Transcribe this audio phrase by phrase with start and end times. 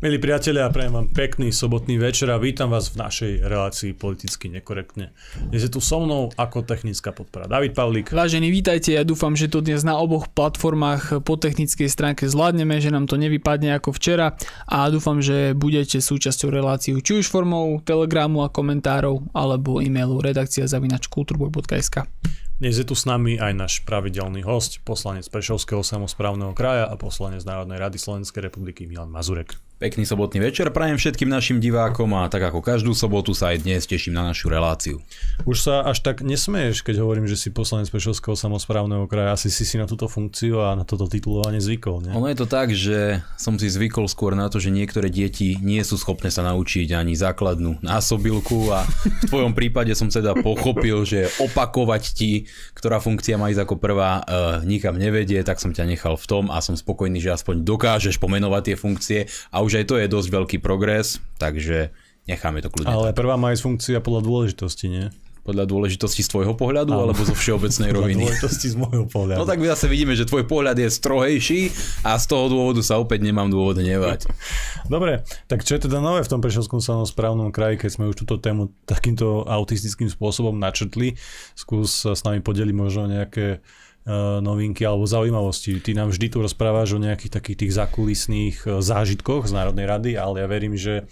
[0.00, 5.12] Milí priatelia, prajem vám pekný sobotný večer a vítam vás v našej relácii politicky nekorektne.
[5.52, 8.08] Dnes je tu so mnou ako technická podpora David Pavlík.
[8.08, 12.88] Vážení, vítajte, ja dúfam, že to dnes na oboch platformách po technickej stránke zvládneme, že
[12.88, 18.40] nám to nevypadne ako včera a dúfam, že budete súčasťou reláciu či už formou telegramu
[18.40, 22.08] a komentárov alebo e-mailu redakcia zavinačkulturboj.sk.
[22.56, 27.44] Dnes je tu s nami aj náš pravidelný host, poslanec Prešovského samozprávneho kraja a poslanec
[27.44, 29.60] Národnej rady Slovenskej republiky Milan Mazurek.
[29.80, 33.88] Pekný sobotný večer prajem všetkým našim divákom a tak ako každú sobotu sa aj dnes
[33.88, 35.00] teším na našu reláciu.
[35.48, 39.64] Už sa až tak nesmeješ, keď hovorím, že si poslanec Pešovského samozprávneho kraja, asi si
[39.64, 42.12] si na túto funkciu a na toto titulovanie zvykol, nie?
[42.12, 45.80] Ono je to tak, že som si zvykol skôr na to, že niektoré deti nie
[45.80, 51.32] sú schopné sa naučiť ani základnú násobilku a v tvojom prípade som teda pochopil, že
[51.40, 52.44] opakovať ti,
[52.76, 56.44] ktorá funkcia má ísť ako prvá, e, nikam nevedie, tak som ťa nechal v tom
[56.52, 60.10] a som spokojný, že aspoň dokážeš pomenovať tie funkcie a už už aj to je
[60.10, 61.94] dosť veľký progres, takže
[62.26, 62.90] necháme to kľudne.
[62.90, 65.06] Ale prvá má aj funkcia podľa dôležitosti, nie?
[65.40, 67.08] Podľa dôležitosti z tvojho pohľadu Áno.
[67.08, 68.26] alebo zo všeobecnej roviny?
[68.26, 69.38] Podľa dôležitosti z môjho pohľadu.
[69.40, 71.60] No tak zase vidíme, že tvoj pohľad je strohejší
[72.02, 74.26] a z toho dôvodu sa opäť nemám dôvod nevať.
[74.94, 78.42] Dobre, tak čo je teda nové v tom Prešovskom samozprávnom kraji, keď sme už túto
[78.42, 81.14] tému takýmto autistickým spôsobom načrtli?
[81.54, 83.62] Skús sa s nami podeliť možno nejaké
[84.40, 85.76] novinky alebo zaujímavosti.
[85.76, 90.10] Ty nám vždy tu rozprávaš o nejakých takých tých zakulisných e, zážitkoch z Národnej rady,
[90.16, 91.04] ale ja verím, že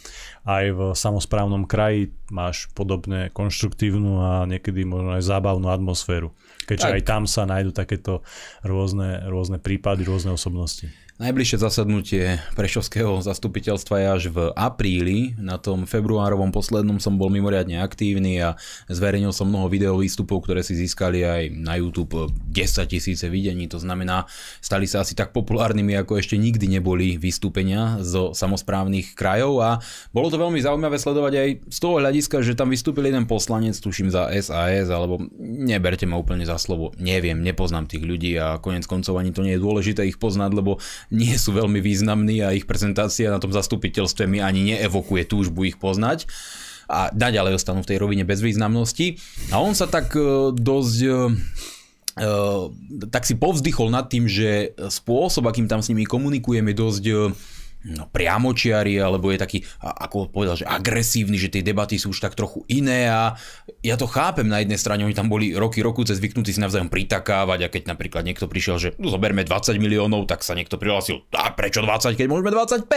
[0.49, 6.33] aj v samozprávnom kraji máš podobné konštruktívnu a niekedy možno aj zábavnú atmosféru.
[6.65, 6.95] Keďže tak.
[6.97, 8.25] aj tam sa nájdú takéto
[8.65, 10.89] rôzne, rôzne prípady, rôzne osobnosti.
[11.19, 15.35] Najbližšie zasadnutie Prešovského zastupiteľstva je až v apríli.
[15.35, 18.55] Na tom februárovom poslednom som bol mimoriadne aktívny a
[18.87, 22.55] zverejnil som mnoho video výstupov, ktoré si získali aj na YouTube 10
[22.87, 23.67] tisíce videní.
[23.67, 24.31] To znamená,
[24.63, 29.83] stali sa asi tak populárnymi, ako ešte nikdy neboli vystúpenia zo samozprávnych krajov a
[30.15, 34.15] bolo to veľmi zaujímavé sledovať aj z toho hľadiska, že tam vystúpil jeden poslanec, tuším
[34.15, 39.19] za SAS, alebo neberte ma úplne za slovo, neviem, nepoznám tých ľudí a konec koncov
[39.19, 40.79] ani to nie je dôležité ich poznať, lebo
[41.09, 45.81] nie sú veľmi významní a ich prezentácia na tom zastupiteľstve mi ani neevokuje túžbu ich
[45.81, 46.29] poznať
[46.89, 49.21] a naďalej ostanú v tej rovine bezvýznamnosti.
[49.53, 51.09] A on sa tak e, dosť e,
[52.17, 52.31] e,
[53.13, 57.05] tak si povzdychol nad tým, že spôsob, akým tam s nimi komunikujeme, dosť
[57.89, 62.37] no, priamočiari, alebo je taký, ako povedal, že agresívny, že tie debaty sú už tak
[62.37, 63.35] trochu iné a
[63.81, 66.93] ja to chápem na jednej strane, oni tam boli roky, roku cez zvyknutí si navzájom
[66.93, 71.25] pritakávať a keď napríklad niekto prišiel, že no, zoberme 20 miliónov, tak sa niekto prihlásil,
[71.33, 72.89] a prečo 20, keď môžeme 25?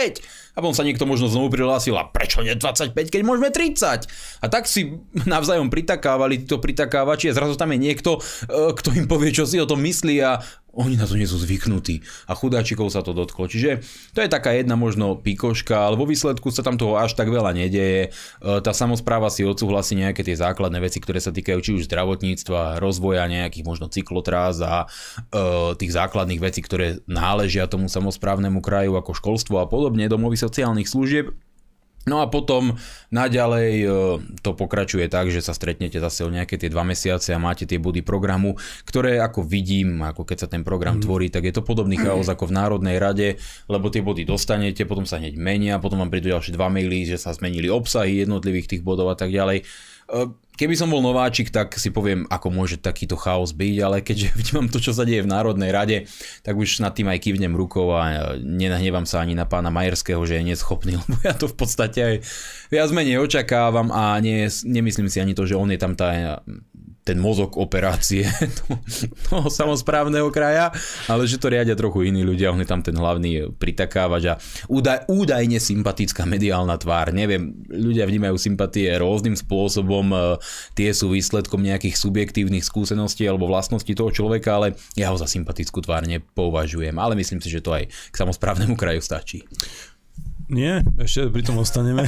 [0.52, 4.44] A potom sa niekto možno znovu prihlásil, a prečo nie 25, keď môžeme 30?
[4.44, 5.00] A tak si
[5.34, 8.20] navzájom pritakávali títo pritakávači a zrazu tam je niekto,
[8.50, 10.42] e, kto im povie, čo si o tom myslí a
[10.72, 13.48] oni na to nie sú zvyknutí a chudáčikov sa to dotklo.
[13.48, 13.84] Čiže
[14.16, 17.52] to je taká jedna možno pikoška, ale vo výsledku sa tam toho až tak veľa
[17.52, 18.10] nedeje.
[18.10, 18.10] E,
[18.64, 23.28] tá samozpráva si odsúhlasí nejaké tie základné veci, ktoré sa týkajú či už zdravotníctva, rozvoja
[23.28, 24.88] nejakých možno cyklotrás a
[25.32, 30.88] e, tých základných vecí, ktoré náležia tomu samozprávnemu kraju ako školstvo a podobne, domovy sociálnych
[30.88, 31.36] služieb
[32.10, 32.82] No a potom
[33.14, 33.88] naďalej e,
[34.42, 37.78] to pokračuje tak, že sa stretnete zase o nejaké tie dva mesiace a máte tie
[37.78, 38.58] body programu,
[38.90, 41.04] ktoré ako vidím, ako keď sa ten program mm.
[41.06, 43.38] tvorí, tak je to podobný chaos ako v Národnej rade,
[43.70, 47.22] lebo tie body dostanete, potom sa hneď menia, potom vám prídu ďalšie dva maily, že
[47.22, 49.62] sa zmenili obsahy jednotlivých tých bodov a tak ďalej.
[50.62, 54.70] Keby som bol nováčik, tak si poviem, ako môže takýto chaos byť, ale keďže vnímam
[54.70, 55.98] to, čo sa deje v Národnej rade,
[56.46, 60.38] tak už nad tým aj kývnem rukou a nenahnevam sa ani na pána Majerského, že
[60.38, 62.16] je neschopný, lebo ja to v podstate aj
[62.70, 66.46] viac menej očakávam a nie, nemyslím si ani to, že on je tam tá
[67.02, 68.30] ten mozog operácie
[69.30, 70.70] toho samozprávneho kraja,
[71.10, 74.36] ale že to riadia trochu iní ľudia, on je tam ten hlavný pritakávač a
[74.70, 77.10] údaj, údajne sympatická mediálna tvár.
[77.10, 80.18] Neviem, ľudia vnímajú sympatie rôznym spôsobom, e,
[80.78, 85.82] tie sú výsledkom nejakých subjektívnych skúseností alebo vlastností toho človeka, ale ja ho za sympatickú
[85.82, 89.42] tvár nepovažujem, ale myslím si, že to aj k samozprávnemu kraju stačí.
[90.52, 92.04] Nie, ešte pri tom ostaneme.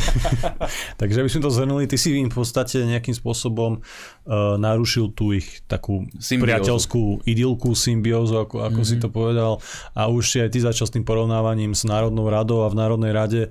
[1.00, 3.80] Takže aby sme to zhrnuli, ty si v podstate nejakým spôsobom
[4.26, 6.46] uh, narušil tú ich takú symbiózu.
[6.48, 8.90] priateľskú idylku, symbiózu, ako, ako mm-hmm.
[8.90, 9.04] si mhm.
[9.04, 9.54] to povedal.
[9.94, 13.12] A už si aj ty začal s tým porovnávaním s Národnou radou a v Národnej
[13.12, 13.42] rade,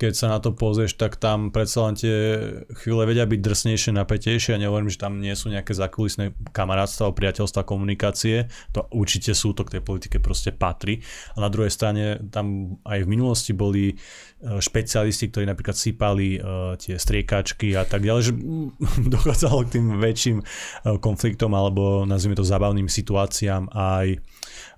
[0.00, 2.16] keď sa na to pozrieš, tak tam predsa len tie
[2.80, 4.56] chvíle vedia byť drsnejšie, napätejšie.
[4.56, 8.48] Ja nehovorím, že tam nie sú nejaké zakulisné kamarátstva, priateľstva, komunikácie.
[8.72, 11.04] To určite sú, to k tej politike proste patrí.
[11.36, 13.92] A na druhej strane tam aj v minulosti boli
[14.40, 16.40] špecialisti, ktorí napríklad sypali
[16.80, 18.32] tie striekačky a tak ďalej, že
[19.14, 20.19] dochádzalo k tým väčším
[21.00, 24.20] konfliktom alebo nazvime to zabavným situáciám aj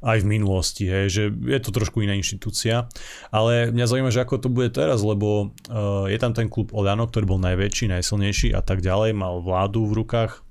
[0.03, 2.91] aj v minulosti, hej, že je to trošku iná inštitúcia.
[3.31, 7.07] Ale mňa zaujíma, že ako to bude teraz, lebo uh, je tam ten klub Oľano,
[7.07, 10.43] ktorý bol najväčší, najsilnejší a tak ďalej, mal vládu v rukách,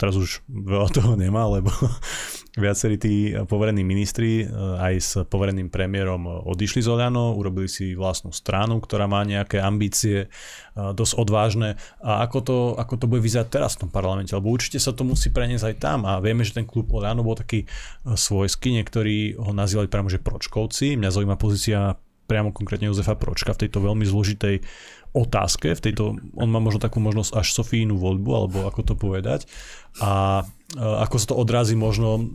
[0.00, 1.68] teraz už veľa toho nemá, lebo
[2.64, 4.48] viacerí tí poverení ministri eh,
[4.80, 10.26] aj s povereným premiérom odišli z Oľano, urobili si vlastnú stranu, ktorá má nejaké ambície
[10.26, 11.76] eh, dosť odvážne.
[12.00, 14.32] A ako to, ako to bude vyzerať teraz v tom parlamente?
[14.32, 17.36] Lebo určite sa to musí preniesť aj tam a vieme, že ten klub Oľano bol
[17.36, 20.96] taký eh, svojský, niektorí ho nazývali priamo, že Pročkovci.
[20.96, 22.00] Mňa zaujíma pozícia
[22.30, 24.62] priamo konkrétne Jozefa Pročka v tejto veľmi zložitej
[25.10, 29.50] otázke, v tejto, on má možno takú možnosť až Sofínu voľbu, alebo ako to povedať.
[29.98, 30.46] A
[30.78, 32.30] ako sa to odrazí možno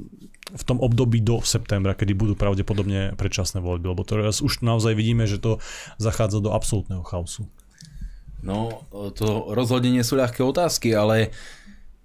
[0.52, 5.24] v tom období do septembra, kedy budú pravdepodobne predčasné voľby, lebo teraz už naozaj vidíme,
[5.24, 5.64] že to
[5.96, 7.48] zachádza do absolútneho chaosu.
[8.46, 11.34] No, to rozhodne nie sú ľahké otázky, ale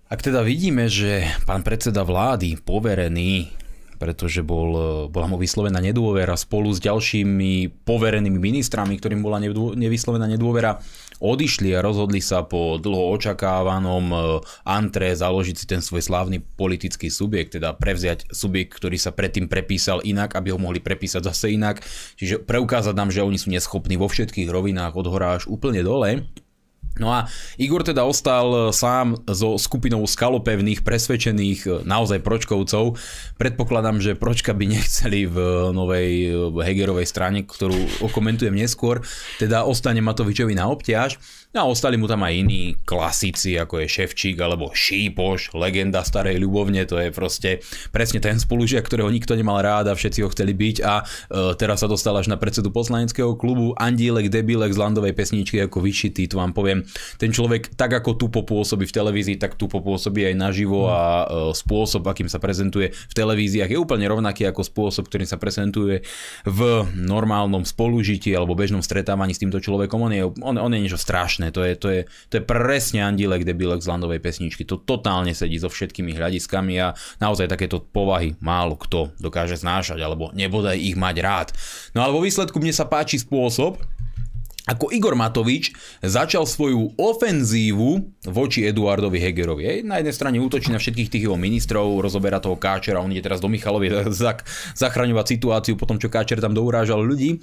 [0.08, 3.59] ak teda vidíme, že pán predseda vlády, poverený
[4.00, 4.72] pretože bol,
[5.12, 9.36] bola mu vyslovená nedôvera spolu s ďalšími poverenými ministrami, ktorým bola
[9.76, 10.80] nevyslovená nedôvera,
[11.20, 14.16] odišli a rozhodli sa po dlho očakávanom e,
[14.64, 20.00] antre založiť si ten svoj slávny politický subjekt, teda prevziať subjekt, ktorý sa predtým prepísal
[20.00, 21.84] inak, aby ho mohli prepísať zase inak.
[22.16, 26.24] Čiže preukázať nám, že oni sú neschopní vo všetkých rovinách od hora až úplne dole.
[26.98, 32.98] No a Igor teda ostal e, sám so skupinou skalopevných, presvedčených e, naozaj pročkovcov.
[33.38, 35.36] Predpokladám, že pročka by nechceli v
[35.70, 39.00] novej e, Hegerovej strane, ktorú okomentujem neskôr,
[39.38, 41.16] teda ostane Matovičovi na obťaž.
[41.50, 46.38] No a ostali mu tam aj iní klasici, ako je Ševčík alebo Šípoš, legenda starej
[46.38, 47.58] ľubovne, to je proste
[47.90, 51.04] presne ten spolužiak, ktorého nikto nemal rád a všetci ho chceli byť a e,
[51.58, 56.30] teraz sa dostal až na predsedu poslaneckého klubu Andílek Debilek z landovej pesničky ako vyšitý,
[56.30, 56.86] to vám poviem.
[57.18, 61.50] Ten človek tak ako tu popôsobí v televízii, tak tu popôsobí aj naživo a e,
[61.50, 66.06] spôsob, akým sa prezentuje v televíziách je úplne rovnaký ako spôsob, ktorým sa prezentuje
[66.46, 69.98] v normálnom spolužití alebo bežnom stretávaní s týmto človekom.
[69.98, 71.56] On je, on, on je niečo strašné strašné.
[71.56, 74.68] To je, to je, to je presne Andilek debilek z landovej pesničky.
[74.68, 80.28] To totálne sedí so všetkými hľadiskami a naozaj takéto povahy málo kto dokáže znášať alebo
[80.36, 81.48] nebodaj ich mať rád.
[81.96, 83.80] No ale vo výsledku mne sa páči spôsob,
[84.68, 85.72] ako Igor Matovič
[86.04, 89.80] začal svoju ofenzívu voči Eduardovi Hegerovi.
[89.80, 93.40] Na jednej strane útočí na všetkých tých jeho ministrov, rozoberá toho Káčera, on ide teraz
[93.40, 94.04] do Michalovie
[94.82, 97.40] zachraňovať situáciu po tom, čo Káčer tam dourážal ľudí,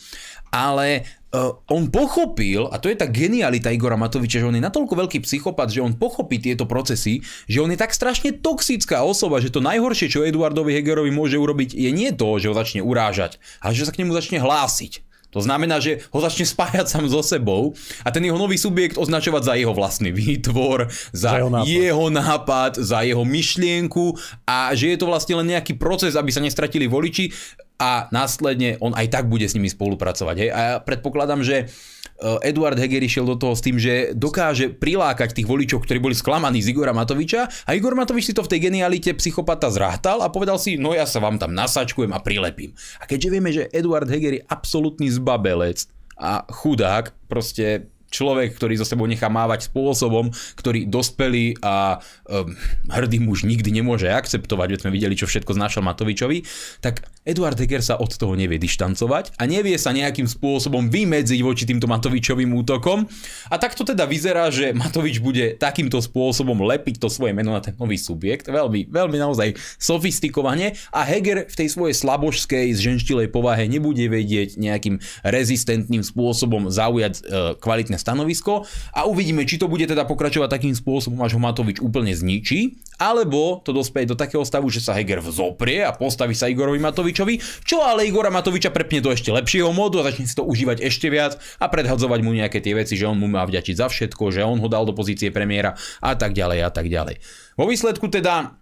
[0.53, 4.93] ale uh, on pochopil, a to je tá genialita Igora Matoviča, že on je natoľko
[4.93, 9.49] veľký psychopat, že on pochopí tieto procesy, že on je tak strašne toxická osoba, že
[9.49, 13.73] to najhoršie, čo Eduardovi Hegerovi môže urobiť, je nie to, že ho začne urážať, ale
[13.73, 15.06] že sa k nemu začne hlásiť.
[15.35, 19.41] To znamená, že ho začne spájať sám so sebou a ten jeho nový subjekt označovať
[19.43, 21.67] za jeho vlastný výtvor, za, za jeho, nápad.
[21.67, 24.15] jeho nápad, za jeho myšlienku
[24.47, 27.29] a že je to vlastne len nejaký proces, aby sa nestratili voliči
[27.77, 30.35] a následne on aj tak bude s nimi spolupracovať.
[30.39, 30.49] Hej?
[30.49, 35.37] A ja predpokladám, že Eh, Eduard Heger išiel do toho s tým, že dokáže prilákať
[35.37, 38.69] tých voličov, ktorí boli sklamaní z Igora Matoviča a Igor Matovič si to v tej
[38.69, 42.73] genialite psychopata zrátal a povedal si, no ja sa vám tam nasačkujem a prilepím.
[42.97, 45.85] A keďže vieme, že Eduard Heger je absolútny zbabelec
[46.17, 52.55] a chudák, proste človek, ktorý zo sebou nechá mávať spôsobom, ktorý dospelý a um,
[52.87, 56.47] hrdý muž nikdy nemôže akceptovať, veď sme videli, čo všetko znášal Matovičovi,
[56.79, 61.67] tak Eduard Heger sa od toho nevie dištancovať a nevie sa nejakým spôsobom vymedziť voči
[61.67, 63.03] týmto Matovičovým útokom.
[63.51, 67.59] A tak to teda vyzerá, že Matovič bude takýmto spôsobom lepiť to svoje meno na
[67.59, 68.47] ten nový subjekt.
[68.47, 75.03] Veľmi, veľmi naozaj sofistikovane a Heger v tej svojej slabožskej, zženštilej povahe nebude vedieť nejakým
[75.27, 77.21] rezistentným spôsobom zaujať e,
[77.59, 78.63] kvalitné stanovisko
[78.95, 83.59] a uvidíme, či to bude teda pokračovať takým spôsobom, až ho Matovič úplne zničí, alebo
[83.67, 87.65] to dospeje do takého stavu, že sa Heger vzoprie a postaví sa Igorovi Matovič Matovičovi,
[87.65, 91.09] čo ale Igora Matoviča prepne do ešte lepšieho módu a začne si to užívať ešte
[91.09, 94.45] viac a predhadzovať mu nejaké tie veci, že on mu má vďačiť za všetko, že
[94.45, 97.17] on ho dal do pozície premiéra a tak ďalej a tak ďalej.
[97.57, 98.53] Vo výsledku teda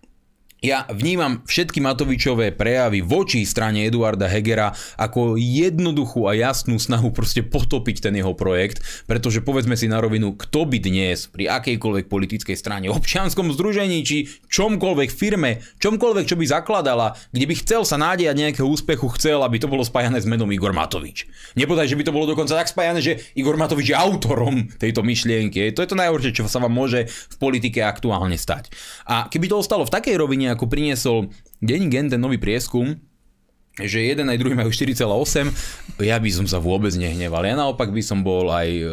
[0.63, 7.43] ja vnímam všetky Matovičové prejavy voči strane Eduarda Hegera ako jednoduchú a jasnú snahu proste
[7.43, 12.57] potopiť ten jeho projekt, pretože povedzme si na rovinu, kto by dnes pri akejkoľvek politickej
[12.57, 18.33] strane, občianskom združení či čomkoľvek firme, čomkoľvek, čo by zakladala, kde by chcel sa nádejať
[18.33, 21.29] nejakého úspechu, chcel, aby to bolo spájané s menom Igor Matovič.
[21.53, 25.75] Nepodaj, že by to bolo dokonca tak spájané, že Igor Matovič je autorom tejto myšlienky.
[25.77, 28.73] To je to najhoršie, čo sa vám môže v politike aktuálne stať.
[29.05, 31.33] A keby to ostalo v takej rovine, ako priniesol
[31.63, 32.99] Deň Gen, ten nový prieskum,
[33.75, 37.43] že jeden aj druhý majú 4,8, ja by som sa vôbec nehneval.
[37.43, 38.83] Ja naopak by som bol aj e,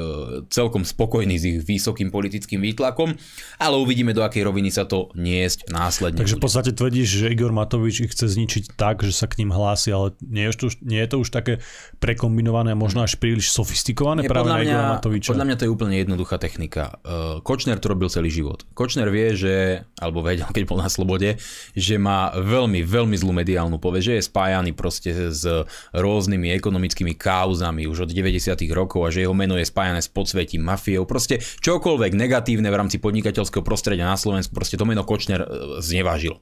[0.51, 3.15] celkom spokojný s ich vysokým politickým výtlakom,
[3.63, 6.19] ale uvidíme, do akej roviny sa to niesť následne.
[6.19, 9.55] Takže v podstate tvrdíš, že Igor Matovič ich chce zničiť tak, že sa k ním
[9.55, 11.63] hlási, ale nie je to, nie je to už také
[12.03, 15.31] prekombinované, možno až príliš sofistikované Nie, práve podľa na mňa, Igora Matoviča?
[15.31, 16.99] podľa mňa to je úplne jednoduchá technika.
[17.07, 18.67] E, Kočner to robil celý život.
[18.75, 21.39] Kočner vie, že, alebo vedel, keď bol na slobode,
[21.79, 25.45] že má veľmi, veľmi zlú mediálnu povesť, že je spájaný proste s
[25.93, 28.53] rôznymi ekonomickými kauzami už od 90.
[28.73, 32.97] rokov a že jeho meno je spájané s podsvetím, mafiou, proste čokoľvek negatívne v rámci
[32.99, 35.49] podnikateľského prostredia na Slovensku, proste to meno Kočner e,
[35.85, 36.41] znevážil.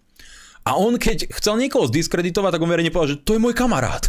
[0.64, 4.04] A on keď chcel niekoho zdiskreditovať, tak on verejne povedal, že to je môj kamarát.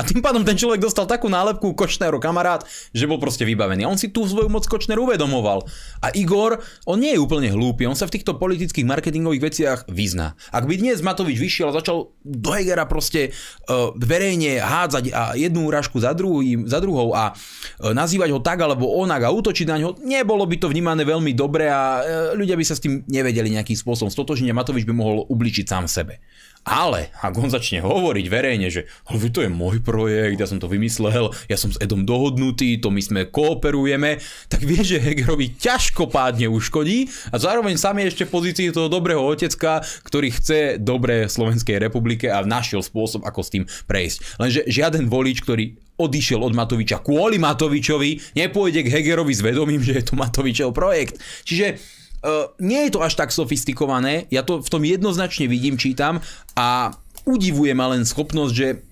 [0.00, 2.64] A tým pádom ten človek dostal takú nálepku Kočnero kamarát,
[2.96, 3.84] že bol proste vybavený.
[3.84, 5.68] A on si tú svoju moc Kočner uvedomoval.
[6.00, 10.40] A Igor, on nie je úplne hlúpy, on sa v týchto politických marketingových veciach vyzná.
[10.56, 13.36] Ak by dnes Matovič vyšiel a začal do Hegera proste
[13.68, 18.64] uh, verejne hádzať a jednu úražku za, druhý, za druhou a uh, nazývať ho tak
[18.64, 22.02] alebo onak a útočiť na ňo, nebolo by to vnímané veľmi dobre a uh,
[22.32, 26.24] ľudia by sa s tým nevedeli nejakým spôsobom stotožniť Matovič by mohol ubličiť sám sebe.
[26.60, 28.84] Ale ak on začne hovoriť verejne, že
[29.32, 33.02] to je môj projekt, ja som to vymyslel, ja som s Edom dohodnutý, to my
[33.02, 38.34] sme kooperujeme, tak vie, že Hegerovi ťažko pádne uškodí a zároveň sám je ešte v
[38.38, 43.64] pozícii toho dobrého otecka, ktorý chce dobre Slovenskej republike a našiel spôsob, ako s tým
[43.90, 44.18] prejsť.
[44.38, 49.98] Lenže žiaden volič, ktorý odišiel od Matoviča kvôli Matovičovi, nepôjde k Hegerovi s vedomím, že
[49.98, 51.18] je to Matovičov projekt.
[51.42, 56.20] Čiže Uh, nie je to až tak sofistikované, ja to v tom jednoznačne vidím, čítam
[56.52, 56.92] a
[57.24, 58.84] udivuje ma len schopnosť, že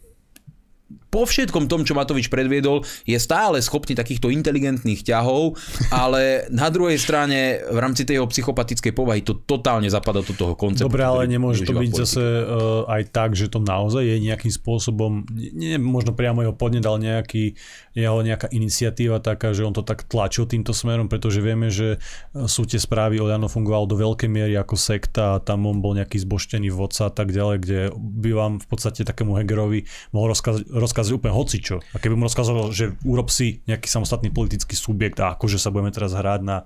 [1.09, 5.57] po všetkom tom, čo Matovič predviedol, je stále schopný takýchto inteligentných ťahov,
[5.89, 10.53] ale na druhej strane v rámci tej jeho psychopatickej povahy to totálne zapadá do toho
[10.53, 10.89] konceptu.
[10.89, 12.03] Dobre, ale nemôže to byť v politike.
[12.05, 16.85] zase uh, aj tak, že to naozaj je nejakým spôsobom, nie možno priamo jeho podnet,
[16.85, 17.57] ale nejaký,
[17.99, 22.47] jeho nejaká iniciatíva taká, že on to tak tlačil týmto smerom, pretože vieme, že uh,
[22.47, 26.23] sú tie správy, Oľano fungoval do veľkej miery ako sekta a tam on bol nejaký
[26.23, 31.13] zboštený vodca a tak ďalej, kde by vám v podstate takému Hegerovi mohol rozkazať, rozkazať
[31.19, 31.83] úplne hocičo.
[31.93, 35.91] A keby mu rozkázal, že urob si nejaký samostatný politický subjekt a akože sa budeme
[35.91, 36.65] teraz hrať na,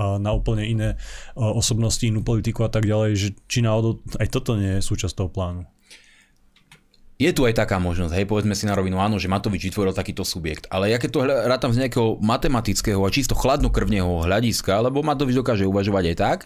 [0.00, 0.88] uh, na úplne iné
[1.36, 5.14] uh, osobnosti, inú politiku a tak ďalej, že či náhodou aj toto nie je súčasť
[5.20, 5.68] toho plánu.
[7.20, 10.24] Je tu aj taká možnosť, hej, povedzme si na rovinu, áno, že Matovič vytvoril takýto
[10.24, 10.64] subjekt.
[10.72, 15.68] Ale ja keď to rátam z nejakého matematického a čisto chladnokrvného hľadiska, lebo Matovič dokáže
[15.68, 16.38] uvažovať aj tak,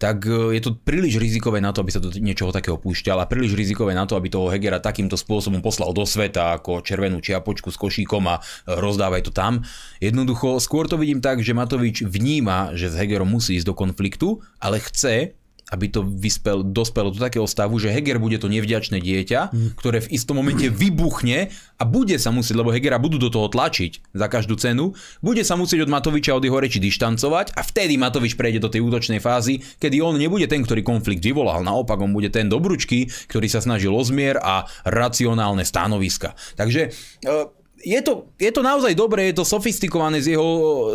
[0.00, 3.28] tak e, je to príliš rizikové na to, aby sa do niečoho takého púšťal a
[3.28, 7.68] príliš rizikové na to, aby toho Hegera takýmto spôsobom poslal do sveta ako červenú čiapočku
[7.68, 9.62] s košíkom a rozdávaj to tam.
[10.02, 14.28] Jednoducho, skôr to vidím tak, že Matovič vníma, že s Hegerom musí ísť do konfliktu,
[14.56, 15.38] ale chce,
[15.70, 19.40] aby to vyspel, dospelo do takého stavu, že Heger bude to nevďačné dieťa,
[19.78, 21.50] ktoré v istom momente vybuchne
[21.80, 24.92] a bude sa musieť, lebo Hegera budú do toho tlačiť za každú cenu,
[25.24, 28.84] bude sa musieť od Matoviča od jeho reči dištancovať a vtedy Matovič prejde do tej
[28.84, 33.46] útočnej fázy, kedy on nebude ten, ktorý konflikt vyvolal, naopak on bude ten dobručky, ktorý
[33.48, 36.36] sa snažil o zmier a racionálne stanoviska.
[36.58, 36.92] Takže
[37.24, 40.50] e, je to, je to naozaj dobré, je to sofistikované z jeho,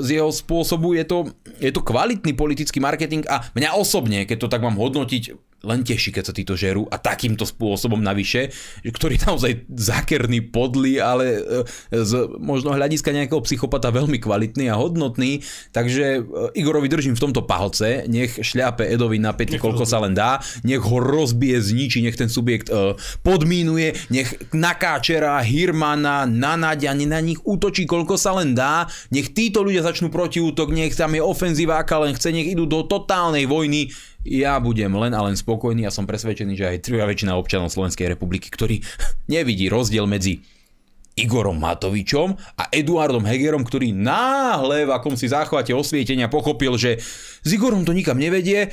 [0.06, 1.18] z jeho spôsobu, je to,
[1.58, 5.24] je to kvalitný politický marketing a mňa osobne, keď to tak mám hodnotiť,
[5.66, 8.54] len teší, keď sa títo žerú a takýmto spôsobom navyše,
[8.86, 11.42] ktorý je naozaj zákerný, podlý, ale e,
[11.90, 15.42] z možno hľadiska nejakého psychopata veľmi kvalitný a hodnotný,
[15.74, 20.14] takže e, Igorovi držím v tomto palce, nech šľape Edovi na pety, koľko sa len
[20.14, 22.94] dá, nech ho rozbije, zničí, nech ten subjekt uh,
[23.26, 29.66] podmínuje, nech nakáčera, Hirmana, na Nadia, na nich útočí, koľko sa len dá, nech títo
[29.66, 33.92] ľudia začnú protiútok, nech tam je ofenzíva, aká len chce, nech idú do totálnej vojny,
[34.26, 38.10] ja budem len a len spokojný a som presvedčený, že aj trvá väčšina občanov Slovenskej
[38.10, 38.82] republiky, ktorí
[39.34, 40.42] nevidí rozdiel medzi
[41.16, 47.00] Igorom Matovičom a Eduardom Hegerom, ktorý náhle v akomsi záchvate osvietenia pochopil, že
[47.40, 48.70] s Igorom to nikam nevedie, e,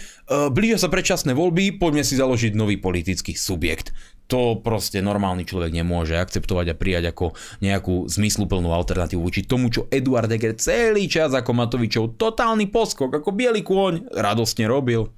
[0.51, 3.95] blížia sa predčasné voľby, poďme si založiť nový politický subjekt.
[4.27, 9.87] To proste normálny človek nemôže akceptovať a prijať ako nejakú zmysluplnú alternatívu voči tomu, čo
[9.87, 15.15] Eduard Heger celý čas ako Matovičov totálny poskok, ako biely kôň radostne robil.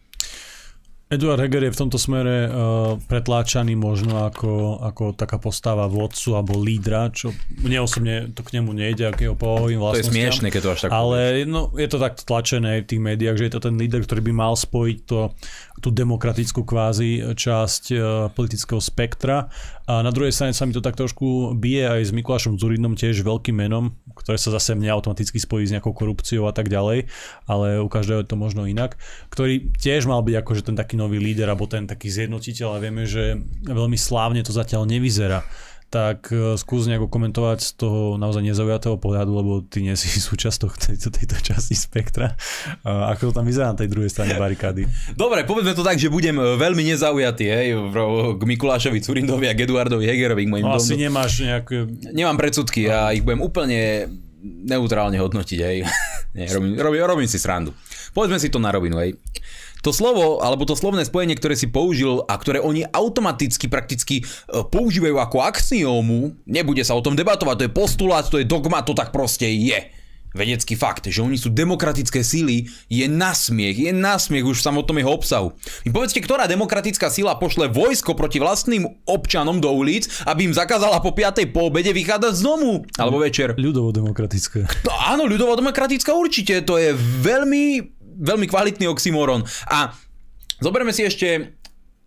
[1.12, 6.56] Eduard Heger je v tomto smere uh, pretláčaný možno ako, ako taká postava vodcu alebo
[6.56, 7.28] lídra, čo
[7.60, 10.80] mne osobne to k nemu nejde, ako jeho povahovým To je smiešne, keď to až
[10.88, 14.00] tak Ale no, je to tak tlačené v tých médiách, že je to ten líder,
[14.00, 15.36] ktorý by mal spojiť to,
[15.84, 18.00] tú demokratickú kvázi časť uh,
[18.32, 19.52] politického spektra.
[19.84, 23.20] A na druhej strane sa mi to tak trošku bije aj s Mikulášom Zurinom, tiež
[23.20, 27.04] veľkým menom, ktoré sa zase mne automaticky spojí s nejakou korupciou a tak ďalej,
[27.44, 28.96] ale u každého je to možno inak,
[29.28, 33.04] ktorý tiež mal byť akože ten taký nový líder alebo ten taký zjednotiteľ a vieme,
[33.04, 33.36] že
[33.68, 35.44] veľmi slávne to zatiaľ nevyzerá
[35.94, 40.74] tak e, skús nejako komentovať z toho naozaj nezaujatého pohľadu, lebo ty nie si súčasťou
[40.74, 42.34] tejto, tejto časti spektra.
[42.82, 44.90] A ako to tam vyzerá na tej druhej strane barikády?
[45.14, 47.68] Dobre, povedzme to tak, že budem e, veľmi nezaujatý hej,
[48.34, 50.42] k Mikulášovi Curindovi a k Eduardovi Hegerovi.
[50.42, 51.86] K mojim no, asi nemáš nejaké...
[52.10, 54.10] Nemám predsudky a ja ich budem úplne
[54.44, 55.58] neutrálne hodnotiť.
[55.62, 55.78] Hej.
[56.36, 57.70] Nie, robím, robím, robím si srandu.
[58.10, 58.98] Povedzme si to na rovinu.
[58.98, 59.14] Hej.
[59.84, 64.64] To slovo, alebo to slovné spojenie, ktoré si použil a ktoré oni automaticky prakticky e,
[64.64, 68.96] používajú ako axiómu, nebude sa o tom debatovať, to je postulát, to je dogma, to
[68.96, 69.92] tak proste je
[70.34, 75.14] vedecký fakt, že oni sú demokratické síly, je nasmiech, je nasmiech už v samotnom jeho
[75.14, 75.48] obsahu.
[75.86, 80.98] My povedzte, ktorá demokratická sila pošle vojsko proti vlastným občanom do ulic, aby im zakázala
[80.98, 81.46] po 5.
[81.54, 83.54] po obede vychádzať z domu, alebo večer.
[83.54, 84.66] Ľudovo-demokratická.
[84.82, 86.90] No, áno, ľudovo-demokratická určite, to je
[87.22, 89.42] veľmi veľmi kvalitný oxymoron.
[89.70, 89.92] A
[90.62, 91.58] zoberme si ešte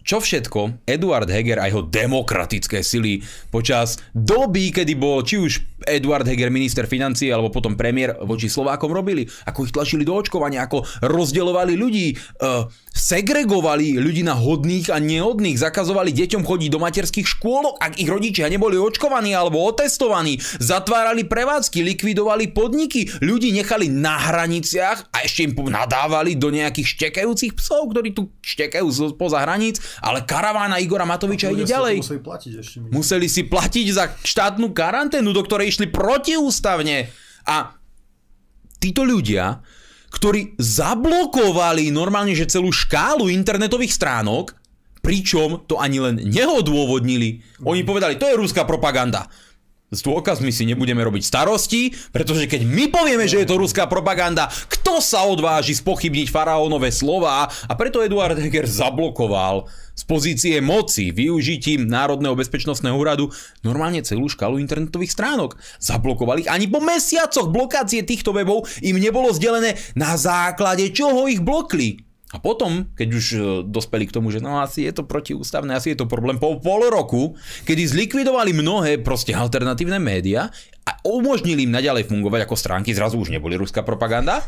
[0.08, 3.20] čo všetko Eduard Heger a jeho demokratické sily
[3.52, 8.90] počas doby, kedy bol či už Eduard Heger minister financí alebo potom premiér voči Slovákom
[8.90, 14.98] robili, ako ich tlačili do očkovania, ako rozdeľovali ľudí, uh, segregovali ľudí na hodných a
[14.98, 21.28] nehodných, zakazovali deťom chodiť do materských škôlok, ak ich rodičia neboli očkovaní alebo otestovaní, zatvárali
[21.28, 27.92] prevádzky, likvidovali podniky, ľudí nechali na hraniciach a ešte im nadávali do nejakých štekajúcich psov,
[27.92, 32.00] ktorí tu štekajú spoza hraníc ale karavána Igora Matoviča ide ďalej.
[32.00, 32.78] Museli platiť ešte.
[32.94, 37.12] Museli si platiť za štátnu karanténu, do ktorej išli protiústavne.
[37.48, 37.76] A
[38.80, 39.60] títo ľudia,
[40.12, 44.56] ktorí zablokovali normálne, že celú škálu internetových stránok,
[45.04, 47.44] pričom to ani len neodôvodnili.
[47.64, 49.28] Oni povedali, to je ruská propaganda
[49.88, 54.52] s dôkazmi si nebudeme robiť starosti, pretože keď my povieme, že je to ruská propaganda,
[54.68, 61.90] kto sa odváži spochybniť faraónové slova a preto Eduard Heger zablokoval z pozície moci využitím
[61.90, 63.34] Národného bezpečnostného úradu
[63.66, 65.58] normálne celú škálu internetových stránok.
[65.82, 71.42] Zablokovali ich ani po mesiacoch blokácie týchto webov im nebolo zdelené na základe čoho ich
[71.42, 72.06] blokli.
[72.36, 73.40] A potom, keď už e,
[73.72, 76.84] dospeli k tomu, že no asi je to protiústavné, asi je to problém po pol
[76.92, 80.52] roku, kedy zlikvidovali mnohé proste alternatívne médiá
[80.84, 84.44] a umožnili im naďalej fungovať ako stránky, zrazu už neboli ruská propaganda,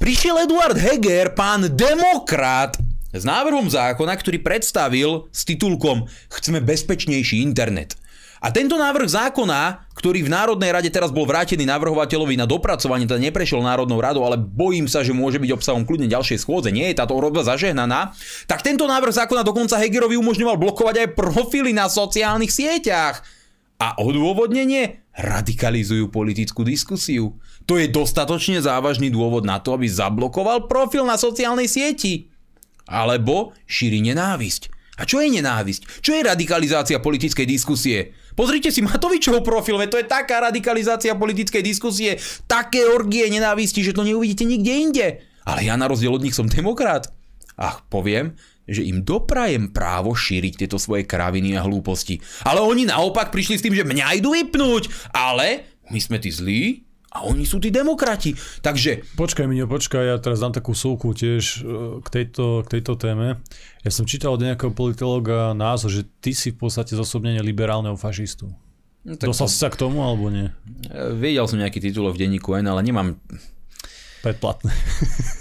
[0.00, 2.80] prišiel Eduard Heger, pán demokrat,
[3.16, 7.96] s návrhom zákona, ktorý predstavil s titulkom Chceme bezpečnejší internet.
[8.44, 13.16] A tento návrh zákona, ktorý v Národnej rade teraz bol vrátený navrhovateľovi na dopracovanie, teda
[13.16, 17.00] neprešiel Národnou radou, ale bojím sa, že môže byť obsahom kľudne ďalšej schôdze, nie je
[17.00, 18.12] táto roba zažehnaná,
[18.44, 23.24] tak tento návrh zákona dokonca Hegerovi umožňoval blokovať aj profily na sociálnych sieťach.
[23.80, 25.00] A odôvodnenie?
[25.16, 27.40] Radikalizujú politickú diskusiu.
[27.64, 32.28] To je dostatočne závažný dôvod na to, aby zablokoval profil na sociálnej sieti.
[32.86, 34.70] Alebo šíri nenávisť.
[34.96, 36.00] A čo je nenávisť?
[36.00, 38.16] Čo je radikalizácia politickej diskusie?
[38.32, 42.16] Pozrite si Matovičov profil, to je taká radikalizácia politickej diskusie,
[42.48, 45.06] také orgie nenávisti, že to neuvidíte nikde inde.
[45.44, 47.12] Ale ja na rozdiel od nich som demokrat.
[47.56, 48.36] A poviem,
[48.68, 52.20] že im doprajem právo šíriť tieto svoje kraviny a hlúposti.
[52.44, 55.12] Ale oni naopak prišli s tým, že mňa idú vypnúť.
[55.14, 58.34] Ale my sme tí zlí, a oni sú tí demokrati.
[58.60, 59.16] Takže...
[59.16, 63.40] Počkaj, Minio, počkaj, ja teraz dám takú súku tiež e, k tejto, k tejto téme.
[63.86, 68.52] Ja som čítal od nejakého politológa názor, že ty si v podstate zosobnenie liberálneho fašistu.
[69.06, 69.52] No, Dostal to...
[69.54, 70.50] si sa k tomu, alebo nie?
[70.90, 73.16] E, Videl som nejaký titul v denníku N, ale nemám
[74.26, 74.74] Predplatné.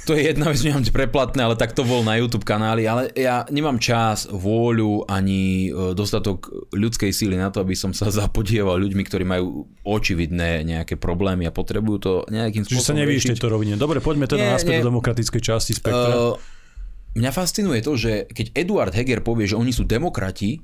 [0.05, 3.41] To je jedna vec, nemám preplatné, ale tak to bol na YouTube kanáli, ale ja
[3.49, 9.01] nemám čas, vôľu ani e, dostatok ľudskej síly na to, aby som sa zapodieval ľuďmi,
[9.01, 13.73] ktorí majú očividné nejaké problémy a potrebujú to nejakým spôsobom Čiže sa nevíš tejto rovine.
[13.73, 16.13] Dobre, poďme teda naspäť do demokratickej časti spektra.
[16.13, 16.37] Uh,
[17.17, 20.61] mňa fascinuje to, že keď Eduard Heger povie, že oni sú demokrati,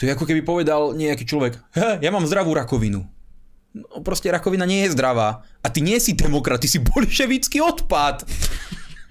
[0.00, 3.17] to je ako keby povedal nejaký človek, ja mám zdravú rakovinu
[3.74, 5.44] no proste rakovina nie je zdravá.
[5.60, 8.24] A ty nie si demokrat, ty si bolševický odpad.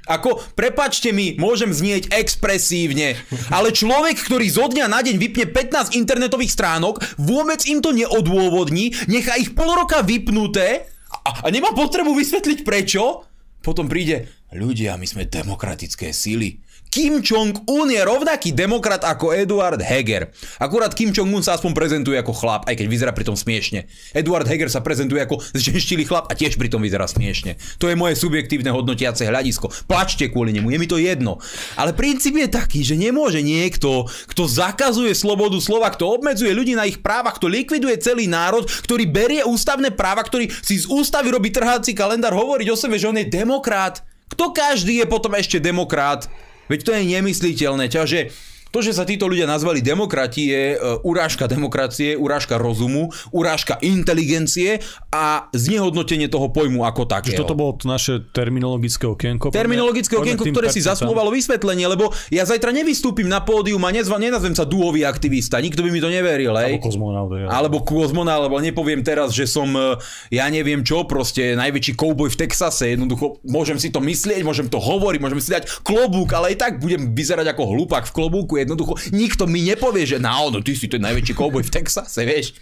[0.08, 3.20] Ako, prepačte mi, môžem znieť expresívne,
[3.52, 8.96] ale človek, ktorý zo dňa na deň vypne 15 internetových stránok, vôbec im to neodôvodní,
[9.12, 13.28] nechá ich pol roka vypnuté a, a nemá potrebu vysvetliť prečo,
[13.60, 16.64] potom príde, ľudia, my sme demokratické síly.
[16.98, 20.34] Kim Jong-un je rovnaký demokrat ako Eduard Heger.
[20.58, 23.86] Akurát Kim Jong-un sa aspoň prezentuje ako chlap, aj keď vyzerá pritom smiešne.
[24.18, 27.62] Eduard Heger sa prezentuje ako zženštilý chlap a tiež pritom vyzerá smiešne.
[27.78, 29.70] To je moje subjektívne hodnotiace hľadisko.
[29.86, 31.38] Plačte kvôli nemu, je mi to jedno.
[31.78, 36.90] Ale princíp je taký, že nemôže niekto, kto zakazuje slobodu slova, kto obmedzuje ľudí na
[36.90, 41.54] ich právach, kto likviduje celý národ, ktorý berie ústavné práva, ktorý si z ústavy robí
[41.54, 44.02] trháci kalendár hovoriť o sebe, že on je demokrat.
[44.34, 46.26] Kto každý je potom ešte demokrat?
[46.68, 48.32] Veď to je nemysliteľné, ťaže
[48.78, 54.86] to, že sa títo ľudia nazvali demokrati, je e, urážka demokracie, urážka rozumu, urážka inteligencie
[55.10, 57.42] a znehodnotenie toho pojmu ako takého.
[57.42, 59.50] Toto bolo to naše terminologické okienko.
[59.50, 64.54] Terminologické okienko, ktoré si zasluhovalo vysvetlenie, lebo ja zajtra nevystúpim na pódium a nezva, nenazvem
[64.54, 66.54] sa dúhový aktivista, nikto by mi to neveril.
[66.54, 66.78] Hej.
[66.78, 67.32] Alebo kozmonaut.
[67.34, 67.50] Ja.
[67.50, 69.98] Alebo kozmonaut, alebo nepoviem teraz, že som, e,
[70.30, 74.78] ja neviem čo, proste najväčší kouboj v Texase, jednoducho môžem si to myslieť, môžem to
[74.78, 79.00] hovoriť, môžem si dať klobúk, ale aj tak budem vyzerať ako hlupák v klobúku, jednoducho
[79.16, 82.60] nikto mi nepovie, že náhodou ty si ten najväčší kouboj v Texase, vieš.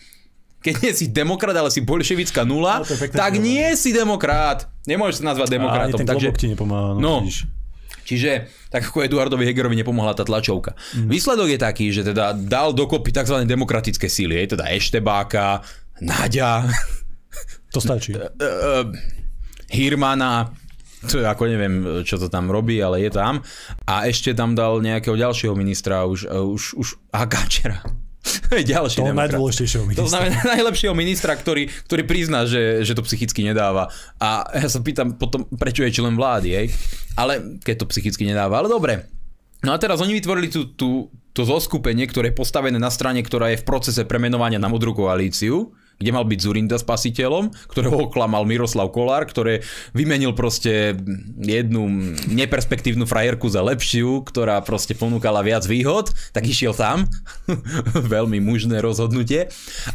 [0.61, 4.65] Keď nie si demokrat, ale si bolševická nula, no, tak nie si demokrat.
[4.89, 6.01] Nemôžeš sa nazvať demokratom.
[6.01, 6.29] A takže...
[6.33, 6.97] ti nepomáha.
[6.97, 7.29] No, no
[8.05, 10.77] Čiže tak ako Eduardovi Hegerovi nepomohla tá tlačovka.
[10.93, 11.09] Mm.
[11.09, 13.49] Výsledok je taký, že teda dal dokopy tzv.
[13.49, 15.65] demokratické síly, je teda Eštebáka,
[16.01, 16.67] Naďa.
[17.71, 18.15] To stačí.
[19.75, 20.51] Hirmana,
[21.05, 23.45] to ako neviem, čo to tam robí, ale je tam.
[23.85, 27.79] A ešte tam dal nejakého ďalšieho ministra, už, už, už Agáčera.
[28.73, 30.01] Ďalší toho najdôležitejšieho ministra.
[30.01, 33.93] To znamená najlepšieho ministra, ktorý, ktorý prizná, že, že to psychicky nedáva.
[34.17, 36.67] A ja sa pýtam potom, prečo je člen vlády, hej?
[37.13, 38.59] Ale keď to psychicky nedáva.
[38.59, 39.05] Ale dobre.
[39.61, 43.53] No a teraz oni vytvorili tú, tú, to zoskupenie, ktoré je postavené na strane, ktorá
[43.53, 48.91] je v procese premenovania na modrú koalíciu kde mal byť Zurinda spasiteľom, ktorého oklamal Miroslav
[48.91, 49.63] Kolár, ktoré
[49.95, 50.99] vymenil proste
[51.39, 57.07] jednu neperspektívnu frajerku za lepšiu, ktorá proste ponúkala viac výhod, tak išiel tam.
[58.15, 59.47] Veľmi mužné rozhodnutie.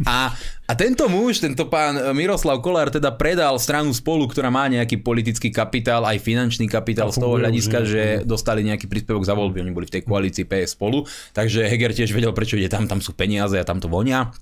[0.09, 0.33] A,
[0.65, 5.53] a tento muž, tento pán Miroslav Kolár teda predal stranu spolu, ktorá má nejaký politický
[5.53, 9.85] kapitál, aj finančný kapitál z toho hľadiska, že dostali nejaký príspevok za voľby, oni boli
[9.85, 11.05] v tej koalícii PS spolu,
[11.37, 14.33] takže Heger tiež vedel, prečo ide tam, tam sú peniaze a tam to vonia.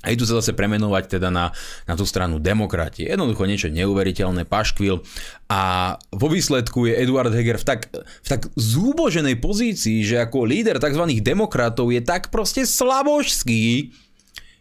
[0.00, 1.52] A idú sa zase premenovať teda na,
[1.84, 3.04] na tú stranu demokrati.
[3.04, 5.04] Jednoducho niečo neuveriteľné, paškvil.
[5.52, 5.60] A
[6.08, 11.04] vo výsledku je Eduard Heger v tak, v tak zúboženej pozícii, že ako líder tzv.
[11.20, 13.92] demokratov je tak proste slabožský,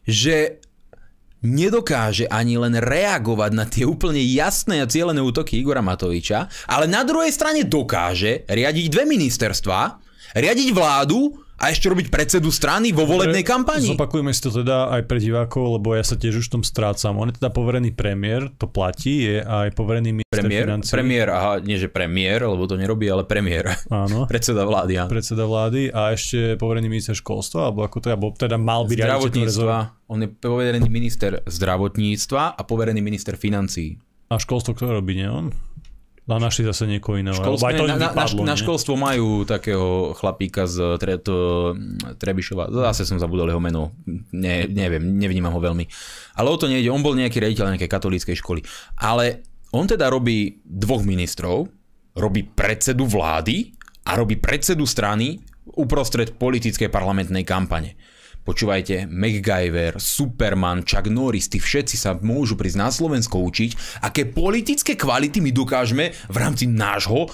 [0.03, 0.59] že
[1.39, 7.07] nedokáže ani len reagovať na tie úplne jasné a cieľené útoky Igora Matoviča, ale na
[7.07, 9.79] druhej strane dokáže riadiť dve ministerstva,
[10.35, 13.91] riadiť vládu a ešte robiť predsedu strany vo volebnej kampani.
[13.91, 17.19] Zopakujeme si to teda aj pre divákov, lebo ja sa tiež už v tom strácam.
[17.19, 20.91] On je teda poverený premiér, to platí, je aj poverený minister premiér, financí.
[20.95, 23.75] Premiér, aha, nie že premiér, lebo to nerobí, ale premiér.
[23.91, 24.23] Áno.
[24.31, 25.11] predseda vlády, áno.
[25.11, 28.97] Predseda vlády a ešte poverený minister školstva, alebo ako to je, alebo teda mal byť
[29.03, 29.77] Zdravotníctva.
[30.09, 33.99] On je poverený minister zdravotníctva a poverený minister financí.
[34.29, 35.53] A školstvo kto robí, nie on?
[36.29, 37.33] No našli zase niekoho iného.
[37.33, 41.73] Školstvo, to na, vypadlo, na, na školstvo majú takého chlapíka z tre, to,
[42.21, 42.69] Trebišova.
[42.93, 43.97] Zase som zabudol jeho meno.
[44.29, 45.89] Ne, neviem, nevnímam ho veľmi.
[46.37, 46.93] Ale o to nejde.
[46.93, 48.61] On bol nejaký riaditeľ nejakej katolíckej školy.
[49.01, 49.41] Ale
[49.73, 51.65] on teda robí dvoch ministrov,
[52.13, 53.73] robí predsedu vlády
[54.05, 55.41] a robí predsedu strany
[55.81, 57.97] uprostred politickej parlamentnej kampane.
[58.47, 64.95] Počúvajte, MacGyver, Superman, Chuck Norris, tí všetci sa môžu prísť na Slovensko učiť, aké politické
[64.97, 67.29] kvality my dokážeme v rámci nášho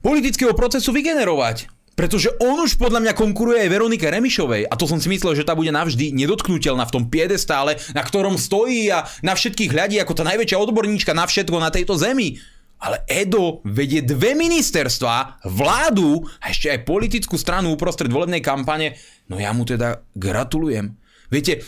[0.00, 1.68] politického procesu vygenerovať.
[1.96, 5.48] Pretože on už podľa mňa konkuruje aj Veronike Remišovej a to som si myslel, že
[5.48, 10.12] tá bude navždy nedotknutelná v tom piedestále, na ktorom stojí a na všetkých hľadí ako
[10.12, 12.36] tá najväčšia odborníčka na všetko na tejto zemi.
[12.76, 19.00] Ale Edo vedie dve ministerstva, vládu a ešte aj politickú stranu uprostred volebnej kampane.
[19.26, 20.94] No ja mu teda gratulujem.
[21.26, 21.66] Viete,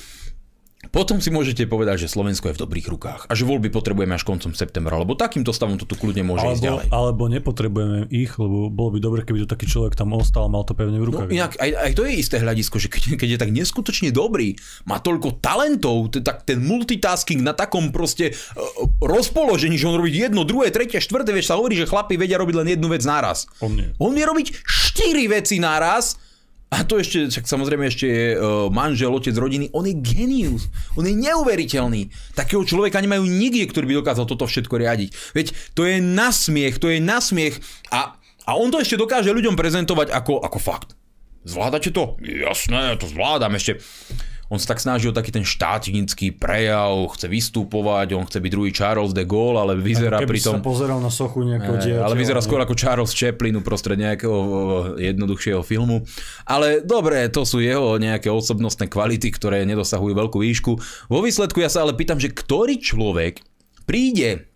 [0.95, 4.23] potom si môžete povedať, že Slovensko je v dobrých rukách a že voľby potrebujeme až
[4.23, 6.85] koncom septembra, lebo takýmto stavom to tu kľudne môže alebo, ísť ďalej.
[6.95, 10.79] Alebo nepotrebujeme ich, lebo bolo by dobre, keby to taký človek tam ostal mal to
[10.79, 11.29] pevne v rukách.
[11.29, 14.55] No inak aj, aj to je isté hľadisko, že keď, keď je tak neskutočne dobrý,
[14.87, 18.63] má toľko talentov, tak ten multitasking na takom proste uh,
[19.03, 22.55] rozpoložení, že on robí jedno, druhé, tretie, štvrté, vieš, sa hovorí, že chlapi vedia robiť
[22.55, 23.51] len jednu vec naraz.
[23.59, 23.93] On, nie.
[23.99, 26.28] on vie robiť štyri veci naraz
[26.69, 30.69] a to ešte, však samozrejme ešte je uh, manžel, otec rodiny, on je genius,
[31.01, 32.13] on je neuveriteľný.
[32.37, 35.11] Takého človeka nemajú nikde, ktorý by dokázal toto všetko riadiť.
[35.33, 37.57] Veď to je nasmiech, to je nasmiech
[37.89, 40.93] a, a on to ešte dokáže ľuďom prezentovať ako, ako fakt.
[41.49, 42.21] Zvládate to?
[42.21, 43.81] Jasné, to zvládam ešte
[44.49, 48.73] on sa tak snaží o taký ten štátnický prejav, chce vystupovať, on chce byť druhý
[48.73, 50.65] Charles de Gaulle, ale vyzerá pri tom...
[50.65, 52.05] pozeral na sochu nejakého diateľa.
[52.09, 54.37] Ale vyzerá skôr ako Charles Chaplin uprostred nejakého
[54.97, 56.01] jednoduchšieho filmu.
[56.49, 60.73] Ale dobre, to sú jeho nejaké osobnostné kvality, ktoré nedosahujú veľkú výšku.
[61.13, 63.45] Vo výsledku ja sa ale pýtam, že ktorý človek
[63.85, 64.49] príde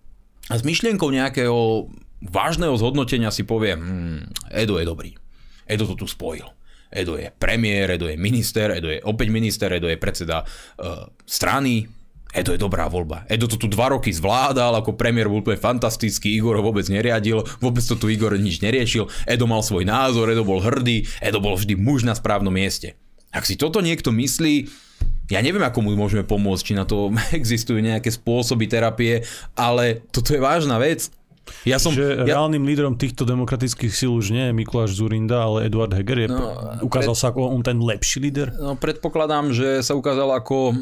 [0.49, 1.93] s myšlienkou nejakého
[2.25, 5.11] vážneho zhodnotenia si povie, hmm, Edo je dobrý.
[5.69, 6.49] Edo to tu spojil.
[6.93, 11.89] Edo je premiér, Edo je minister, Edo je opäť minister, Edo je predseda uh, strany,
[12.33, 13.29] Edo je dobrá voľba.
[13.29, 17.45] Edo to tu dva roky zvládal, ako premiér bol úplne fantastický, Igor ho vôbec neriadil,
[17.61, 21.61] vôbec to tu Igor nič neriešil, Edo mal svoj názor, Edo bol hrdý, Edo bol
[21.61, 22.97] vždy muž na správnom mieste.
[23.33, 24.69] Ak si toto niekto myslí,
[25.29, 30.33] ja neviem, ako mu môžeme pomôcť, či na to existujú nejaké spôsoby terapie, ale toto
[30.33, 31.13] je vážna vec.
[31.67, 32.35] Ja som, že ja...
[32.35, 36.27] reálnym lídrom týchto demokratických síl už nie je Mikuláš Zurinda, ale Eduard Heger.
[36.27, 36.55] Je, no,
[36.87, 37.23] ukázal pred...
[37.23, 38.55] sa ako on ten lepší líder?
[38.55, 40.75] No predpokladám, že sa ukázal ako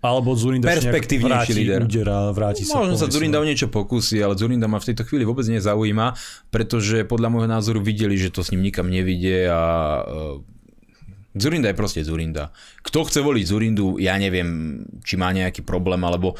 [0.00, 1.80] alebo Zurinda perspektívnejší líder.
[1.84, 5.28] Udera, vráti sa Možno sa Zurinda o niečo pokusí, ale Zurinda ma v tejto chvíli
[5.28, 6.16] vôbec nezaujíma,
[6.48, 9.60] pretože podľa môjho názoru videli, že to s ním nikam nevidie a
[10.00, 12.48] e, Zurinda je proste Zurinda.
[12.80, 16.34] Kto chce voliť Zurindu, ja neviem, či má nejaký problém, alebo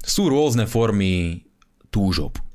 [0.00, 1.42] sú rôzne formy
[1.90, 2.45] túžob.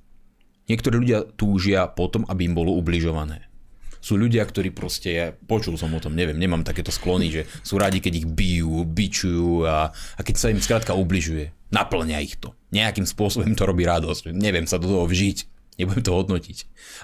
[0.71, 3.51] Niektorí ľudia túžia potom, aby im bolo ubližované.
[3.99, 7.77] Sú ľudia, ktorí proste, ja počul som o tom, neviem, nemám takéto sklony, že sú
[7.77, 11.53] radi, keď ich bijú, bičujú a, a keď sa im skrátka ubližuje.
[11.69, 12.55] Naplňa ich to.
[12.71, 14.31] Nejakým spôsobom to robí radosť.
[14.31, 15.50] Neviem sa do toho vžiť.
[15.81, 16.57] Nebudem to hodnotiť.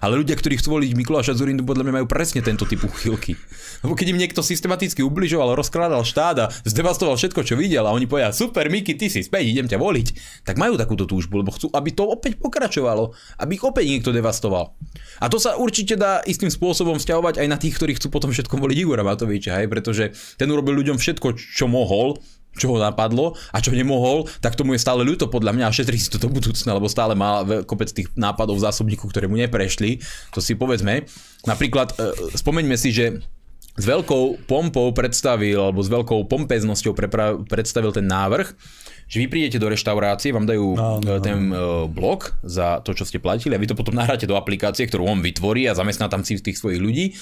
[0.06, 3.34] Ale ľudia, ktorí chcú voliť Mikuláša Zurindu, podľa mňa majú presne tento typ uchylky.
[3.82, 8.06] Lebo keď im niekto systematicky ubližoval, rozkrádal štát a zdevastoval všetko, čo videl a oni
[8.06, 10.08] povedia, super Miki, ty si späť, idem ťa voliť,
[10.46, 14.78] tak majú takúto túžbu, lebo chcú, aby to opäť pokračovalo, aby ich opäť niekto devastoval.
[15.18, 18.62] A to sa určite dá istým spôsobom vzťahovať aj na tých, ktorí chcú potom všetko
[18.62, 22.22] voliť Igora Matoviča, hej, pretože ten urobil ľuďom všetko, čo mohol,
[22.58, 25.96] čo ho napadlo a čo nemohol, tak tomu je stále ľúto podľa mňa a šetrí
[26.02, 30.02] si to do budúcna, lebo stále má kopec tých nápadov v zásobníku, ktoré mu neprešli.
[30.34, 31.06] To si povedzme.
[31.46, 33.22] Napríklad, e, spomeňme si, že
[33.78, 38.50] s veľkou pompou predstavil, alebo s veľkou pompeznosťou prepra- predstavil ten návrh,
[39.08, 41.88] že vy prídete do reštaurácie, vám dajú no, no, ten no.
[41.88, 45.24] blok za to, čo ste platili a vy to potom nahráte do aplikácie, ktorú on
[45.24, 47.16] vytvorí a zamestná tam si tých svojich ľudí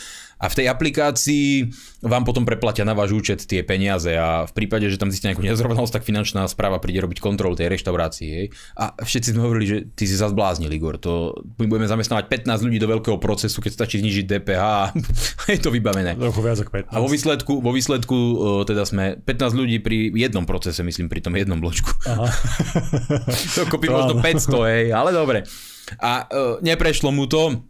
[0.46, 1.74] a v tej aplikácii
[2.06, 5.42] vám potom preplatia na váš účet tie peniaze a v prípade, že tam zistia nejakú
[5.42, 8.30] nezrovnalosť, tak finančná správa príde robiť kontrolu tej reštaurácii.
[8.30, 8.46] Hej.
[8.78, 11.02] A všetci sme hovorili, že ty si zazbláznil, Igor.
[11.02, 14.94] To, budeme zamestnávať 15 ľudí do veľkého procesu, keď stačí znižiť DPH a
[15.58, 16.14] je to vybavené.
[16.14, 16.94] viac ako 15.
[16.94, 18.18] A vo výsledku, vo výsledku
[18.70, 21.90] teda sme 15 ľudí pri jednom procese, myslím, pri tom jednom bločku.
[22.06, 22.30] Aha.
[23.58, 25.42] to kopí možno 500, hej, ale dobre.
[26.02, 27.66] A uh, neprešlo mu to,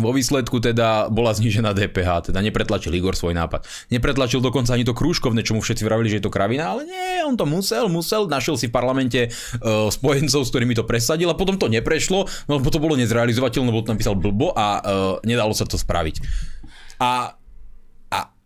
[0.00, 3.64] vo výsledku teda bola znížená DPH, teda nepretlačil Igor svoj nápad.
[3.92, 7.24] Nepretlačil dokonca ani to krúžkovné, čo mu všetci vravili, že je to kravina, ale nie,
[7.24, 11.38] on to musel, musel, našiel si v parlamente uh, spojencov, s ktorými to presadil a
[11.38, 14.80] potom to neprešlo, no to bolo nezrealizovateľné, lebo to napísal blbo a uh,
[15.22, 16.22] nedalo sa to spraviť.
[17.00, 17.39] A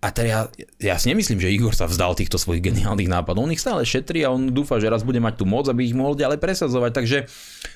[0.05, 0.41] a teda ja,
[0.85, 3.49] ja si nemyslím, že Igor sa vzdal týchto svojich geniálnych nápadov.
[3.49, 5.97] On ich stále šetrí a on dúfa, že raz bude mať tú moc, aby ich
[5.97, 6.93] mohol ďalej presadzovať.
[6.93, 7.27] Takže e,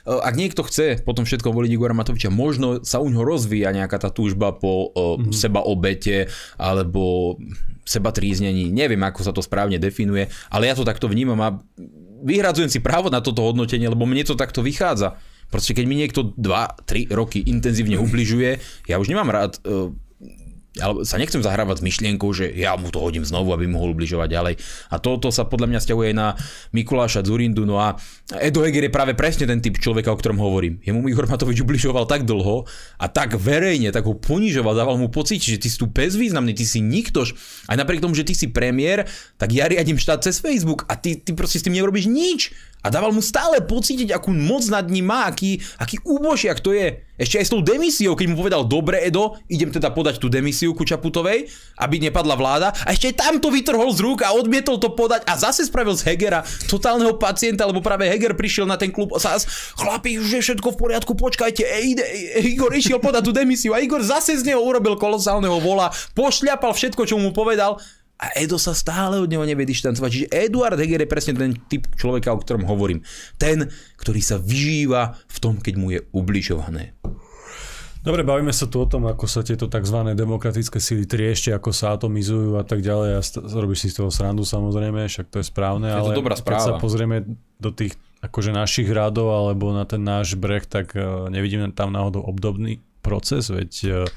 [0.04, 4.12] ak niekto chce potom všetko voliť Igora Matoviča, možno sa u ňoho rozvíja nejaká tá
[4.12, 5.32] túžba po mm-hmm.
[5.32, 6.28] seba obete
[6.60, 7.40] alebo
[7.88, 8.68] seba tríznení.
[8.68, 11.56] Neviem, ako sa to správne definuje, ale ja to takto vnímam a
[12.28, 15.16] vyhradzujem si právo na toto hodnotenie, lebo mne to takto vychádza.
[15.48, 19.56] Proste keď mi niekto 2-3 roky intenzívne ubližuje, ja už nemám rád
[20.78, 23.92] uh, ale sa nechcem zahrávať s myšlienkou, že ja mu to hodím znovu, aby mohol
[23.92, 24.54] ubližovať ďalej.
[24.88, 26.38] A toto sa podľa mňa stiahuje na
[26.72, 27.66] Mikuláša Zurindu.
[27.66, 27.98] No a
[28.38, 30.78] Edo Heger je práve presne ten typ človeka, o ktorom hovorím.
[30.84, 32.64] Jemu Igor Matovič ubližoval tak dlho
[33.00, 36.64] a tak verejne, tak ho ponižoval, dával mu pocit, že ty si tu bezvýznamný, ty
[36.68, 37.34] si niktož.
[37.68, 41.18] Aj napriek tomu, že ty si premiér, tak ja riadím štát cez Facebook a ty,
[41.18, 42.40] ty proste s tým nerobíš nič.
[42.82, 47.02] A dával mu stále pocítiť, akú moc nad ním má, aký, aký úbožiak to je.
[47.18, 50.70] Ešte aj s tou demisiou, keď mu povedal, dobre Edo, idem teda podať tú demisiu
[50.70, 51.50] ku Čaputovej,
[51.82, 52.70] aby nepadla vláda.
[52.86, 55.98] A ešte aj tam to vytrhol z rúk a odmietol to podať a zase spravil
[55.98, 60.38] z Hegera totálneho pacienta, lebo práve Heger prišiel na ten klub a zase, chlapi, už
[60.38, 62.04] je všetko v poriadku, počkajte, ej, ide,
[62.38, 67.02] Igor išiel podať tú demisiu a Igor zase z neho urobil kolosálneho vola, pošľapal všetko,
[67.02, 67.82] čo mu povedal
[68.18, 70.10] a Edo sa stále od neho nevie dištancovať.
[70.10, 73.06] Čiže Eduard Heger je presne ten typ človeka, o ktorom hovorím.
[73.38, 76.98] Ten, ktorý sa vyžíva v tom, keď mu je ubližované.
[78.02, 79.98] Dobre, bavíme sa tu o tom, ako sa tieto tzv.
[80.18, 83.10] demokratické síly trieštia, ako sa atomizujú a tak ďalej.
[83.18, 85.86] A st- robíš si z toho srandu samozrejme, však to je správne.
[85.90, 86.58] Je to ale dobrá správa.
[86.58, 87.26] keď sa pozrieme
[87.58, 92.22] do tých akože našich radov alebo na ten náš breh, tak uh, nevidíme tam náhodou
[92.26, 94.10] obdobný proces, veď uh,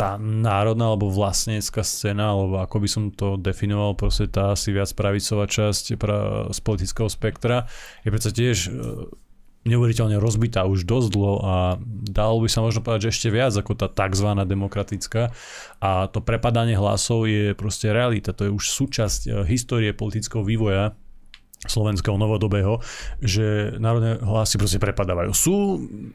[0.00, 4.88] tá národná alebo vlastnícka scéna, alebo ako by som to definoval, proste tá asi viac
[4.96, 7.68] pravicová časť pra, z politického spektra,
[8.00, 8.68] je predsa tiež e,
[9.68, 11.56] neuveriteľne rozbitá už dosť dlho a
[12.08, 14.32] dalo by sa možno povedať, že ešte viac ako tá tzv.
[14.48, 15.36] demokratická
[15.84, 20.96] a to prepadanie hlasov je proste realita, to je už súčasť e, histórie politického vývoja
[21.68, 22.80] slovenského novodobého,
[23.20, 25.36] že národné hlasy proste prepadávajú.
[25.36, 25.56] Sú,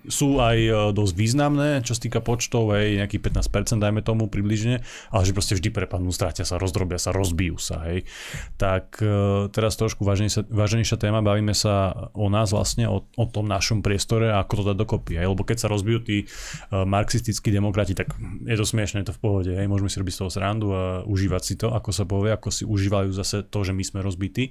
[0.09, 4.81] sú aj e, dosť významné, čo sa týka počtov, hej, nejakých 15% dajme tomu približne,
[5.13, 8.09] ale že proste vždy prepadnú, strátia sa, rozdrobia sa, rozbijú sa, hej.
[8.57, 13.85] Tak e, teraz trošku váženejšia téma, bavíme sa o nás vlastne, o, o tom našom
[13.85, 17.93] priestore a ako to dať dokopy, hej, lebo keď sa rozbijú tí e, marxistickí demokrati,
[17.93, 18.17] tak
[18.49, 21.05] je to smiešne, je to v pohode, hej, môžeme si robiť z toho srandu a
[21.05, 24.49] užívať si to, ako sa povie, ako si užívajú zase to, že my sme rozbití,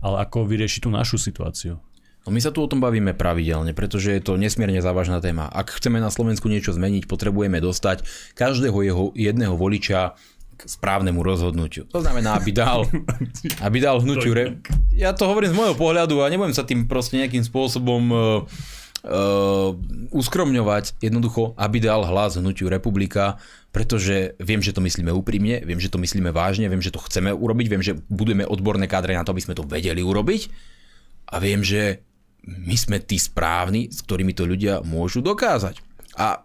[0.00, 1.82] ale ako vyriešiť tú našu situáciu.
[2.22, 5.50] No my sa tu o tom bavíme pravidelne, pretože je to nesmierne závažná téma.
[5.50, 8.06] Ak chceme na Slovensku niečo zmeniť, potrebujeme dostať
[8.38, 10.14] každého jeho jedného voliča
[10.54, 11.88] k správnemu rozhodnutiu.
[11.88, 12.84] To znamená, aby dal,
[13.66, 14.36] aby dal hnutiu...
[14.36, 14.60] Re...
[14.92, 18.20] Ja to hovorím z môjho pohľadu a nebudem sa tým proste nejakým spôsobom uh,
[19.04, 19.76] uh,
[20.12, 21.00] uskromňovať.
[21.00, 26.02] Jednoducho, aby dal hlas hnutiu republika, pretože viem, že to myslíme úprimne, viem, že to
[26.02, 29.44] myslíme vážne, viem, že to chceme urobiť, viem, že budeme odborné kádre na to, aby
[29.44, 30.50] sme to vedeli urobiť
[31.30, 32.02] a viem, že
[32.44, 35.78] my sme tí správni, s ktorými to ľudia môžu dokázať.
[36.18, 36.42] A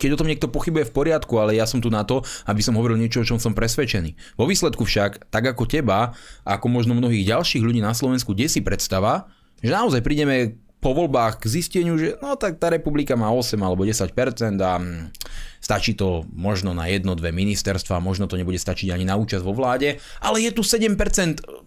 [0.00, 2.72] keď o tom niekto pochybuje v poriadku, ale ja som tu na to, aby som
[2.72, 4.16] hovoril niečo, o čom som presvedčený.
[4.40, 6.16] Vo výsledku však, tak ako teba,
[6.48, 9.28] ako možno mnohých ďalších ľudí na Slovensku desí predstava,
[9.60, 13.84] že naozaj prídeme po voľbách k zisteniu, že no tak tá republika má 8 alebo
[13.84, 14.16] 10%
[14.64, 15.12] a hm,
[15.60, 19.52] stačí to možno na jedno, dve ministerstva, možno to nebude stačiť ani na účasť vo
[19.52, 20.96] vláde, ale je tu 7%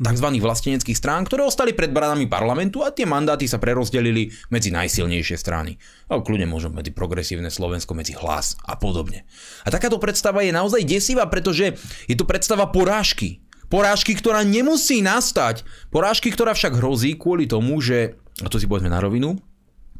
[0.01, 0.27] tzv.
[0.41, 5.77] vlasteneckých strán, ktoré ostali pred branami parlamentu a tie mandáty sa prerozdelili medzi najsilnejšie strany.
[6.09, 9.29] A kľudne možno medzi progresívne Slovensko, medzi hlas a podobne.
[9.61, 11.77] A takáto predstava je naozaj desivá, pretože
[12.09, 13.45] je to predstava porážky.
[13.69, 15.65] Porážky, ktorá nemusí nastať.
[15.89, 19.37] Porážky, ktorá však hrozí kvôli tomu, že a to si povedzme na rovinu,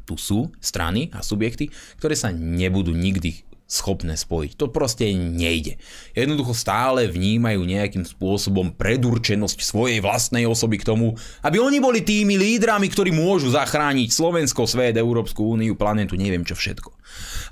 [0.04, 4.54] tu sú strany a subjekty, ktoré sa nebudú nikdy schopné spojiť.
[4.54, 5.82] To proste nejde.
[6.14, 12.38] Jednoducho stále vnímajú nejakým spôsobom predurčenosť svojej vlastnej osoby k tomu, aby oni boli tými
[12.38, 16.94] lídrami, ktorí môžu zachrániť Slovensko, svet, Európsku úniu, planetu, neviem čo všetko.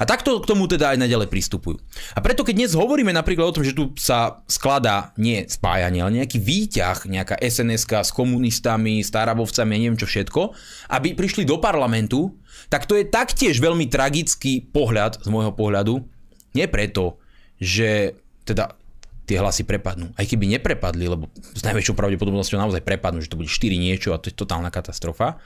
[0.00, 1.78] A takto k tomu teda aj naďalej pristupujú.
[2.16, 6.22] A preto keď dnes hovoríme napríklad o tom, že tu sa skladá nie spájanie, ale
[6.22, 10.54] nejaký výťah, nejaká sns s komunistami, starabovcami, neviem čo všetko,
[10.90, 12.34] aby prišli do parlamentu,
[12.68, 16.11] tak to je taktiež veľmi tragický pohľad z môjho pohľadu.
[16.52, 17.20] Nie preto,
[17.56, 18.76] že teda
[19.24, 20.12] tie hlasy prepadnú.
[20.18, 24.20] Aj keby neprepadli, lebo s najväčšou pravdepodobnosťou naozaj prepadnú, že to bude 4 niečo a
[24.20, 25.38] to je totálna katastrofa.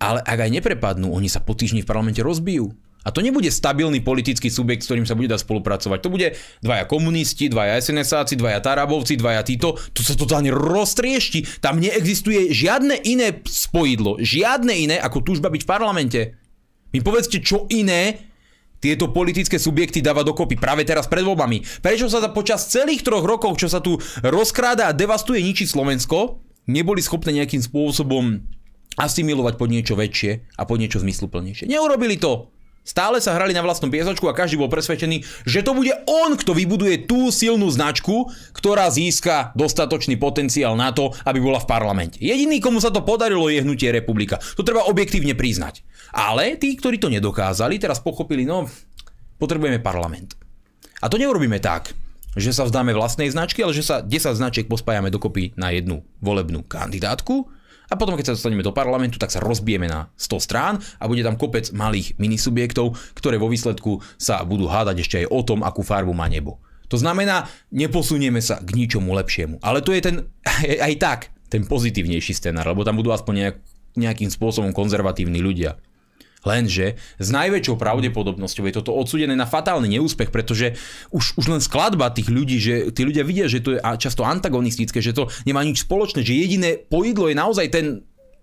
[0.00, 2.72] Ale ak aj neprepadnú, oni sa po týždni v parlamente rozbijú.
[3.00, 5.98] A to nebude stabilný politický subjekt, s ktorým sa bude dať spolupracovať.
[6.04, 9.72] To bude dvaja komunisti, dvaja SNSáci, dvaja Tarabovci, dvaja títo.
[9.96, 11.64] To sa totálne roztriešti.
[11.64, 16.20] Tam neexistuje žiadne iné spojidlo, žiadne iné ako túžba byť v parlamente.
[16.92, 18.29] Mi povedzte, čo iné
[18.80, 21.84] tieto politické subjekty dáva dokopy práve teraz pred voľbami.
[21.84, 27.04] Prečo sa počas celých troch rokov, čo sa tu rozkráda a devastuje ničí Slovensko, neboli
[27.04, 28.40] schopné nejakým spôsobom
[28.96, 31.68] asimilovať pod niečo väčšie a pod niečo zmysluplnejšie.
[31.68, 32.50] Neurobili to.
[32.90, 36.50] Stále sa hrali na vlastnom piesočku a každý bol presvedčený, že to bude on, kto
[36.50, 42.18] vybuduje tú silnú značku, ktorá získa dostatočný potenciál na to, aby bola v parlamente.
[42.18, 44.42] Jediný, komu sa to podarilo, je hnutie republika.
[44.58, 45.86] To treba objektívne priznať.
[46.10, 48.66] Ale tí, ktorí to nedokázali, teraz pochopili, no,
[49.38, 50.34] potrebujeme parlament.
[50.98, 51.94] A to neurobíme tak,
[52.34, 56.66] že sa vzdáme vlastnej značky, ale že sa 10 značiek pospájame dokopy na jednu volebnú
[56.66, 57.46] kandidátku
[57.90, 61.26] a potom, keď sa dostaneme do parlamentu, tak sa rozbijeme na 100 strán a bude
[61.26, 65.82] tam kopec malých minisubjektov, ktoré vo výsledku sa budú hádať ešte aj o tom, akú
[65.82, 66.62] farbu má nebo.
[66.86, 69.58] To znamená, neposunieme sa k ničomu lepšiemu.
[69.62, 70.16] Ale to je ten,
[70.86, 73.56] aj tak, ten pozitívnejší scenár, lebo tam budú aspoň nejak,
[73.98, 75.74] nejakým spôsobom konzervatívni ľudia.
[76.40, 80.72] Lenže s najväčšou pravdepodobnosťou je toto odsudené na fatálny neúspech, pretože
[81.12, 85.04] už, už len skladba tých ľudí, že tí ľudia vidia, že to je často antagonistické,
[85.04, 87.86] že to nemá nič spoločné, že jediné poidlo je naozaj ten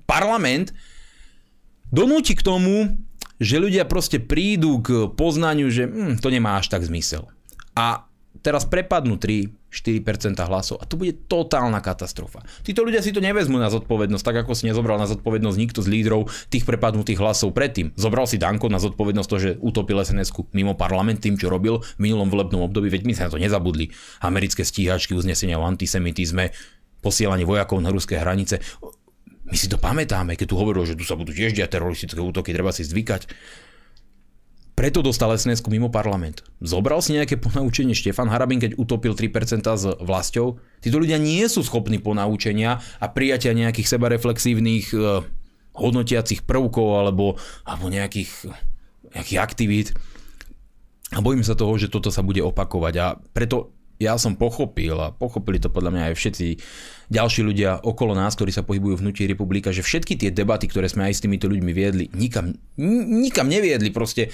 [0.06, 0.72] parlament,
[1.90, 2.96] donúti k tomu,
[3.38, 7.30] že ľudia proste prídu k poznaniu, že hm, to nemá až tak zmysel.
[7.78, 8.07] A
[8.42, 12.42] teraz prepadnú 3, 4% hlasov a to bude totálna katastrofa.
[12.64, 15.92] Títo ľudia si to nevezmú na zodpovednosť, tak ako si nezobral na zodpovednosť nikto z
[15.92, 17.92] lídrov tých prepadnutých hlasov predtým.
[18.00, 22.00] Zobral si Danko na zodpovednosť to, že utopil sns mimo parlament tým, čo robil v
[22.00, 23.92] minulom volebnom období, veď my sa na to nezabudli.
[24.24, 26.56] Americké stíhačky, uznesenia o antisemitizme,
[27.04, 28.64] posielanie vojakov na ruské hranice.
[29.48, 32.52] My si to pamätáme, keď tu hovorilo, že tu sa budú tiež diať teroristické útoky,
[32.52, 33.32] treba si zvykať.
[34.78, 36.46] Preto dostal sns mimo parlament.
[36.62, 40.62] Zobral si nejaké ponaučenie Štefan Harabin, keď utopil 3% s vlastou?
[40.86, 45.26] Títo ľudia nie sú schopní ponaučenia a prijatia nejakých sebareflexívnych uh,
[45.74, 48.54] hodnotiacich prvkov alebo, alebo nejakých,
[49.18, 49.88] nejakých aktivít.
[51.10, 52.94] A bojím sa toho, že toto sa bude opakovať.
[53.02, 56.48] A preto ja som pochopil a pochopili to podľa mňa aj všetci
[57.10, 60.86] ďalší ľudia okolo nás, ktorí sa pohybujú v hnutí republika, že všetky tie debaty, ktoré
[60.86, 63.90] sme aj s týmito ľuďmi viedli, nikam, nikam neviedli.
[63.90, 64.30] Proste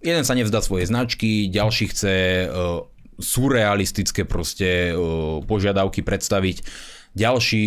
[0.00, 2.14] jeden sa nevzdá svoje značky, ďalší chce
[2.48, 2.84] uh,
[3.20, 6.64] surrealistické proste uh, požiadavky predstaviť,
[7.12, 7.66] ďalší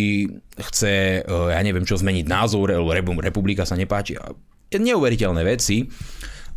[0.58, 2.74] chce, uh, ja neviem čo, zmeniť názor,
[3.22, 4.18] republika sa nepáči.
[4.70, 5.86] Neuveriteľné veci.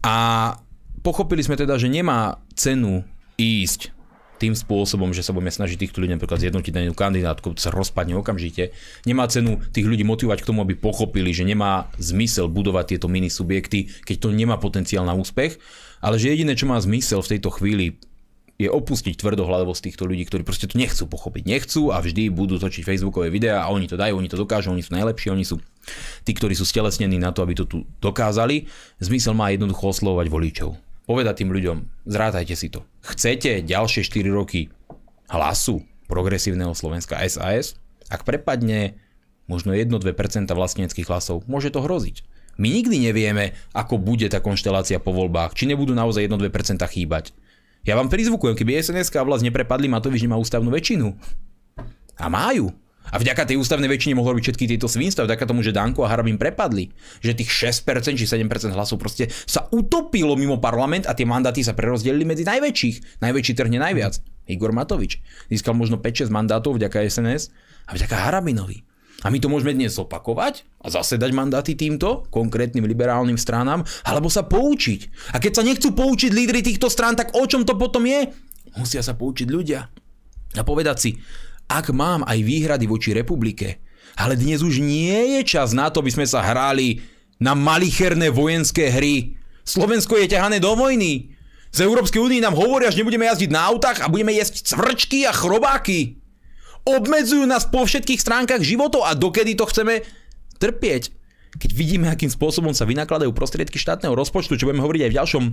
[0.04, 0.16] A
[1.02, 3.08] pochopili sme teda, že nemá cenu
[3.40, 3.93] ísť
[4.44, 8.20] tým spôsobom, že sa budeme snažiť týchto ľudí napríklad zjednotiť na jednu kandidátku, sa rozpadne
[8.20, 8.76] okamžite.
[9.08, 13.32] Nemá cenu tých ľudí motivovať k tomu, aby pochopili, že nemá zmysel budovať tieto mini
[13.32, 15.56] subjekty, keď to nemá potenciál na úspech,
[16.04, 17.96] ale že jediné, čo má zmysel v tejto chvíli,
[18.60, 21.44] je opustiť tvrdohlavosť týchto ľudí, ktorí proste to nechcú pochopiť.
[21.48, 24.86] Nechcú a vždy budú točiť facebookové videá a oni to dajú, oni to dokážu, oni
[24.86, 25.58] sú najlepší, oni sú
[26.22, 28.70] tí, ktorí sú stelesnení na to, aby to tu dokázali.
[29.02, 31.78] Zmysel má jednoducho oslovovať voličov povedať tým ľuďom,
[32.08, 32.84] zrátajte si to.
[33.04, 34.72] Chcete ďalšie 4 roky
[35.28, 37.80] hlasu progresívneho Slovenska SAS?
[38.08, 39.00] Ak prepadne
[39.48, 42.24] možno 1-2% vlastníckých hlasov, môže to hroziť.
[42.56, 47.34] My nikdy nevieme, ako bude tá konštelácia po voľbách, či nebudú naozaj 1-2% chýbať.
[47.84, 51.12] Ja vám prizvukujem, keby SNS a vlast neprepadli, Matovič nemá ústavnú väčšinu.
[52.16, 52.72] A majú.
[53.12, 56.12] A vďaka tej ústavnej väčšine mohlo robiť všetky tieto svinstva, vďaka tomu, že Danko a
[56.14, 56.94] Harabin prepadli.
[57.20, 57.52] Že tých
[57.84, 62.48] 6% či 7% hlasov proste sa utopilo mimo parlament a tie mandáty sa prerozdelili medzi
[62.48, 63.20] najväčších.
[63.20, 64.24] Najväčší trhne najviac.
[64.48, 65.20] Igor Matovič.
[65.52, 67.52] Získal možno 5-6 mandátov vďaka SNS
[67.88, 68.88] a vďaka Harabinovi.
[69.24, 74.28] A my to môžeme dnes opakovať a zase dať mandáty týmto konkrétnym liberálnym stranám, alebo
[74.28, 75.32] sa poučiť.
[75.32, 78.28] A keď sa nechcú poučiť lídry týchto strán, tak o čom to potom je?
[78.76, 79.88] Musia sa poučiť ľudia.
[80.60, 81.10] A povedať si,
[81.68, 83.82] ak mám aj výhrady voči republike,
[84.20, 87.02] ale dnes už nie je čas na to, aby sme sa hrali
[87.42, 89.36] na malicherné vojenské hry.
[89.66, 91.34] Slovensko je ťahané do vojny.
[91.74, 95.34] Z Európskej únie nám hovoria, že nebudeme jazdiť na autách a budeme jesť cvrčky a
[95.34, 96.22] chrobáky.
[96.86, 100.06] Obmedzujú nás po všetkých stránkach životov a dokedy to chceme
[100.62, 101.10] trpieť.
[101.58, 105.44] Keď vidíme, akým spôsobom sa vynakladajú prostriedky štátneho rozpočtu, čo budeme hovoriť aj v ďalšom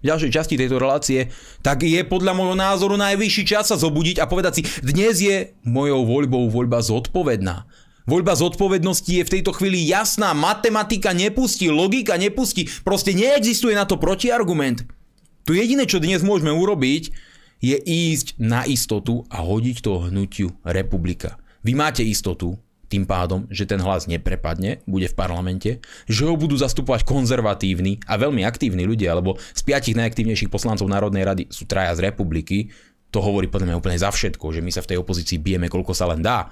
[0.00, 4.60] ďalšej časti tejto relácie, tak je podľa môjho názoru najvyšší čas sa zobudiť a povedať
[4.60, 7.68] si, dnes je mojou voľbou voľba zodpovedná.
[8.08, 14.00] Voľba zodpovednosti je v tejto chvíli jasná, matematika nepustí, logika nepustí, proste neexistuje na to
[14.00, 14.82] protiargument.
[15.44, 17.12] Tu jediné, čo dnes môžeme urobiť,
[17.60, 21.36] je ísť na istotu a hodiť to hnutiu republika.
[21.60, 22.56] Vy máte istotu,
[22.90, 25.70] tým pádom, že ten hlas neprepadne, bude v parlamente,
[26.10, 31.22] že ho budú zastupovať konzervatívni a veľmi aktívni ľudia, lebo z piatich najaktívnejších poslancov Národnej
[31.22, 32.74] rady sú traja z republiky,
[33.14, 35.94] to hovorí podľa mňa úplne za všetko, že my sa v tej opozícii bijeme, koľko
[35.94, 36.50] sa len dá.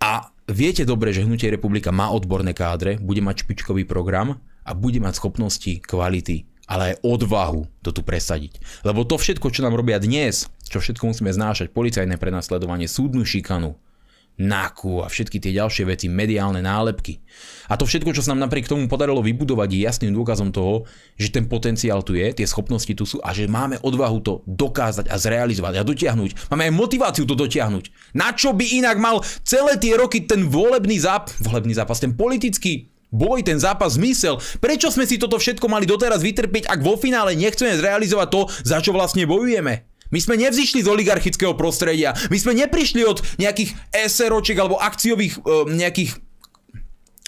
[0.00, 5.00] A viete dobre, že Hnutie republika má odborné kádre, bude mať špičkový program a bude
[5.00, 8.84] mať schopnosti, kvality, ale aj odvahu to tu presadiť.
[8.84, 13.76] Lebo to všetko, čo nám robia dnes, čo všetko musíme znášať, policajné prenasledovanie, súdnu šikanu,
[14.34, 17.22] NAKU a všetky tie ďalšie veci, mediálne nálepky.
[17.70, 21.30] A to všetko, čo sa nám napriek tomu podarilo vybudovať, je jasným dôkazom toho, že
[21.30, 25.16] ten potenciál tu je, tie schopnosti tu sú a že máme odvahu to dokázať a
[25.16, 26.50] zrealizovať a dotiahnuť.
[26.50, 28.14] Máme aj motiváciu to dotiahnuť.
[28.18, 32.90] Na čo by inak mal celé tie roky ten volebný, záp- volebný zápas, ten politický
[33.14, 34.42] boj, ten zápas zmysel.
[34.58, 38.82] Prečo sme si toto všetko mali doteraz vytrpiť, ak vo finále nechceme zrealizovať to, za
[38.82, 39.93] čo vlastne bojujeme?
[40.14, 42.14] My sme nevzýšli z oligarchického prostredia.
[42.30, 46.14] My sme neprišli od nejakých SROčiek alebo akciových uh, nejakých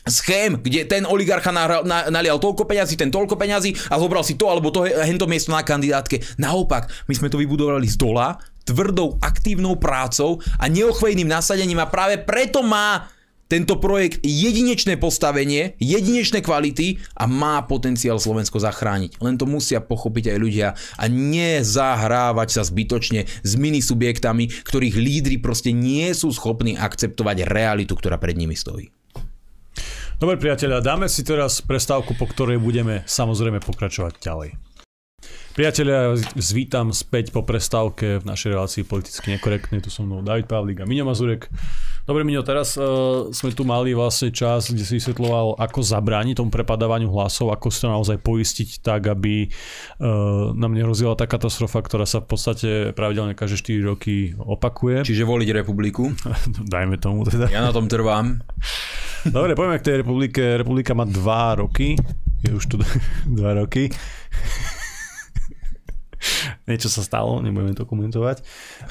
[0.06, 4.38] schém, kde ten oligarcha nahral, na, nalial toľko peňazí, ten toľko peňazí a zobral si
[4.38, 6.22] to alebo to hento miesto na kandidátke.
[6.38, 12.22] Naopak, my sme to vybudovali z dola, tvrdou aktívnou prácou a neochvejným nasadením a práve
[12.22, 13.10] preto má
[13.46, 19.22] tento projekt jedinečné postavenie, jedinečné kvality a má potenciál Slovensko zachrániť.
[19.22, 20.68] Len to musia pochopiť aj ľudia
[20.98, 27.94] a nezahrávať sa zbytočne s mini subjektami, ktorých lídry proste nie sú schopní akceptovať realitu,
[27.94, 28.90] ktorá pred nimi stojí.
[30.16, 34.50] Dobre priatelia, dáme si teraz prestávku, po ktorej budeme samozrejme pokračovať ďalej.
[35.52, 39.80] Priatelia, zvítam späť po prestávke v našej relácii politicky nekorektnej.
[39.80, 41.48] Tu som mnou David Pavlík a Miňo Mazurek.
[42.06, 46.54] Dobre, Miňo, teraz uh, sme tu mali vlastne čas, kde si vysvetloval, ako zabrániť tomu
[46.54, 52.06] prepadávaniu hlasov, ako si to naozaj poistiť tak, aby uh, nám nerozila tá katastrofa, ktorá
[52.06, 55.02] sa v podstate pravidelne každé 4 roky opakuje.
[55.02, 56.14] Čiže voliť republiku.
[56.74, 57.50] Dajme tomu teda.
[57.50, 58.38] Ja na tom trvám.
[59.26, 60.62] Dobre, poďme k tej republike.
[60.62, 61.98] Republika má 2 roky.
[62.46, 62.78] Je už tu
[63.34, 63.34] 2
[63.66, 63.90] roky
[66.70, 68.42] niečo sa stalo, nebudeme to komentovať.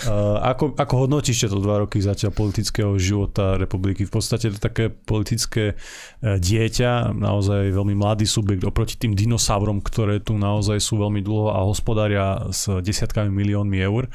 [0.06, 4.08] Uh, ako, ako hodnotíš to dva roky zatiaľ politického života republiky?
[4.08, 10.20] V podstate to také politické uh, dieťa, naozaj veľmi mladý subjekt oproti tým dinosaurom, ktoré
[10.22, 14.08] tu naozaj sú veľmi dlho a hospodária s desiatkami miliónmi eur.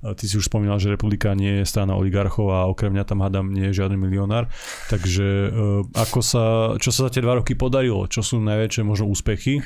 [0.00, 3.52] Ty si už spomínal, že republika nie je strana oligarchov a okrem mňa tam hádam
[3.52, 4.48] nie je žiadny milionár.
[4.88, 5.50] Takže uh,
[5.92, 6.44] ako sa,
[6.80, 8.08] čo sa za tie dva roky podarilo?
[8.08, 9.60] Čo sú najväčšie možno úspechy?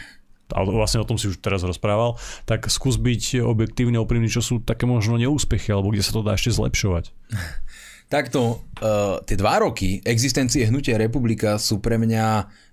[0.52, 4.60] Ale vlastne o tom si už teraz rozprával, tak skús byť objektívne oprímny, čo sú
[4.60, 7.04] také možno neúspechy, alebo kde sa to dá ešte zlepšovať.
[8.04, 12.24] Takto, uh, tie dva roky existencie Hnutia republika sú pre mňa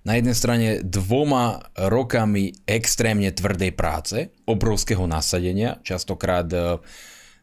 [0.04, 6.78] na jednej strane dvoma rokami extrémne tvrdej práce, obrovského nasadenia, častokrát uh,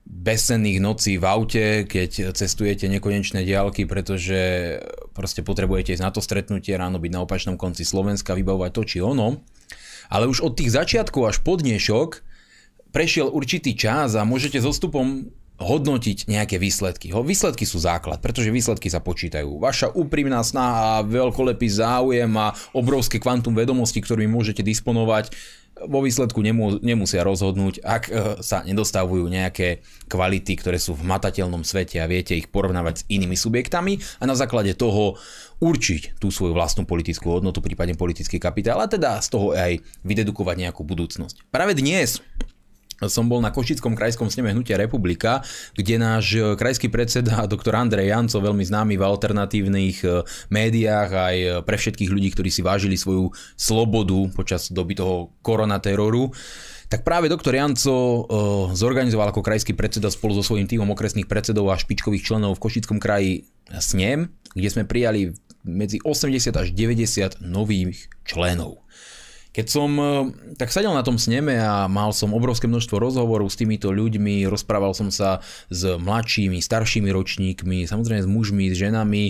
[0.09, 4.39] besenných nocí v aute, keď cestujete nekonečné diálky, pretože
[5.13, 8.97] proste potrebujete ísť na to stretnutie, ráno byť na opačnom konci Slovenska, vybavovať to či
[9.05, 9.43] ono.
[10.09, 12.25] Ale už od tých začiatkov až po dnešok
[12.89, 15.29] prešiel určitý čas a môžete so stupom
[15.59, 17.11] hodnotiť nejaké výsledky.
[17.11, 19.59] Výsledky sú základ, pretože výsledky sa počítajú.
[19.59, 25.35] Vaša úprimná snaha, veľkolepý záujem a obrovské kvantum vedomostí, ktorými môžete disponovať,
[25.87, 28.11] vo výsledku nemú, nemusia rozhodnúť, ak e,
[28.43, 33.37] sa nedostavujú nejaké kvality, ktoré sú v matateľnom svete a viete ich porovnávať s inými
[33.39, 35.15] subjektami a na základe toho
[35.59, 40.55] určiť tú svoju vlastnú politickú hodnotu, prípadne politický kapitál a teda z toho aj vydedukovať
[40.67, 41.51] nejakú budúcnosť.
[41.51, 42.23] Práve dnes
[43.07, 45.39] som bol na Košickom krajskom sneme Hnutia Republika,
[45.77, 51.79] kde náš krajský predseda doktor Andrej Janco, veľmi známy v alternatívnych e, médiách aj pre
[51.79, 56.33] všetkých ľudí, ktorí si vážili svoju slobodu počas doby toho koronateroru,
[56.89, 58.25] tak práve doktor Janco
[58.73, 62.97] zorganizoval ako krajský predseda spolu so svojím týmom okresných predsedov a špičkových členov v Košickom
[62.97, 63.45] kraji
[63.77, 68.81] snem, kde sme prijali medzi 80 až 90 nových členov.
[69.49, 70.05] Keď som e,
[70.61, 74.93] tak sedel na tom sneme a mal som obrovské množstvo rozhovorov s týmito ľuďmi, rozprával
[74.93, 75.41] som sa
[75.73, 79.23] s mladšími, staršími ročníkmi, samozrejme s mužmi, s ženami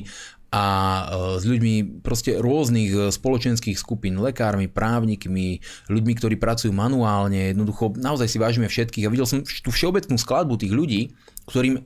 [0.50, 1.04] a e,
[1.40, 8.28] s ľuďmi proste rôznych e, spoločenských skupín, lekármi, právnikmi, ľuďmi, ktorí pracujú manuálne, jednoducho naozaj
[8.28, 11.02] si vážime všetkých a videl som tú všeobecnú skladbu tých ľudí,
[11.48, 11.82] ktorým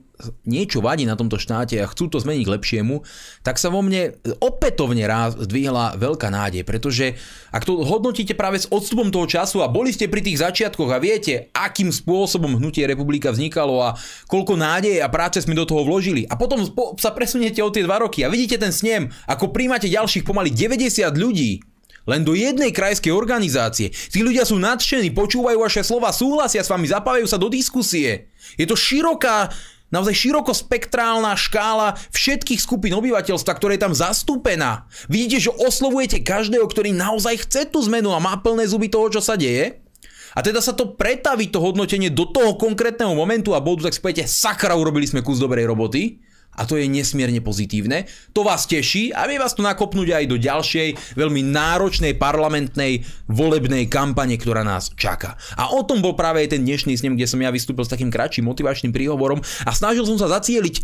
[0.48, 2.96] niečo vadí na tomto štáte a chcú to zmeniť k lepšiemu,
[3.42, 7.18] tak sa vo mne opätovne raz zdvihla veľká nádej, pretože
[7.52, 11.02] ak to hodnotíte práve s odstupom toho času a boli ste pri tých začiatkoch a
[11.02, 13.96] viete, akým spôsobom hnutie republika vznikalo a
[14.32, 16.64] koľko nádeje a práce sme do toho vložili a potom
[17.00, 21.10] sa presuniete o tie dva roky a vidíte ten snem, ako príjmate ďalších pomaly 90
[21.16, 21.62] ľudí,
[22.04, 23.92] len do jednej krajskej organizácie.
[23.92, 28.28] Tí ľudia sú nadšení, počúvajú vaše slova, súhlasia s vami, zapávajú sa do diskusie.
[28.60, 29.48] Je to široká,
[29.94, 34.90] naozaj širokospektrálna škála všetkých skupín obyvateľstva, ktoré je tam zastúpená.
[35.06, 39.22] Vidíte, že oslovujete každého, ktorý naozaj chce tú zmenu a má plné zuby toho, čo
[39.22, 39.86] sa deje?
[40.34, 44.26] A teda sa to pretaví to hodnotenie do toho konkrétneho momentu a bodu, tak spojete,
[44.26, 48.06] sakra, urobili sme kus dobrej roboty a to je nesmierne pozitívne.
[48.34, 53.90] To vás teší a vie vás to nakopnúť aj do ďalšej veľmi náročnej parlamentnej volebnej
[53.90, 55.38] kampane, ktorá nás čaká.
[55.58, 58.14] A o tom bol práve aj ten dnešný snem, kde som ja vystúpil s takým
[58.14, 60.76] kratším motivačným príhovorom a snažil som sa zacieliť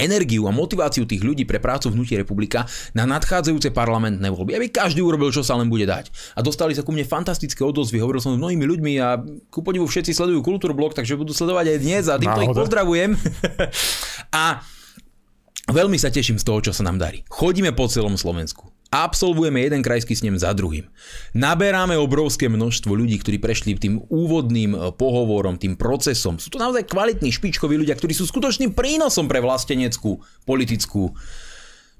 [0.00, 2.64] energiu a motiváciu tých ľudí pre prácu v Hnutí republika
[2.96, 6.08] na nadchádzajúce parlamentné voľby, aby každý urobil, čo sa len bude dať.
[6.34, 9.20] A dostali sa ku mne fantastické odozvy, hovoril som s mnohými ľuďmi a
[9.52, 13.14] ku podivu všetci sledujú Kultúrblog, takže budú sledovať aj dnes a týmto ich pozdravujem.
[14.42, 14.64] a
[15.68, 17.22] veľmi sa teším z toho, čo sa nám darí.
[17.28, 20.90] Chodíme po celom Slovensku absolvujeme jeden krajský snem za druhým.
[21.32, 26.42] Naberáme obrovské množstvo ľudí, ktorí prešli tým úvodným e, pohovorom, tým procesom.
[26.42, 31.14] Sú to naozaj kvalitní špičkoví ľudia, ktorí sú skutočným prínosom pre vlasteneckú politickú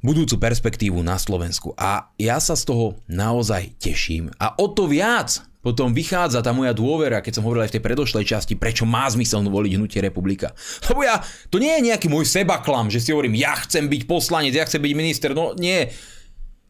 [0.02, 1.76] budúcu perspektívu na Slovensku.
[1.78, 4.32] A ja sa z toho naozaj teším.
[4.40, 7.84] A o to viac potom vychádza tá moja dôvera, keď som hovoril aj v tej
[7.84, 10.56] predošlej časti, prečo má zmysel voliť hnutie republika.
[10.88, 11.20] Lebo ja,
[11.52, 14.80] to nie je nejaký môj sebaklam, že si hovorím, ja chcem byť poslanec, ja chcem
[14.80, 15.92] byť minister, no nie.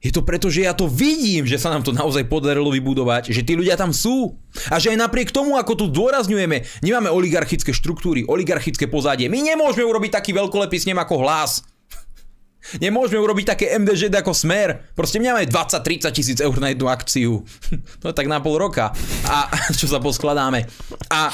[0.00, 3.44] Je to preto, že ja to vidím, že sa nám to naozaj podarilo vybudovať, že
[3.44, 4.40] tí ľudia tam sú.
[4.72, 9.28] A že aj napriek tomu, ako tu dôrazňujeme, nemáme oligarchické štruktúry, oligarchické pozadie.
[9.28, 11.60] My nemôžeme urobiť taký veľkolepý snem ako hlas.
[12.80, 14.88] Nemôžeme urobiť také MDŽ ako smer.
[14.96, 17.44] Proste nemáme 20-30 tisíc eur na jednu akciu.
[17.68, 18.96] Je tak na pol roka.
[19.28, 20.64] A čo sa poskladáme.
[21.12, 21.28] A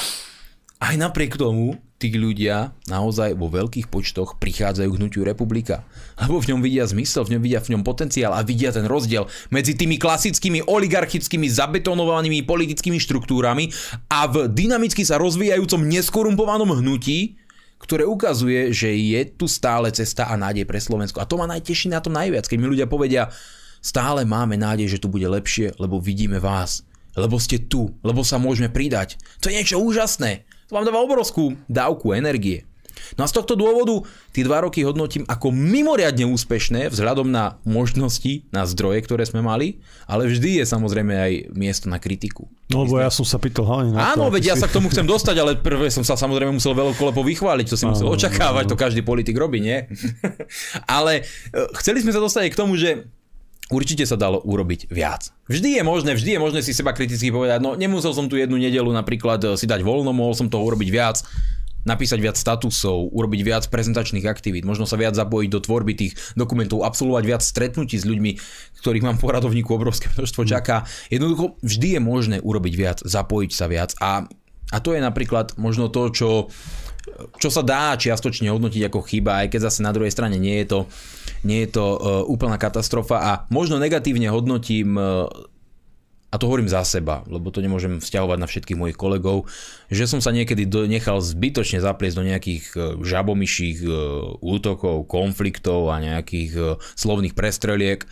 [0.83, 5.81] aj napriek tomu tí ľudia naozaj vo veľkých počtoch prichádzajú k hnutiu republika.
[6.21, 9.25] Lebo v ňom vidia zmysel, v ňom vidia v ňom potenciál a vidia ten rozdiel
[9.49, 13.73] medzi tými klasickými oligarchickými zabetonovanými politickými štruktúrami
[14.13, 17.41] a v dynamicky sa rozvíjajúcom neskorumpovanom hnutí,
[17.81, 21.17] ktoré ukazuje, že je tu stále cesta a nádej pre Slovensko.
[21.17, 23.29] A to ma najteší na tom najviac, keď mi ľudia povedia,
[23.81, 26.85] stále máme nádej, že tu bude lepšie, lebo vidíme vás,
[27.17, 29.17] lebo ste tu, lebo sa môžeme pridať.
[29.41, 30.45] To je niečo úžasné.
[30.67, 32.67] To vám dáva obrovskú dávku energie.
[33.15, 34.03] No a z tohto dôvodu
[34.33, 39.79] tie dva roky hodnotím ako mimoriadne úspešné vzhľadom na možnosti, na zdroje, ktoré sme mali,
[40.09, 42.49] ale vždy je samozrejme aj miesto na kritiku.
[42.67, 44.65] No lebo ja som sa pýtal hlavne na Áno, to, veď ja si...
[44.65, 47.85] sa k tomu chcem dostať, ale prvé som sa samozrejme musel veľkolepo vychváliť, to si
[47.87, 48.71] musel Áno, očakávať, áno.
[48.75, 49.87] to každý politik robí, nie?
[50.99, 53.07] ale e, chceli sme sa dostať aj k tomu, že
[53.71, 55.31] určite sa dalo urobiť viac.
[55.51, 58.55] Vždy je možné, vždy je možné si seba kriticky povedať, no nemusel som tu jednu
[58.55, 61.19] nedelu napríklad e, si dať voľno, mohol som toho urobiť viac,
[61.87, 66.83] napísať viac statusov, urobiť viac prezentačných aktivít, možno sa viac zapojiť do tvorby tých dokumentov,
[66.83, 68.31] absolvovať viac stretnutí s ľuďmi,
[68.83, 70.83] ktorých mám poradovníku obrovské množstvo čaká.
[71.07, 74.27] Jednoducho vždy je možné urobiť viac, zapojiť sa viac a,
[74.71, 76.29] a to je napríklad možno to, čo
[77.37, 80.67] čo sa dá čiastočne hodnotiť ako chyba, aj keď zase na druhej strane nie je
[80.67, 80.79] to,
[81.47, 81.97] nie je to uh,
[82.27, 85.25] úplná katastrofa a možno negatívne hodnotím uh,
[86.27, 89.47] a to hovorím za seba, lebo to nemôžem vzťahovať na všetkých mojich kolegov,
[89.87, 93.89] že som sa niekedy do, nechal zbytočne zapliesť do nejakých e, žabomyších e,
[94.43, 96.61] útokov, konfliktov a nejakých e,
[96.99, 98.03] slovných prestreliek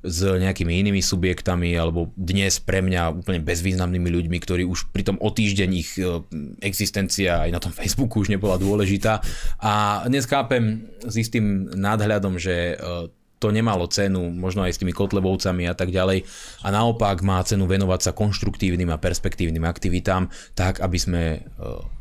[0.00, 5.28] s nejakými inými subjektami alebo dnes pre mňa úplne bezvýznamnými ľuďmi, ktorí už pritom o
[5.28, 6.24] týždeň ich e,
[6.64, 9.20] existencia aj na tom Facebooku už nebola dôležitá.
[9.60, 14.92] A dnes chápem s istým nadhľadom, že e, to nemalo cenu, možno aj s tými
[14.92, 16.24] kotlebovcami a tak ďalej.
[16.64, 21.38] A naopak má cenu venovať sa konštruktívnym a perspektívnym aktivitám, tak aby sme e,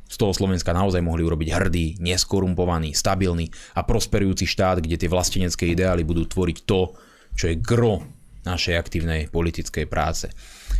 [0.07, 5.67] z toho Slovenska naozaj mohli urobiť hrdý, neskorumpovaný, stabilný a prosperujúci štát, kde tie vlastenecké
[5.67, 6.95] ideály budú tvoriť to,
[7.35, 8.05] čo je gro
[8.47, 10.31] našej aktívnej politickej práce.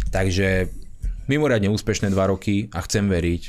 [0.10, 0.72] Takže
[1.30, 3.42] mimoriadne úspešné dva roky a chcem veriť,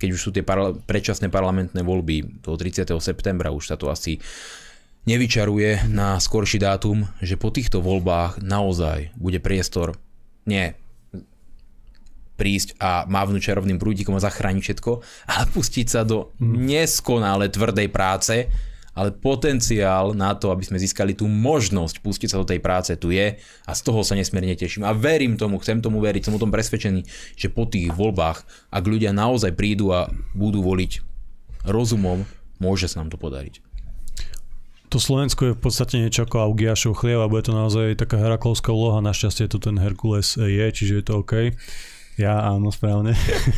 [0.00, 2.88] keď už sú tie parla- predčasné parlamentné voľby toho 30.
[3.00, 4.20] septembra, už sa to asi
[5.06, 9.94] nevyčaruje na skorší dátum, že po týchto voľbách naozaj bude priestor
[10.46, 10.74] nie
[12.36, 14.92] prísť a mávnuť čarovným prúdikom a zachrániť všetko,
[15.32, 18.44] ale pustiť sa do neskonale tvrdej práce,
[18.96, 23.12] ale potenciál na to, aby sme získali tú možnosť pustiť sa do tej práce tu
[23.12, 24.88] je a z toho sa nesmierne teším.
[24.88, 27.04] A verím tomu, chcem tomu veriť, som o tom presvedčený,
[27.36, 31.04] že po tých voľbách, ak ľudia naozaj prídu a budú voliť
[31.68, 32.24] rozumom,
[32.56, 33.60] môže sa nám to podariť.
[34.94, 39.02] To Slovensko je v podstate niečo ako Augiašov chlieb bude to naozaj taká Heraklovská úloha.
[39.02, 41.52] Našťastie tu ten Herkules je, čiže je to OK.
[42.16, 43.12] Ja áno, správne.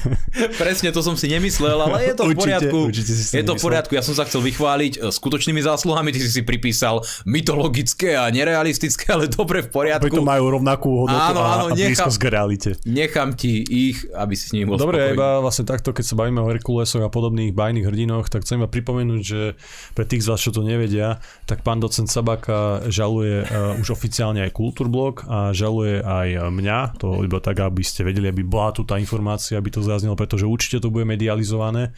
[0.62, 2.78] Presne to som si nemyslel, ale je to v Určite, poriadku.
[2.90, 6.11] určite si si je to v poriadku, ja som sa chcel vychváliť e, skutočnými zásluhami,
[6.11, 10.11] ty si si pripísal mytologické a nerealistické, ale dobre v poriadku.
[10.11, 12.70] Preto majú rovnakú hodnotu Áno, áno, a, a nechám- k realite.
[12.82, 15.14] Nechám ti ich, aby si s nimi bol Dobre, spokojný.
[15.14, 18.66] iba vlastne takto, keď sa bavíme o Herkulesoch a podobných bajných hrdinoch, tak chcem iba
[18.66, 19.54] pripomenúť, že
[19.94, 24.42] pre tých z vás, čo to nevedia, tak pán docent Sabaka žaluje uh, už oficiálne
[24.42, 28.82] aj Kultúrblok a žaluje aj mňa, to iba tak, aby ste vedeli, aby bola tu
[28.82, 31.92] tá informácia, aby to zaznelo, pretože určite to bude medializované.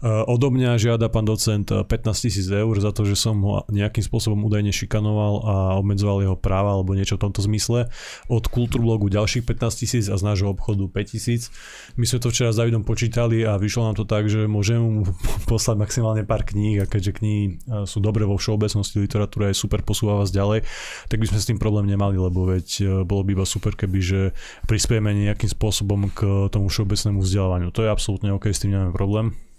[0.00, 3.68] Uh, odo mňa žiada pán docent uh, 15 tisíc eur za to, že som ho
[3.68, 7.92] nejakým spôsobom údajne šikanoval a obmedzoval jeho práva alebo niečo v tomto zmysle.
[8.32, 11.52] Od Kultúrblogu ďalších 15 tisíc a z nášho obchodu 5 tisíc.
[12.00, 15.04] My sme to včera s Davidom počítali a vyšlo nám to tak, že môžem mu
[15.52, 19.84] poslať maximálne pár kníh a keďže knihy uh, sú dobre vo všeobecnosti, literatúra je super,
[19.84, 20.64] posúva vás ďalej,
[21.12, 24.20] tak by sme s tým problém nemali, lebo veď bolo by iba super, keby že
[24.64, 27.68] prispieme nejakým spôsobom k tomu všeobecnému vzdelávaniu.
[27.76, 29.49] To je absolútne OK, s tým nemáme problém.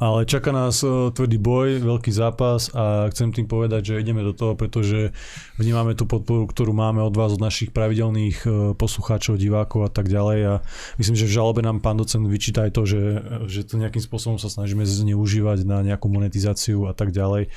[0.00, 4.32] Ale čaká nás e, tvrdý boj, veľký zápas a chcem tým povedať, že ideme do
[4.32, 5.12] toho, pretože
[5.60, 8.48] vnímame tú podporu, ktorú máme od vás, od našich pravidelných e,
[8.80, 10.54] poslucháčov, divákov a tak ďalej a
[10.96, 13.02] myslím, že v žalobe nám pán docent vyčíta aj to, že,
[13.44, 17.52] že to nejakým spôsobom sa snažíme zneužívať na nejakú monetizáciu a tak ďalej.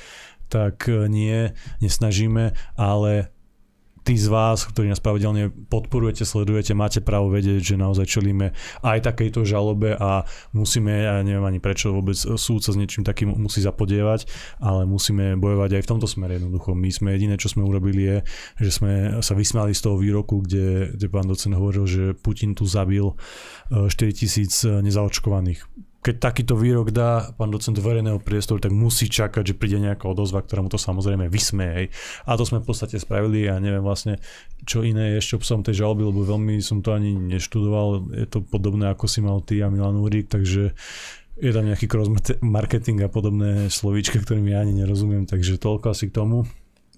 [0.52, 3.33] Tak e, nie, nesnažíme, ale
[4.04, 8.52] tí z vás, ktorí nás pravidelne podporujete, sledujete, máte právo vedieť, že naozaj čelíme
[8.84, 13.32] aj takejto žalobe a musíme, ja neviem ani prečo vôbec súd sa s niečím takým
[13.32, 14.28] musí zapodievať,
[14.60, 16.76] ale musíme bojovať aj v tomto smere jednoducho.
[16.76, 18.16] My sme jediné, čo sme urobili je,
[18.60, 18.92] že sme
[19.24, 23.88] sa vysmiali z toho výroku, kde, kde pán docen hovoril, že Putin tu zabil eh,
[23.88, 25.64] 4000 nezaočkovaných
[26.04, 30.04] keď takýto výrok dá pán docent do verejného priestoru, tak musí čakať, že príde nejaká
[30.04, 31.88] odozva, ktorá mu to samozrejme vysmeje.
[32.28, 34.20] A to sme v podstate spravili a neviem vlastne,
[34.68, 38.12] čo iné je ešte obsahom tej žaloby, lebo veľmi som to ani neštudoval.
[38.12, 40.76] Je to podobné, ako si mal ty a Milan Úrik, takže
[41.40, 42.12] je tam nejaký cross
[42.44, 46.44] marketing a podobné slovíčka, ktorým ja ani nerozumiem, takže toľko asi k tomu.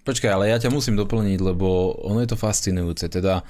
[0.06, 3.10] Počkaj, ale ja ťa musím doplniť, lebo ono je to fascinujúce.
[3.10, 3.42] Teda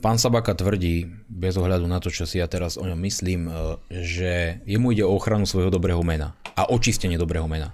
[0.00, 3.52] pán Sabaka tvrdí, bez ohľadu na to, čo si ja teraz o ňom myslím, e,
[4.04, 4.32] že
[4.68, 7.72] jemu ide o ochranu svojho dobrého mena a očistenie dobrého mena.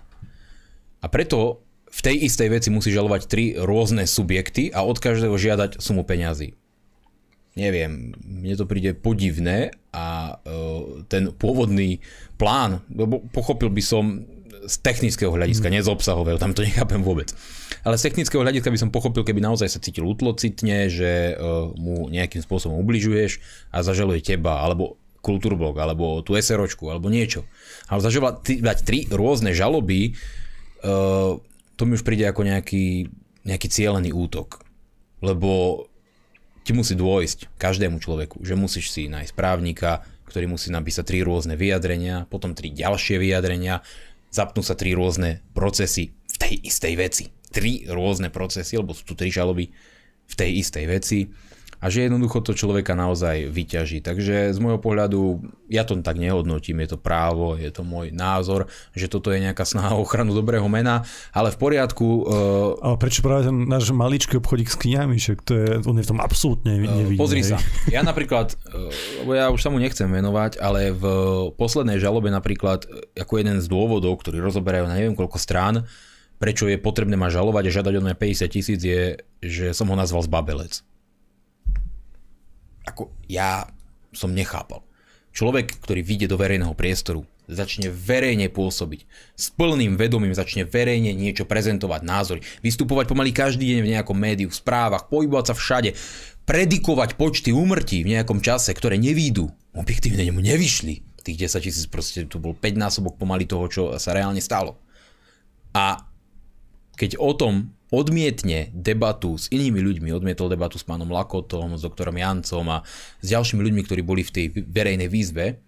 [1.02, 1.62] A preto
[1.92, 6.56] v tej istej veci musí žalovať tri rôzne subjekty a od každého žiadať sumu peňazí.
[7.52, 12.00] Neviem, mne to príde podivné a e, ten pôvodný
[12.40, 14.24] plán, lebo pochopil by som
[14.62, 15.72] z technického hľadiska, mm.
[15.74, 17.34] nie z obsahového, tam to nechápem vôbec.
[17.82, 22.06] Ale z technického hľadiska by som pochopil, keby naozaj sa cítil utlocitne, že uh, mu
[22.06, 23.42] nejakým spôsobom ubližuješ
[23.74, 27.46] a zažaluje teba, alebo kultúrblok, alebo tú SROčku, alebo niečo.
[27.86, 30.14] Ale zažalovať tri rôzne žaloby,
[30.82, 31.38] uh,
[31.74, 33.10] to mi už príde ako nejaký,
[33.42, 34.62] nejaký cieľený útok.
[35.22, 35.86] Lebo
[36.62, 41.58] ti musí dôjsť každému človeku, že musíš si nájsť právnika, ktorý musí napísať tri rôzne
[41.58, 43.84] vyjadrenia, potom tri ďalšie vyjadrenia,
[44.32, 47.24] zapnú sa tri rôzne procesy v tej istej veci.
[47.52, 49.68] Tri rôzne procesy, lebo sú tu tri žaloby
[50.24, 51.28] v tej istej veci
[51.82, 53.98] a že jednoducho to človeka naozaj vyťaží.
[54.06, 58.70] Takže z môjho pohľadu, ja to tak nehodnotím, je to právo, je to môj názor,
[58.94, 61.02] že toto je nejaká snaha o ochranu dobrého mena,
[61.34, 62.06] ale v poriadku.
[62.22, 66.06] Uh, ale prečo práve ten náš maličký obchodík s knihami, že to je, on je
[66.06, 67.18] v tom absolútne uh, nevidný.
[67.18, 67.58] Pozri sa,
[67.90, 68.86] ja napríklad, uh,
[69.26, 71.04] lebo ja už sa mu nechcem venovať, ale v
[71.58, 72.86] poslednej žalobe napríklad,
[73.18, 75.82] ako jeden z dôvodov, ktorý rozoberajú na neviem koľko strán,
[76.38, 79.98] prečo je potrebné ma žalovať a žiadať od mňa 50 tisíc je, že som ho
[79.98, 80.86] nazval zbabelec
[82.86, 83.68] ako ja
[84.12, 84.84] som nechápal.
[85.32, 89.00] Človek, ktorý vyjde do verejného priestoru, začne verejne pôsobiť,
[89.34, 94.48] s plným vedomím začne verejne niečo prezentovať, názory, vystupovať pomaly každý deň v nejakom médiu,
[94.52, 95.90] v správach, pohybovať sa všade,
[96.44, 101.02] predikovať počty úmrtí v nejakom čase, ktoré nevídu, objektívne nemu nevyšli.
[101.22, 104.74] Tých 10 tisíc proste tu bol 5 násobok pomaly toho, čo sa reálne stalo.
[105.70, 106.02] A
[106.98, 112.16] keď o tom odmietne debatu s inými ľuďmi, odmietol debatu s pánom Lakotom, s doktorom
[112.16, 112.80] Jancom a
[113.20, 115.60] s ďalšími ľuďmi, ktorí boli v tej verejnej výzve,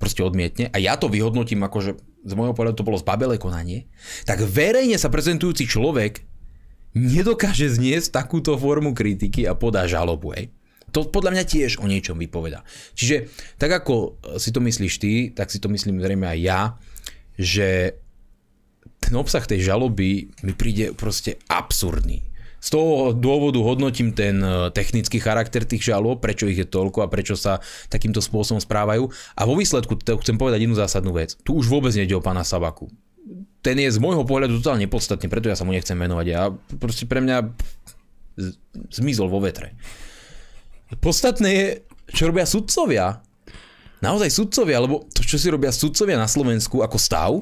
[0.00, 1.90] proste odmietne a ja to vyhodnotím ako, že
[2.26, 3.88] z môjho pohľadu to bolo zbabelé konanie,
[4.28, 6.24] tak verejne sa prezentujúci človek
[6.96, 10.32] nedokáže zniesť takúto formu kritiky a podá žalobu.
[10.32, 10.52] Hej.
[10.96, 12.64] To podľa mňa tiež o niečom vypoveda.
[12.96, 13.28] Čiže
[13.60, 16.60] tak ako si to myslíš ty, tak si to myslím zrejme aj ja,
[17.36, 18.00] že
[19.00, 22.24] ten obsah tej žaloby mi príde proste absurdný.
[22.56, 27.12] Z toho dôvodu hodnotím ten e, technický charakter tých žalob, prečo ich je toľko a
[27.12, 29.06] prečo sa takýmto spôsobom správajú.
[29.38, 31.38] A vo výsledku chcem povedať jednu zásadnú vec.
[31.46, 32.90] Tu už vôbec nejde o pána Sabaku.
[33.62, 36.26] Ten je z môjho pohľadu totálne nepodstatný, preto ja sa mu nechcem venovať.
[36.26, 37.54] Ja proste pre mňa
[38.90, 39.74] zmizol vo vetre.
[41.02, 41.66] Podstatné je,
[42.14, 43.22] čo robia sudcovia.
[44.02, 47.32] Naozaj sudcovia, lebo to, čo si robia sudcovia na Slovensku ako stav,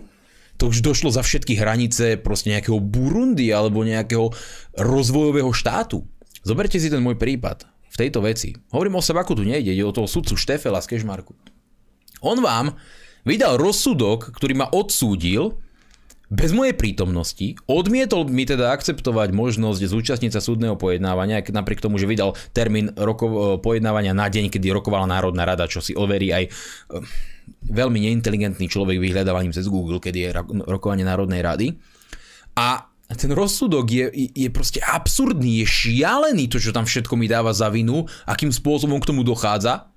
[0.56, 4.30] to už došlo za všetky hranice proste nejakého Burundi alebo nejakého
[4.78, 6.06] rozvojového štátu.
[6.44, 8.54] Zoberte si ten môj prípad v tejto veci.
[8.74, 11.34] Hovorím o Sabaku, tu nejde, ide o toho sudcu Štefela z Kešmarku.
[12.24, 12.74] On vám
[13.22, 15.60] vydal rozsudok, ktorý ma odsúdil
[16.34, 22.08] bez mojej prítomnosti, odmietol mi teda akceptovať možnosť zúčastniť sa súdneho pojednávania, napriek tomu, že
[22.08, 26.50] vydal termín roko- pojednávania na deň, kedy rokovala Národná rada, čo si overí aj
[27.64, 30.30] veľmi neinteligentný človek vyhľadávaním cez Google, kedy je
[30.68, 31.66] rokovanie Národnej rady.
[32.54, 37.52] A ten rozsudok je, je proste absurdný, je šialený to, čo tam všetko mi dáva
[37.52, 39.92] za vinu, akým spôsobom k tomu dochádza.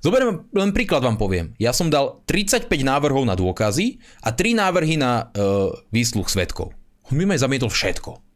[0.00, 1.56] Zoberiem, len príklad vám poviem.
[1.56, 6.76] Ja som dal 35 návrhov na dôkazy a 3 návrhy na uh, výsluch svetkov.
[7.08, 8.26] On mi ma zamietol všetko.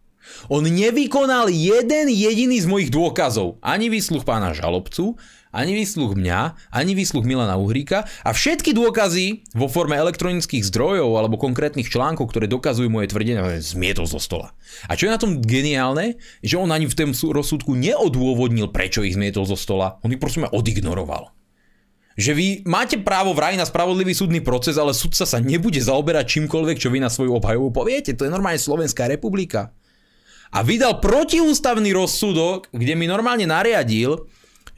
[0.48, 3.58] On nevykonal jeden jediný z mojich dôkazov.
[3.61, 5.18] Ani výsluch pána žalobcu,
[5.51, 11.38] ani výsluh mňa, ani výsluh Milana Uhríka a všetky dôkazy vo forme elektronických zdrojov alebo
[11.38, 14.55] konkrétnych článkov, ktoré dokazujú moje tvrdenia, zmietol zo stola.
[14.86, 19.18] A čo je na tom geniálne, že on ani v tom rozsudku neodôvodnil, prečo ich
[19.18, 19.98] zmietol zo stola.
[20.07, 21.34] On ich prosím odignoroval.
[22.20, 26.76] Že vy máte právo vraj na spravodlivý súdny proces, ale sudca sa nebude zaoberať čímkoľvek,
[26.76, 28.12] čo vy na svoju obhajovu poviete.
[28.12, 29.72] To je normálne Slovenská republika.
[30.51, 34.26] A vydal protiústavný rozsudok, kde mi normálne nariadil,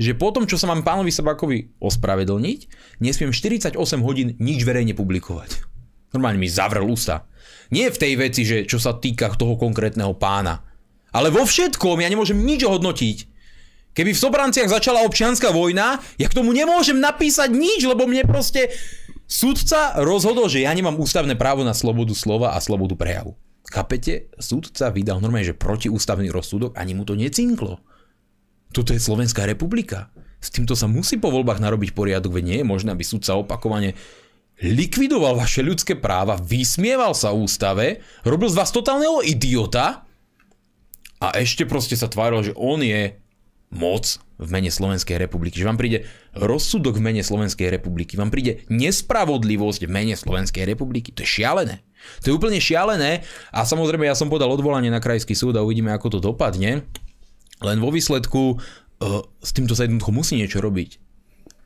[0.03, 2.61] že potom, čo sa mám pánovi Sabakovi ospravedlniť,
[2.99, 5.63] nesmiem 48 hodín nič verejne publikovať.
[6.13, 7.25] Normálne mi zavrel ústa.
[7.73, 10.61] Nie v tej veci, že čo sa týka toho konkrétneho pána.
[11.13, 13.19] Ale vo všetkom ja nemôžem nič hodnotiť.
[13.93, 18.73] Keby v Sobranciach začala občianská vojna, ja k tomu nemôžem napísať nič, lebo mne proste
[19.29, 23.37] súdca rozhodol, že ja nemám ústavné právo na slobodu slova a slobodu prejavu.
[23.69, 24.33] Chápete?
[24.41, 27.81] Súdca vydal normálne, že protiústavný rozsudok, ani mu to necinklo.
[28.73, 30.09] Toto je Slovenská republika.
[30.43, 33.95] S týmto sa musí po voľbách narobiť poriadok, veď nie je možné, aby sudca opakovane
[34.63, 40.07] likvidoval vaše ľudské práva, vysmieval sa ústave, robil z vás totálneho idiota
[41.23, 43.15] a ešte proste sa tváril, že on je
[43.73, 45.63] moc v mene Slovenskej republiky.
[45.63, 45.99] Že vám príde
[46.35, 51.15] rozsudok v mene Slovenskej republiky, vám príde nespravodlivosť v mene Slovenskej republiky.
[51.15, 51.87] To je šialené.
[52.27, 53.23] To je úplne šialené
[53.55, 56.83] a samozrejme ja som podal odvolanie na krajský súd a uvidíme, ako to dopadne.
[57.63, 61.03] Len vo výsledku uh, s týmto sa jednoducho musí niečo robiť.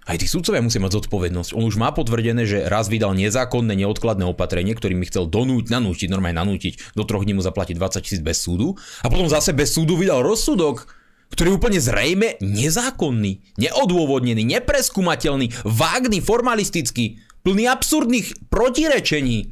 [0.06, 1.50] Aj tí sudcovia musia mať zodpovednosť.
[1.58, 6.38] On už má potvrdené, že raz vydal nezákonné neodkladné opatrenie, ktorým chcel donúť, nanútiť, normálne
[6.38, 8.78] nanútiť, do troch dní mu zaplatiť 20 tisíc bez súdu.
[9.02, 10.86] A potom zase bez súdu vydal rozsudok,
[11.34, 19.50] ktorý je úplne zrejme nezákonný, neodôvodnený, nepreskumateľný, vágný, formalistický, plný absurdných protirečení,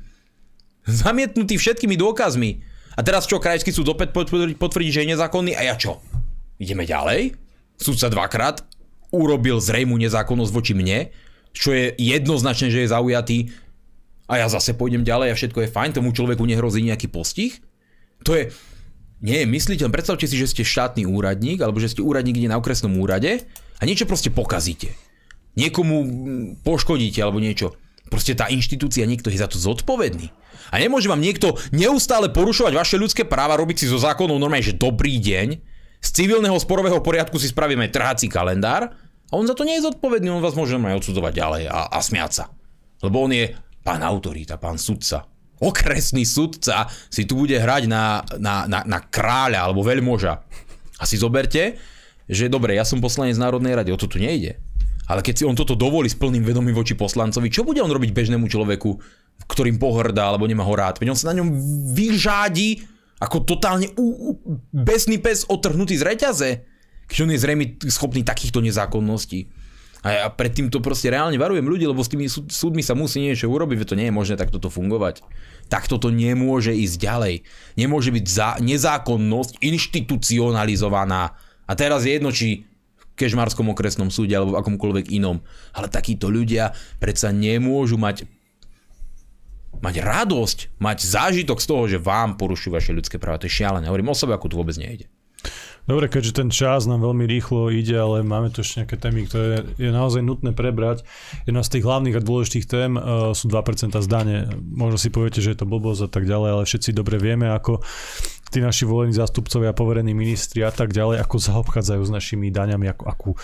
[0.87, 2.63] zamietnutý všetkými dôkazmi.
[2.95, 4.15] A teraz čo, krajský súd opäť
[4.55, 5.99] potvrdí, že je nezákonný a ja čo?
[6.59, 7.35] Ideme ďalej?
[7.79, 8.63] Súd sa dvakrát
[9.15, 11.15] urobil zrejmú nezákonnosť voči mne,
[11.55, 13.39] čo je jednoznačné, že je zaujatý
[14.27, 17.63] a ja zase pôjdem ďalej a všetko je fajn, tomu človeku nehrozí nejaký postih?
[18.27, 18.51] To je,
[19.23, 19.93] nie je mysliteľ.
[19.93, 23.47] Predstavte si, že ste štátny úradník, alebo že ste úradník kde na okresnom úrade
[23.79, 24.97] a niečo proste pokazíte.
[25.55, 25.97] Niekomu
[26.67, 27.79] poškodíte alebo niečo.
[28.11, 30.35] Proste tá inštitúcia, niekto je za to zodpovedný.
[30.75, 34.75] A nemôže vám niekto neustále porušovať vaše ľudské práva, robiť si zo zákonov normálne, že
[34.75, 35.74] dobrý deň,
[36.05, 40.29] z civilného sporového poriadku si spravíme trhací kalendár a on za to nie je zodpovedný,
[40.29, 42.45] on vás môže aj odsudzovať ďalej a, a smiať sa.
[43.01, 45.25] Lebo on je pán autorita, pán sudca.
[45.65, 50.45] Okresný sudca si tu bude hrať na, na, na, na kráľa alebo veľmoža.
[51.01, 51.81] A si zoberte,
[52.29, 54.61] že dobre, ja som poslanec Národnej rady, o to tu nejde.
[55.05, 58.13] Ale keď si on toto dovolí s plným vedomím voči poslancovi, čo bude on robiť
[58.13, 58.97] bežnému človeku,
[59.49, 60.97] ktorým pohrdá alebo nemá ho rád?
[60.97, 61.49] Veď on sa na ňom
[61.93, 62.89] vyžádi
[63.23, 64.31] ako totálne u, u,
[64.75, 66.51] besný pes otrhnutý z reťaze,
[67.07, 69.49] keď on je zrejme schopný takýchto nezákonností.
[70.05, 73.25] A ja predtým to proste reálne varujem ľudí, lebo s tými súd, súdmi sa musí
[73.25, 75.25] niečo urobiť, to nie je možné takto to fungovať.
[75.73, 77.35] Takto to nemôže ísť ďalej.
[77.81, 81.33] Nemôže byť za, nezákonnosť inštitucionalizovaná.
[81.65, 82.69] A teraz je jedno, či
[83.17, 85.41] Kežmarskom okresnom súde alebo v akomkoľvek inom.
[85.73, 88.29] Ale takíto ľudia predsa nemôžu mať
[89.85, 93.45] mať radosť, mať zážitok z toho, že vám porušujú vaše ľudské práva.
[93.45, 93.93] To je šialené.
[93.93, 95.13] Hovorím o sebe, ako tu vôbec nejde.
[95.85, 99.69] Dobre, keďže ten čas nám veľmi rýchlo ide, ale máme tu ešte nejaké témy, ktoré
[99.77, 101.05] je naozaj nutné prebrať.
[101.45, 104.49] Jedna z tých hlavných a dôležitých tém uh, sú 2% zdanie.
[104.65, 107.85] Možno si poviete, že je to blbosť a tak ďalej, ale všetci dobre vieme, ako
[108.55, 113.05] tí naši volení zástupcovia, poverení ministri a tak ďalej, ako zaobchádzajú s našimi daňami, ako,
[113.11, 113.39] akú e,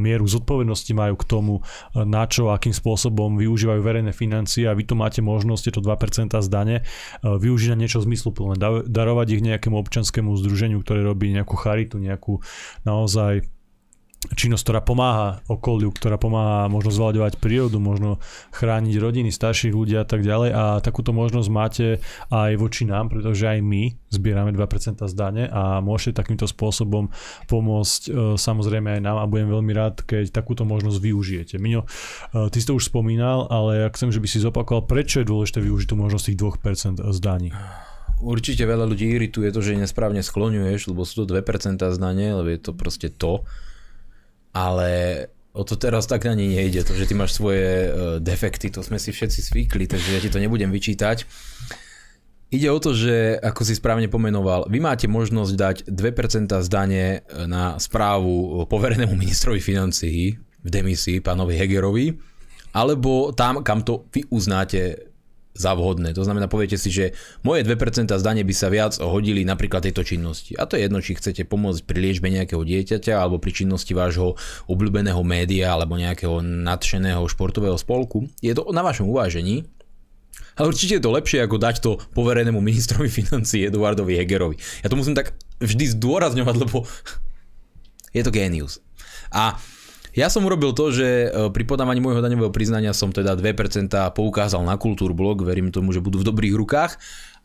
[0.00, 4.88] mieru zodpovednosti majú k tomu, e, na čo, akým spôsobom využívajú verejné financie a vy
[4.88, 6.82] tu máte možnosť tieto 2% z dane e,
[7.20, 8.56] využiť na niečo zmysluplné,
[8.88, 12.40] darovať ich nejakému občanskému združeniu, ktoré robí nejakú charitu, nejakú
[12.88, 13.44] naozaj
[14.34, 18.18] činnosť, ktorá pomáha okoliu, ktorá pomáha možno zvláďovať prírodu, možno
[18.56, 21.86] chrániť rodiny, starších ľudí a tak ďalej a takúto možnosť máte
[22.32, 27.12] aj voči nám, pretože aj my zbierame 2% zdane a môžete takýmto spôsobom
[27.46, 28.10] pomôcť e,
[28.40, 31.54] samozrejme aj nám a budem veľmi rád, keď takúto možnosť využijete.
[31.60, 35.20] Miňo, e, ty si to už spomínal, ale ja chcem, že by si zopakoval, prečo
[35.20, 37.52] je dôležité využiť tú možnosť tých 2% zdaní.
[38.16, 42.60] Určite veľa ľudí irituje to, že nesprávne skloňuješ, lebo sú to 2% zdanie, lebo je
[42.64, 43.44] to proste to,
[44.56, 44.90] ale
[45.52, 47.90] o to teraz tak ani nejde, to, že ty máš svoje e,
[48.24, 51.28] defekty, to sme si všetci zvykli, takže ja ti to nebudem vyčítať.
[52.46, 57.76] Ide o to, že ako si správne pomenoval, vy máte možnosť dať 2% zdanie na
[57.76, 62.16] správu poverenému ministrovi financií v demisii, pánovi Hegerovi,
[62.76, 65.05] alebo tam, kam to vy uznáte
[65.56, 66.12] za vhodné.
[66.12, 70.52] To znamená, poviete si, že moje 2% zdanie by sa viac hodili napríklad tejto činnosti.
[70.54, 74.36] A to je jedno, či chcete pomôcť pri liečbe nejakého dieťaťa alebo pri činnosti vášho
[74.68, 78.28] obľúbeného média alebo nejakého nadšeného športového spolku.
[78.44, 79.64] Je to na vašom uvážení.
[80.56, 84.56] Ale určite je to lepšie, ako dať to poverenému ministrovi financí Eduardovi Hegerovi.
[84.80, 86.88] Ja to musím tak vždy zdôrazňovať, lebo
[88.16, 88.80] je to génius.
[89.28, 89.60] A
[90.16, 94.64] ja som urobil to, že e, pri podávaní môjho daňového priznania som teda 2% poukázal
[94.64, 96.96] na Kultúrblog, verím tomu, že budú v dobrých rukách.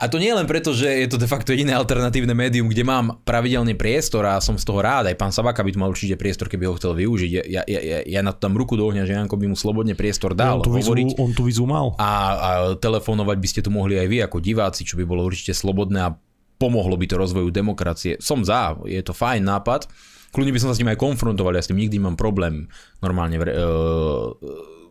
[0.01, 3.21] A to nie len preto, že je to de facto jediné alternatívne médium, kde mám
[3.21, 5.11] pravidelne priestor a som z toho rád.
[5.11, 7.29] Aj pán Sabaka by tu mal určite priestor, keby ho chcel využiť.
[7.29, 9.93] Ja, ja, ja, ja na to tam ruku do ohňa, že Janko by mu slobodne
[9.93, 10.57] priestor dal.
[10.57, 11.21] on, tú hovoriť.
[11.21, 11.93] on tu vizu mal.
[12.01, 12.49] A, a
[12.81, 16.15] telefonovať by ste tu mohli aj vy ako diváci, čo by bolo určite slobodné a
[16.57, 18.17] pomohlo by to rozvoju demokracie.
[18.17, 19.85] Som za, je to fajn nápad.
[20.31, 22.71] Kľudne by som sa s ním aj konfrontoval, ja s tým nikdy mám problém
[23.03, 24.31] normálne uh,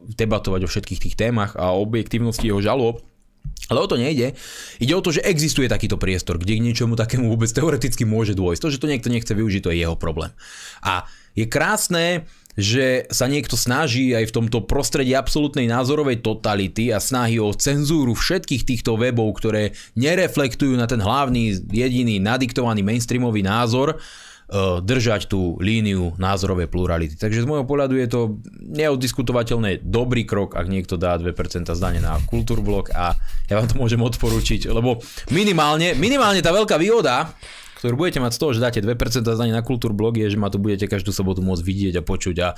[0.04, 3.00] debatovať o všetkých tých témach a objektívnosti jeho žalob,
[3.70, 4.34] ale o to nejde.
[4.82, 8.60] Ide o to, že existuje takýto priestor, kde k niečomu takému vôbec teoreticky môže dôjsť.
[8.60, 10.34] To, že to niekto nechce využiť, to je jeho problém.
[10.82, 11.06] A
[11.38, 12.26] je krásne,
[12.58, 18.18] že sa niekto snaží aj v tomto prostredí absolútnej názorovej totality a snahy o cenzúru
[18.18, 24.02] všetkých týchto webov, ktoré nereflektujú na ten hlavný, jediný, nadiktovaný mainstreamový názor,
[24.82, 27.14] držať tú líniu názorovej plurality.
[27.14, 28.20] Takže z môjho pohľadu je to
[28.66, 33.14] neoddiskutovateľné dobrý krok, ak niekto dá 2% zdanie na kultúrblok a
[33.46, 34.98] ja vám to môžem odporúčiť, lebo
[35.30, 37.30] minimálne, minimálne tá veľká výhoda,
[37.78, 40.58] ktorú budete mať z toho, že dáte 2% zdanie na kultúrblog, je, že ma tu
[40.58, 42.48] budete každú sobotu môcť vidieť a počuť a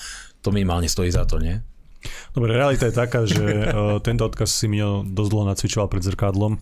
[0.40, 1.61] to minimálne stojí za to, nie?
[2.32, 6.59] Dobre, realita je taká, že uh, tento odkaz si Mino dosť dlho nacvičoval pred zrkadlom.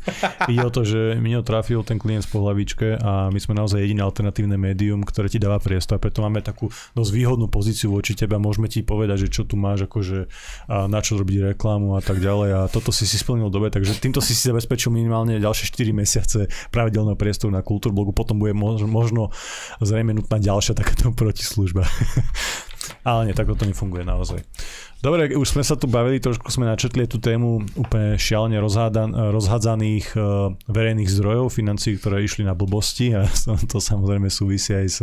[0.50, 4.04] Ide o to, že Mino trafil ten klient po hlavičke a my sme naozaj jediné
[4.04, 6.02] alternatívne médium, ktoré ti dáva priestor.
[6.02, 9.54] Preto máme takú dosť výhodnú pozíciu voči tebe a môžeme ti povedať, že čo tu
[9.56, 10.26] máš, akože
[10.70, 12.50] a na čo robiť reklamu a tak ďalej.
[12.54, 16.38] A toto si si splnil dobe, takže týmto si si zabezpečil minimálne ďalšie 4 mesiace
[16.74, 18.12] pravidelného priestoru na kultúrblogu.
[18.12, 19.30] Potom bude možno
[19.80, 21.86] zrejme nutná ďalšia takáto protislužba.
[23.04, 24.44] Ale nie, tak to nefunguje naozaj.
[25.00, 28.60] Dobre, už sme sa tu bavili, trošku sme načetli tú tému úplne šialene
[29.32, 33.24] rozhádzaných uh, verejných zdrojov, financií, ktoré išli na blbosti a
[33.72, 35.00] to samozrejme súvisí aj s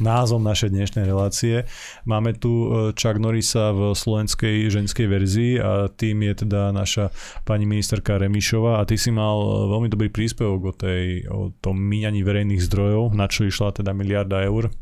[0.00, 1.68] názvom našej dnešnej relácie.
[2.08, 7.12] Máme tu uh, Chuck Norrisa v slovenskej ženskej verzii a tým je teda naša
[7.44, 11.76] pani ministerka Remišová a ty si mal uh, veľmi dobrý príspevok o, tej, o tom
[11.76, 14.72] míňaní verejných zdrojov, na čo išla teda miliarda eur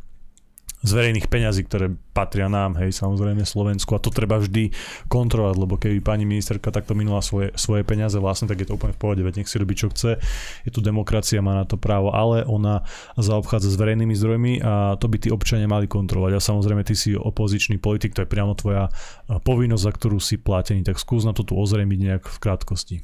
[0.84, 3.96] z verejných peňazí, ktoré patria nám, hej, samozrejme Slovensku.
[3.96, 4.70] A to treba vždy
[5.08, 8.92] kontrolovať, lebo keby pani ministerka takto minula svoje, svoje peniaze vlastne, tak je to úplne
[8.92, 10.20] v pohode, veď nech si robí čo chce,
[10.62, 12.84] je tu demokracia, má na to právo, ale ona
[13.16, 16.32] zaobchádza s verejnými zdrojmi a to by tí občania mali kontrolovať.
[16.36, 18.92] A samozrejme ty si opozičný politik, to je priamo tvoja
[19.26, 22.96] povinnosť, za ktorú si platený, tak skús na to tu ozrejmiť nejak v krátkosti.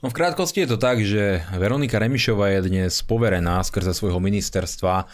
[0.00, 5.04] No v krátkosti je to tak, že Veronika Remišová je dnes poverená skrze svojho ministerstva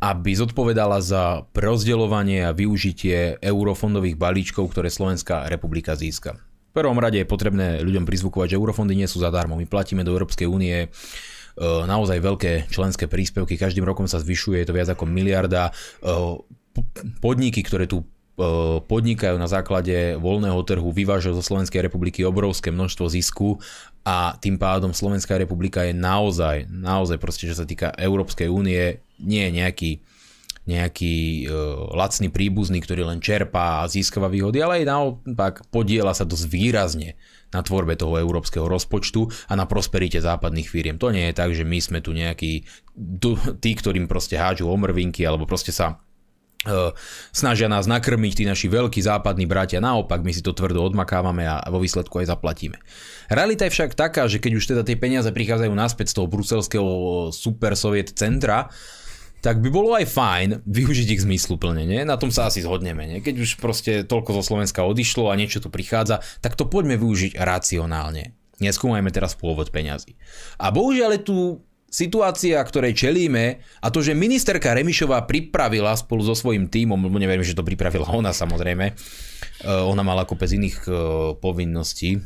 [0.00, 6.40] aby zodpovedala za prerozdeľovanie a využitie eurofondových balíčkov, ktoré Slovenská republika získa.
[6.72, 9.60] V prvom rade je potrebné ľuďom prizvukovať, že eurofondy nie sú zadarmo.
[9.60, 10.88] My platíme do Európskej únie e,
[11.60, 15.68] naozaj veľké členské príspevky, každým rokom sa zvyšuje, je to viac ako miliarda.
[15.68, 15.72] E,
[17.18, 18.06] podniky, ktoré tu
[18.86, 23.60] podnikajú na základe voľného trhu, vyvážajú zo Slovenskej republiky obrovské množstvo zisku
[24.06, 29.42] a tým pádom Slovenská republika je naozaj, naozaj proste, čo sa týka Európskej únie, nie
[29.44, 29.92] je nejaký,
[30.64, 36.24] nejaký uh, lacný príbuzný, ktorý len čerpá a získava výhody, ale aj naopak podiela sa
[36.24, 37.20] dosť výrazne
[37.52, 40.96] na tvorbe toho európskeho rozpočtu a na prosperite západných firiem.
[40.96, 42.64] To nie je tak, že my sme tu nejakí
[43.60, 46.00] tí, ktorým proste hádžu omrvinky alebo proste sa
[47.32, 49.80] snažia nás nakrmiť tí naši veľkí západní bratia.
[49.80, 52.76] Naopak, my si to tvrdo odmakávame a vo výsledku aj zaplatíme.
[53.32, 56.90] Realita je však taká, že keď už teda tie peniaze prichádzajú naspäť z toho bruselského
[57.32, 58.68] super soviet centra,
[59.40, 62.04] tak by bolo aj fajn využiť ich zmysluplne, nie?
[62.04, 63.18] Na tom sa asi zhodneme, nie?
[63.24, 67.40] Keď už proste toľko zo Slovenska odišlo a niečo tu prichádza, tak to poďme využiť
[67.40, 68.36] racionálne.
[68.60, 70.20] Neskúmajme teraz pôvod peňazí.
[70.60, 71.36] A bohužiaľ je tu
[71.90, 77.42] situácia, ktorej čelíme a to, že ministerka Remišová pripravila spolu so svojím tímom, lebo neviem,
[77.42, 78.92] že to pripravila ona samozrejme, e,
[79.66, 80.90] ona mala kopec iných e,
[81.42, 82.22] povinností,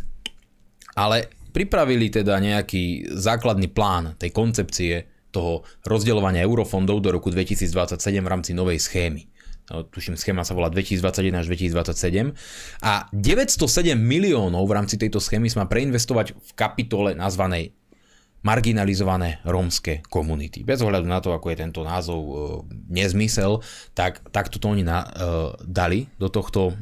[0.94, 4.94] ale pripravili teda nejaký základný plán tej koncepcie
[5.34, 9.26] toho rozdeľovania eurofondov do roku 2027 v rámci novej schémy.
[9.64, 12.36] No, tuším, schéma sa volá 2021 až 2027
[12.84, 17.72] a 907 miliónov v rámci tejto schémy sa má preinvestovať v kapitole nazvanej
[18.44, 20.62] marginalizované rómske komunity.
[20.68, 22.32] Bez ohľadu na to, ako je tento názov e,
[22.92, 23.64] nezmysel,
[23.96, 25.08] tak takto to oni na, e,
[25.64, 26.76] dali do tohto,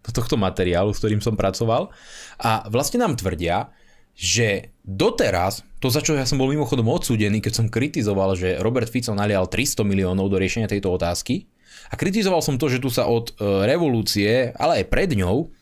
[0.00, 1.92] do tohto materiálu, s ktorým som pracoval.
[2.40, 3.68] A vlastne nám tvrdia,
[4.16, 8.88] že doteraz, to za čo ja som bol mimochodom odsúdený, keď som kritizoval, že Robert
[8.88, 11.52] Fico nalial 300 miliónov do riešenia tejto otázky,
[11.92, 15.52] a kritizoval som to, že tu sa od e, revolúcie, ale aj pred ňou,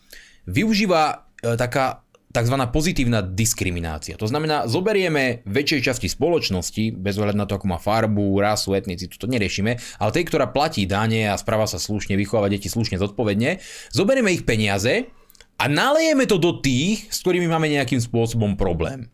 [0.47, 2.57] využíva taká tzv.
[2.71, 4.15] pozitívna diskriminácia.
[4.15, 9.19] To znamená, zoberieme väčšej časti spoločnosti, bez ohľadu na to, ako má farbu, rasu, etnicitu,
[9.19, 13.59] to neriešime, ale tej, ktorá platí dane a správa sa slušne, vychováva deti slušne, zodpovedne,
[13.91, 15.11] zoberieme ich peniaze
[15.59, 19.11] a nalejeme to do tých, s ktorými máme nejakým spôsobom problém.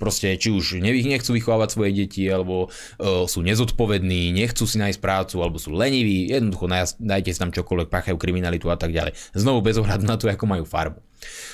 [0.00, 5.44] Proste či už nechcú vychovávať svoje deti, alebo uh, sú nezodpovední, nechcú si nájsť prácu,
[5.44, 9.12] alebo sú leniví, jednoducho dajte si tam čokoľvek, páchajú kriminalitu a tak ďalej.
[9.36, 11.04] Znovu bez ohľadu na to, ako majú farbu.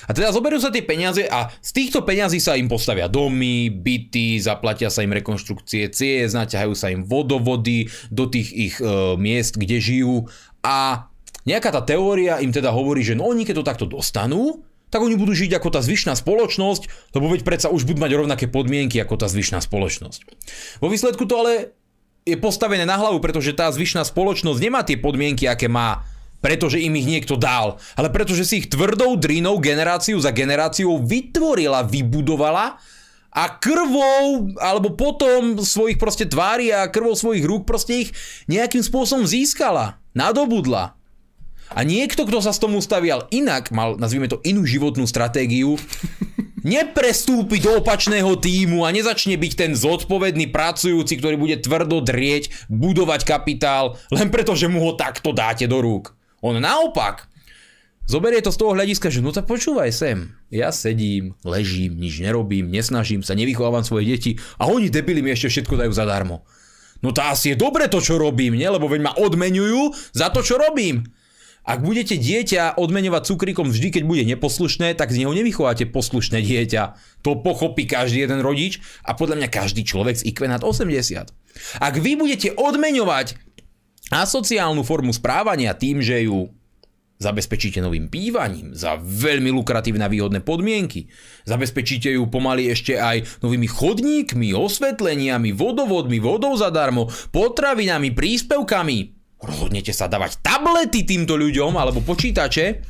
[0.07, 4.39] A teda zoberú sa tie peniaze a z týchto peňazí sa im postavia domy, byty,
[4.39, 9.77] zaplatia sa im rekonštrukcie ciest, naťahajú sa im vodovody do tých ich uh, miest, kde
[9.79, 10.27] žijú
[10.63, 11.07] a
[11.47, 15.15] Nejaká tá teória im teda hovorí, že no oni keď to takto dostanú, tak oni
[15.15, 19.15] budú žiť ako tá zvyšná spoločnosť, lebo veď predsa už budú mať rovnaké podmienky ako
[19.15, 20.27] tá zvyšná spoločnosť.
[20.83, 21.71] Vo výsledku to ale
[22.27, 26.03] je postavené na hlavu, pretože tá zvyšná spoločnosť nemá tie podmienky, aké má
[26.41, 31.85] pretože im ich niekto dal, ale pretože si ich tvrdou drinou generáciu za generáciou vytvorila,
[31.85, 32.77] vybudovala
[33.37, 38.09] a krvou, alebo potom svojich proste tvári a krvou svojich rúk proste ich
[38.49, 40.97] nejakým spôsobom získala, nadobudla.
[41.67, 45.77] A niekto, kto sa s tomu stavial inak, mal, nazvime to, inú životnú stratégiu,
[46.63, 53.21] neprestúpi do opačného týmu a nezačne byť ten zodpovedný pracujúci, ktorý bude tvrdo drieť, budovať
[53.27, 56.16] kapitál, len preto, že mu ho takto dáte do rúk.
[56.45, 57.25] On naopak
[58.07, 62.71] zoberie to z toho hľadiska, že no tak počúvaj sem, ja sedím, ležím, nič nerobím,
[62.71, 64.31] nesnažím sa, nevychovávam svoje deti
[64.61, 66.47] a oni debili mi ešte všetko dajú zadarmo.
[67.01, 68.65] No to asi je dobre to, čo robím, nie?
[68.65, 71.05] Lebo veď ma odmenujú za to, čo robím.
[71.67, 76.95] Ak budete dieťa odmeňovať cukríkom vždy, keď bude neposlušné, tak z neho nevychováte poslušné dieťa.
[77.27, 81.27] To pochopí každý jeden rodič a podľa mňa každý človek z IQ nad 80.
[81.83, 83.35] Ak vy budete odmeňovať
[84.11, 86.51] asociálnu formu správania tým, že ju
[87.17, 91.09] zabezpečíte novým bývaním za veľmi lukratívne a výhodné podmienky,
[91.49, 98.97] zabezpečíte ju pomaly ešte aj novými chodníkmi, osvetleniami, vodovodmi, vodou zadarmo, potravinami, príspevkami,
[99.41, 102.85] rozhodnete sa dávať tablety týmto ľuďom alebo počítače,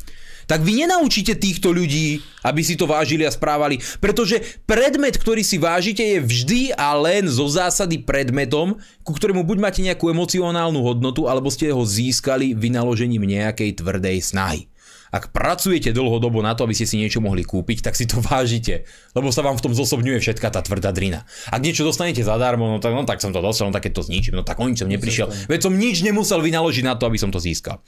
[0.47, 5.59] tak vy nenaučíte týchto ľudí, aby si to vážili a správali, pretože predmet, ktorý si
[5.59, 11.27] vážite, je vždy a len zo zásady predmetom, ku ktorému buď máte nejakú emocionálnu hodnotu,
[11.27, 14.71] alebo ste ho získali vynaložením nejakej tvrdej snahy.
[15.07, 18.83] Ak pracujete dlhodobo na to, aby ste si niečo mohli kúpiť, tak si to vážite,
[19.15, 21.23] lebo sa vám v tom zosobňuje všetka tá tvrdá drina.
[21.47, 24.07] Ak niečo dostanete zadarmo, no tak, no tak som to dostal, no tak keď to
[24.07, 25.31] zničím, no tak o nič som neprišiel.
[25.47, 27.79] Veď som nič nemusel vynaložiť na to, aby som to získal.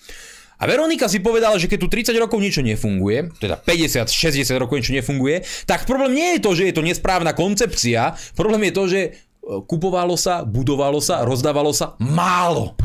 [0.60, 4.76] A Veronika si povedala, že keď tu 30 rokov niečo nefunguje, teda 50, 60 rokov
[4.76, 8.84] niečo nefunguje, tak problém nie je to, že je to nesprávna koncepcia, problém je to,
[8.92, 9.10] že e,
[9.64, 12.76] kupovalo sa, budovalo sa, rozdávalo sa málo.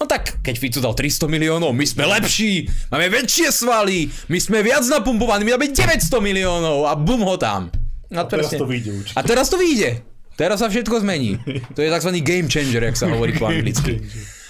[0.00, 4.64] No tak, keď Fico dal 300 miliónov, my sme lepší, máme väčšie svaly, my sme
[4.64, 7.68] viac napumpovaní, my máme 900 miliónov a bum ho tam.
[8.08, 9.16] A, a teraz to vyjde určite.
[9.16, 10.00] A teraz to vyjde.
[10.40, 11.36] Teraz sa všetko zmení.
[11.76, 12.16] To je tzv.
[12.24, 14.00] game changer, jak sa hovorí po anglicky.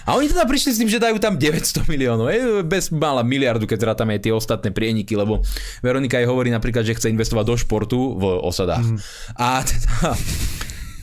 [0.05, 2.33] A oni teda prišli s tým, že dajú tam 900 miliónov.
[2.33, 5.45] Je bez mala miliardu, keď tam aj tie ostatné prieniky, lebo
[5.85, 8.85] Veronika aj hovorí napríklad, že chce investovať do športu v osadách.
[8.85, 8.97] Mm.
[9.37, 10.17] A teda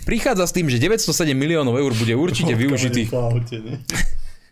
[0.09, 3.13] prichádza s tým, že 907 miliónov eur bude určite využitých.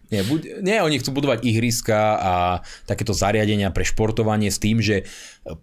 [0.07, 2.32] Nie, buď, nie, oni chcú budovať ihriska a
[2.86, 5.02] takéto zariadenia pre športovanie s tým, že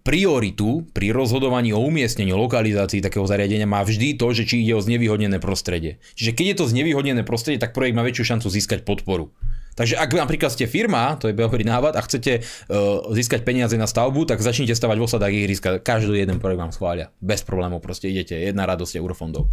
[0.04, 4.84] prioritu pri rozhodovaní o umiestnení lokalizácii takého zariadenia má vždy to, že či ide o
[4.84, 6.04] znevýhodnené prostredie.
[6.20, 9.32] Čiže keď je to znevýhodnené prostredie, tak projekt má väčšiu šancu získať podporu.
[9.74, 13.90] Takže ak napríklad ste firma, to je dobrý návod, a chcete uh, získať peniaze na
[13.90, 15.82] stavbu, tak začnite stavať v osadách ihriska.
[15.82, 17.10] Každý jeden projekt vám schvália.
[17.18, 18.38] Bez problémov proste idete.
[18.38, 19.50] Jedna radosť eurofondov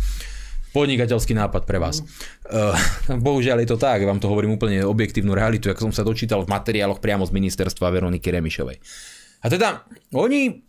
[0.71, 2.03] podnikateľský nápad pre vás.
[2.47, 2.75] Uh,
[3.27, 6.53] bohužiaľ je to tak, vám to hovorím úplne objektívnu realitu, ako som sa dočítal v
[6.53, 8.79] materiáloch priamo z ministerstva Veroniky Remišovej.
[9.41, 10.63] A teda oni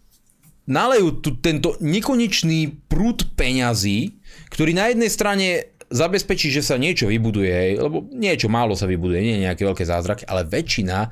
[0.70, 4.16] nalejú tu tento nekonečný prúd peňazí,
[4.54, 5.48] ktorý na jednej strane
[5.92, 10.48] zabezpečí, že sa niečo vybuduje, lebo niečo málo sa vybuduje, nie nejaké veľké zázraky, ale
[10.48, 11.12] väčšina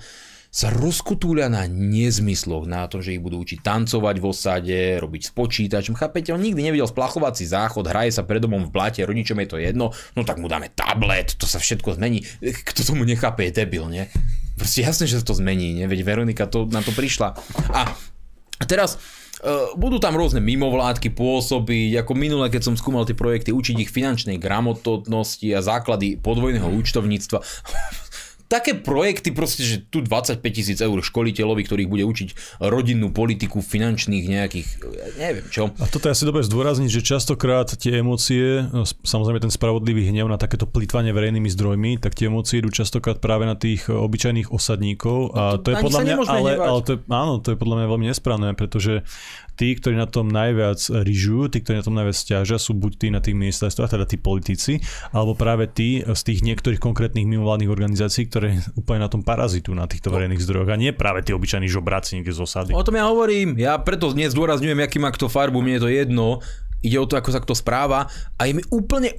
[0.50, 5.32] sa rozkutúľa na nezmysloch, na tom, že ich budú učiť tancovať v osade, robiť s
[5.38, 5.94] počítačom.
[5.94, 9.58] Chápete, on nikdy nevidel splachovací záchod, hraje sa pred domom v blate, rodičom je to
[9.62, 12.26] jedno, no tak mu dáme tablet, to sa všetko zmení.
[12.42, 14.10] Kto tomu nechápe, je debil, nie?
[14.58, 15.86] Proste jasné, že sa to zmení, nie?
[15.86, 17.38] Veď Veronika to, na to prišla.
[17.70, 18.98] A teraz
[19.40, 23.88] Uh, budú tam rôzne mimovládky pôsobiť, ako minule, keď som skúmal tie projekty, učiť ich
[23.88, 27.40] finančnej gramotnosti a základy podvojného účtovníctva
[28.50, 34.26] také projekty proste, že tu 25 tisíc eur školiteľovi, ktorých bude učiť rodinnú politiku, finančných
[34.26, 34.68] nejakých,
[35.22, 35.70] neviem čo.
[35.78, 38.66] A toto je asi dobre zdôrazniť, že častokrát tie emócie,
[39.06, 43.46] samozrejme ten spravodlivý hnev na takéto plýtvanie verejnými zdrojmi, tak tie emócie idú častokrát práve
[43.46, 47.00] na tých obyčajných osadníkov a no to, to je podľa mňa, ale, ale to je,
[47.06, 49.06] áno, to je podľa mňa veľmi nesprávne, pretože
[49.60, 53.08] tí, ktorí na tom najviac ryžujú, tí, ktorí na tom najviac stiažia, sú buď tí
[53.12, 54.80] na tých ministerstvách, teda tí politici,
[55.12, 59.84] alebo práve tí z tých niektorých konkrétnych mimovládnych organizácií, ktoré úplne na tom parazitu na
[59.84, 62.72] týchto verejných zdrojoch a nie práve tí obyčajní žobráci niekde z osady.
[62.72, 65.92] O tom ja hovorím, ja preto dnes zdôrazňujem, aký má kto farbu, mne je to
[65.92, 66.28] jedno,
[66.80, 68.08] ide o to, ako sa kto správa
[68.40, 69.12] a je mi úplne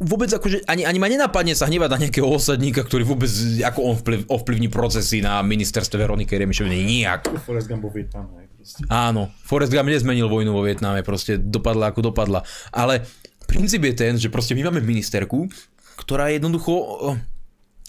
[0.00, 3.28] vôbec akože ani, ani ma nenapadne sa hnevať na nejakého osadníka, ktorý vôbec
[3.60, 7.28] ako on vplyv, ovplyvní procesy na ministerstve Veroniky Remišovej nijak.
[7.44, 7.92] Forrest Gump vo
[8.60, 8.88] Vietname.
[8.92, 12.44] Áno, Forrest Gump nezmenil vojnu vo Vietname, proste dopadla ako dopadla.
[12.70, 13.08] Ale
[13.48, 15.48] princíp je ten, že proste my máme ministerku,
[15.96, 17.16] ktorá jednoducho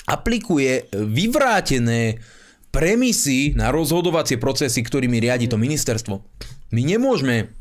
[0.07, 2.23] aplikuje vyvrátené
[2.71, 6.23] premisy na rozhodovacie procesy, ktorými riadi to ministerstvo.
[6.71, 7.51] My nemôžeme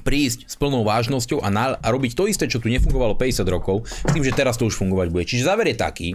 [0.00, 3.84] prísť s plnou vážnosťou a, na, a robiť to isté, čo tu nefungovalo 50 rokov,
[3.84, 5.26] s tým, že teraz to už fungovať bude.
[5.26, 6.08] Čiže záver je taký,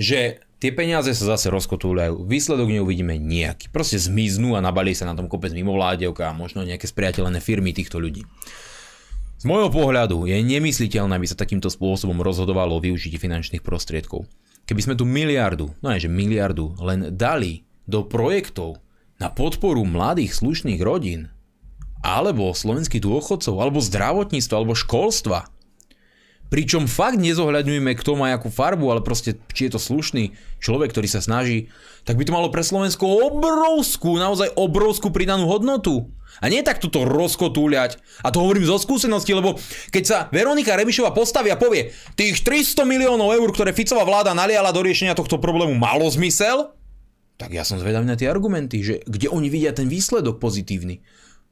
[0.00, 3.72] že tie peniaze sa zase rozkotúľajú, výsledok neuvidíme nejaký.
[3.72, 7.96] Proste zmiznú a nabalí sa na tom kopec mimovládiok a možno nejaké spriateľené firmy týchto
[7.96, 8.22] ľudí.
[9.40, 14.28] Z môjho pohľadu je nemysliteľné, aby sa takýmto spôsobom rozhodovalo o využití finančných prostriedkov.
[14.68, 18.78] Keby sme tu miliardu, no aj že miliardu, len dali do projektov
[19.16, 21.32] na podporu mladých slušných rodín,
[22.04, 25.48] alebo slovenských dôchodcov, alebo zdravotníctva, alebo školstva.
[26.50, 31.06] Pričom fakt nezohľadňujeme, kto má akú farbu, ale proste, či je to slušný človek, ktorý
[31.06, 31.70] sa snaží,
[32.02, 36.10] tak by to malo pre Slovensko obrovskú, naozaj obrovskú pridanú hodnotu.
[36.42, 38.02] A nie tak toto rozkotúľať.
[38.26, 39.62] A to hovorím zo skúsenosti, lebo
[39.94, 44.74] keď sa Veronika Remišová postaví a povie, tých 300 miliónov eur, ktoré Ficová vláda naliala
[44.74, 46.74] do riešenia tohto problému, malo zmysel?
[47.38, 51.00] Tak ja som zvedavý na tie argumenty, že kde oni vidia ten výsledok pozitívny.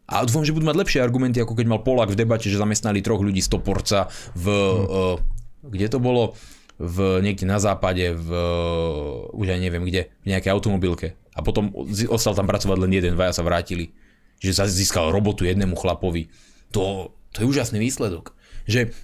[0.09, 3.05] A dúfam, že budú mať lepšie argumenty, ako keď mal Polak v debate, že zamestnali
[3.05, 4.47] troch ľudí z Toporca v...
[4.49, 5.21] Hmm.
[5.69, 6.33] Kde to bolo?
[6.79, 11.19] V, niekde na západe, v, uh, už aj neviem kde, v nejakej automobilke.
[11.35, 11.75] A potom
[12.09, 13.93] ostal tam pracovať len jeden, dvaja sa vrátili.
[14.39, 16.31] Že sa získal robotu jednému chlapovi.
[16.71, 18.33] To, to je úžasný výsledok.
[18.71, 18.95] Že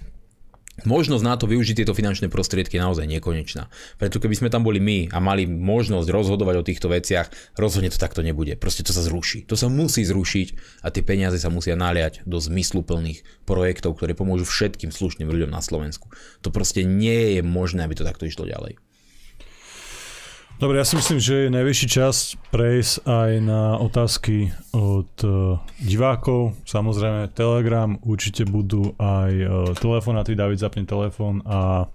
[0.83, 3.71] možnosť na to využiť tieto finančné prostriedky je naozaj nekonečná.
[3.95, 7.95] Preto keby sme tam boli my a mali možnosť rozhodovať o týchto veciach, rozhodne to
[7.95, 8.59] takto nebude.
[8.59, 9.47] Proste to sa zruší.
[9.47, 14.43] To sa musí zrušiť a tie peniaze sa musia naliať do zmysluplných projektov, ktoré pomôžu
[14.43, 16.11] všetkým slušným ľuďom na Slovensku.
[16.43, 18.75] To proste nie je možné, aby to takto išlo ďalej.
[20.55, 26.55] Dobre, ja si myslím, že je najvyšší čas prejsť aj na otázky od uh, divákov.
[26.63, 31.91] Samozrejme, Telegram, určite budú aj uh, telefonáty, David zapne telefón a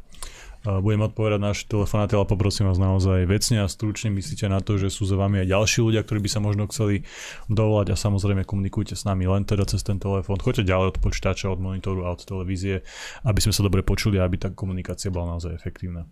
[0.60, 4.92] budem odpovedať naše telefonáty, ale poprosím vás naozaj vecne a stručne myslíte na to, že
[4.92, 7.08] sú za vami aj ďalší ľudia, ktorí by sa možno chceli
[7.48, 10.36] dovolať a samozrejme komunikujte s nami len teda cez ten telefón.
[10.36, 12.84] Choďte ďalej od počítača, od monitoru a od televízie,
[13.24, 16.04] aby sme sa dobre počuli a aby tá komunikácia bola naozaj efektívna.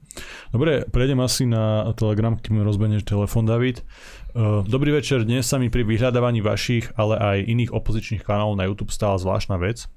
[0.49, 3.85] Dobre, prejdem asi na Telegram, kým rozbehneš telefón, David.
[4.65, 8.95] Dobrý večer, dnes sa mi pri vyhľadávaní vašich, ale aj iných opozičných kanálov na YouTube
[8.95, 9.91] stala zvláštna vec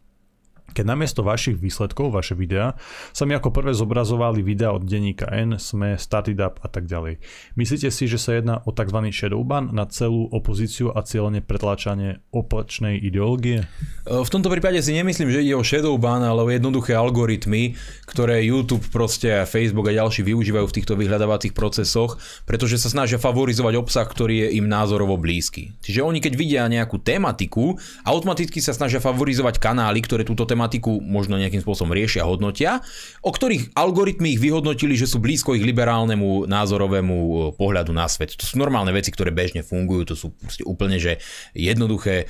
[0.72, 2.80] keď namiesto vašich výsledkov, vaše videá,
[3.12, 7.20] sa mi ako prvé zobrazovali videá od denníka N, SME, Statidap a tak ďalej.
[7.60, 8.98] Myslíte si, že sa jedná o tzv.
[9.12, 13.68] shadowban na celú opozíciu a cieľne pretlačanie opačnej ideológie?
[14.08, 17.76] V tomto prípade si nemyslím, že ide o shadowban, ale o jednoduché algoritmy,
[18.08, 22.16] ktoré YouTube proste a Facebook a ďalší využívajú v týchto vyhľadávacích procesoch,
[22.48, 25.76] pretože sa snažia favorizovať obsah, ktorý je im názorovo blízky.
[25.84, 27.76] Čiže oni keď vidia nejakú tematiku,
[28.08, 32.86] automaticky sa snažia favorizovať kanály, ktoré túto tematiku tematiku možno nejakým spôsobom riešia, hodnotia,
[33.26, 38.38] o ktorých algoritmy ich vyhodnotili, že sú blízko ich liberálnemu názorovému e, pohľadu na svet.
[38.38, 40.38] To sú normálne veci, ktoré bežne fungujú, to sú
[40.70, 41.18] úplne že
[41.58, 42.26] jednoduché e,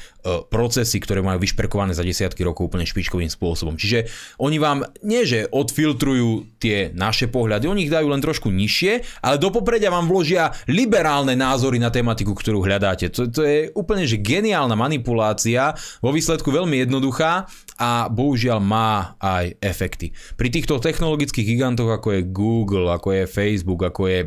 [0.48, 3.76] procesy, ktoré majú vyšperkované za desiatky rokov úplne špičkovým spôsobom.
[3.76, 4.08] Čiže
[4.40, 9.36] oni vám nie, že odfiltrujú tie naše pohľady, oni ich dajú len trošku nižšie, ale
[9.36, 13.12] do popredia vám vložia liberálne názory na tematiku, ktorú hľadáte.
[13.12, 17.50] To, to je úplne že geniálna manipulácia, vo výsledku veľmi jednoduchá
[17.82, 20.14] a bohužiaľ má aj efekty.
[20.38, 24.20] Pri týchto technologických gigantoch ako je Google, ako je Facebook, ako je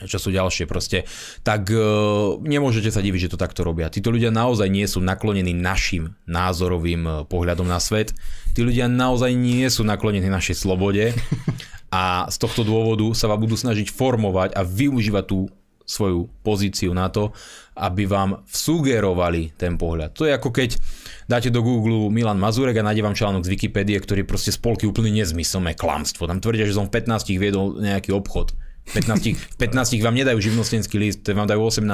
[0.00, 1.04] čo sú ďalšie proste,
[1.44, 3.92] tak uh, nemôžete sa diviť, že to takto robia.
[3.92, 8.16] Títo ľudia naozaj nie sú naklonení našim názorovým uh, pohľadom na svet.
[8.56, 11.12] Tí ľudia naozaj nie sú naklonení našej slobode
[11.92, 15.52] a z tohto dôvodu sa vám budú snažiť formovať a využívať tú
[15.90, 17.34] svoju pozíciu na to,
[17.80, 20.12] aby vám sugerovali ten pohľad.
[20.20, 20.76] To je ako keď
[21.24, 25.08] dáte do Google Milan Mazurek a nájde vám článok z Wikipédie, ktorý proste spolky úplne
[25.16, 26.28] nezmyselné klamstvo.
[26.28, 28.52] Tam tvrdia, že som v 15 viedol nejaký obchod.
[28.90, 31.86] 15, 15 vám nedajú živnostenský list, vám dajú 18.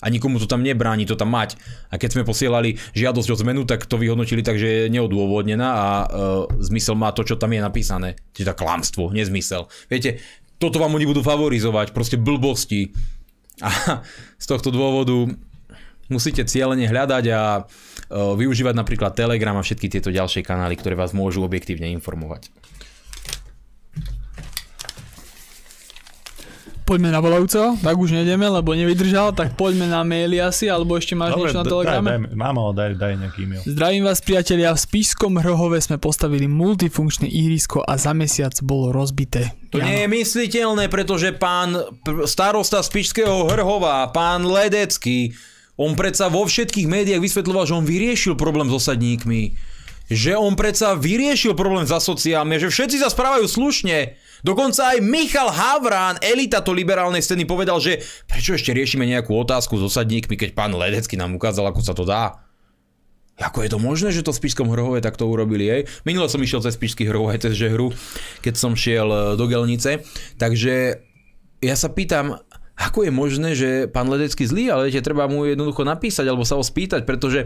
[0.00, 1.60] A nikomu to tam nebráni to tam mať.
[1.92, 5.86] A keď sme posielali žiadosť o zmenu, tak to vyhodnotili tak, že je neodôvodnená a
[6.00, 6.06] e,
[6.64, 8.16] zmysel má to, čo tam je napísané.
[8.32, 9.68] Čiže klamstvo, nezmysel.
[9.92, 10.16] Viete,
[10.56, 12.92] toto vám oni budú favorizovať, proste blbosti.
[13.60, 14.00] A
[14.40, 15.14] z tohto dôvodu
[16.10, 17.62] musíte cieľene hľadať a e,
[18.10, 22.50] využívať napríklad Telegram a všetky tieto ďalšie kanály, ktoré vás môžu objektívne informovať.
[26.90, 31.14] Poďme na volajúco, tak už nejdeme, lebo nevydržal, tak poďme na maily asi, alebo ešte
[31.14, 32.08] máš Dobre, niečo na telegrame?
[32.10, 33.62] Daj, daj, mám, daj, daj nejaký e-mail.
[33.62, 39.54] Zdravím vás priatelia, v Spišskom Hrhove sme postavili multifunkčné ihrisko a za mesiac bolo rozbité.
[39.70, 39.86] To Jano.
[39.86, 41.78] nie je mysliteľné, pretože pán
[42.26, 45.30] starosta Spišského Hrhova, pán Ledecký,
[45.78, 49.54] on predsa vo všetkých médiách vysvetľoval, že on vyriešil problém s osadníkmi.
[50.10, 54.18] Že on predsa vyriešil problém za sociálmi, že všetci sa správajú slušne.
[54.40, 59.76] Dokonca aj Michal Havrán, elita to liberálnej scény, povedal, že prečo ešte riešime nejakú otázku
[59.76, 62.40] s osadníkmi, keď pán Ledecký nám ukázal, ako sa to dá.
[63.40, 65.82] Ako je to možné, že to v Spišskom Hrhove takto urobili jej?
[66.04, 67.88] Minule som išiel cez Spišský Hrhov aj cez Žehru,
[68.44, 70.04] keď som šiel e, do Gelnice.
[70.36, 71.00] Takže
[71.64, 72.36] ja sa pýtam,
[72.80, 76.56] ako je možné, že pán Ledecký zlý, ale viete, treba mu jednoducho napísať alebo sa
[76.56, 77.44] ho spýtať, pretože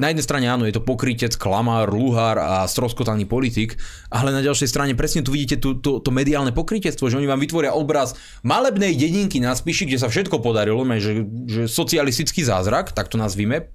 [0.00, 3.76] na jednej strane áno, je to pokrytec, klamár, luhár a stroskotaný politik,
[4.08, 7.44] ale na ďalšej strane presne tu vidíte tú, to, to mediálne pokrytectvo, že oni vám
[7.44, 13.12] vytvoria obraz malebnej dedinky na Spiši, kde sa všetko podarilo, že, že socialistický zázrak, tak
[13.12, 13.68] to nazvime,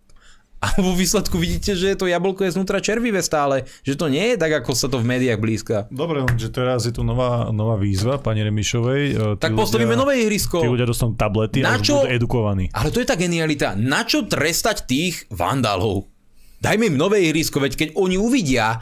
[0.66, 4.36] A vo výsledku vidíte, že to jablko je znútra červivé stále, že to nie je
[4.36, 5.86] tak, ako sa to v médiách blízka.
[5.94, 9.02] Dobre, že teraz je tu nová, nová výzva pani Remišovej.
[9.14, 10.58] e, Tí Tak postavíme nové ihrisko.
[10.58, 12.02] Tí ľudia dostanú tablety Na a čo?
[12.02, 12.66] budú edukovaní.
[12.74, 13.78] Ale to je tá genialita.
[13.78, 16.10] Na čo trestať tých vandálov?
[16.58, 18.82] Dajme im nové ihrisko, veď keď oni uvidia,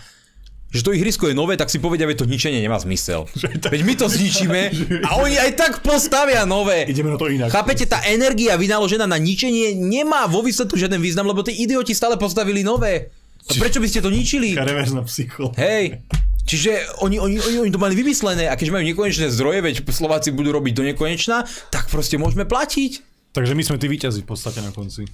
[0.74, 3.30] že to ihrisko je nové, tak si povedia, že to ničenie nemá zmysel.
[3.74, 4.62] Veď my to zničíme
[5.06, 6.90] a oni aj tak postavia nové.
[6.90, 7.54] Ideme na to inak.
[7.54, 12.18] Chápete, tá energia vynaložená na ničenie nemá vo výsledku žiaden význam, lebo tí idioti stále
[12.18, 13.14] postavili nové.
[13.44, 14.58] A prečo by ste to ničili?
[14.58, 15.54] Reverzná psycho.
[15.60, 16.02] Hej,
[16.48, 20.34] čiže oni, oni, oni, oni to mali vymyslené a keď majú nekonečné zdroje, veď Slováci
[20.34, 23.13] budú robiť do nekonečna, tak proste môžeme platiť.
[23.34, 25.10] Takže my sme tí víťazi v podstate na konci.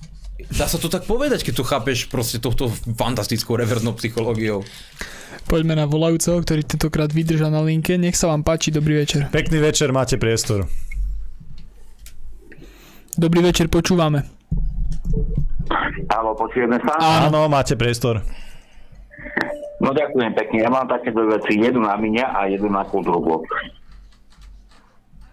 [0.52, 4.68] Dá sa to tak povedať, keď to chápeš proste tohto fantastickou reverznou psychológiou.
[5.48, 7.96] Poďme na volajúceho, ktorý tentokrát vydržal na linke.
[7.96, 9.32] Nech sa vám páči, dobrý večer.
[9.32, 10.68] Pekný večer, máte priestor.
[13.16, 14.28] Dobrý večer, počúvame.
[16.12, 17.24] Áno, počujeme sa?
[17.28, 18.20] Áno, máte priestor.
[19.80, 20.58] No ďakujem pekne.
[20.60, 21.56] Ja mám také dve veci.
[21.56, 23.48] Jednu na mňa a jednu na kultúrblok.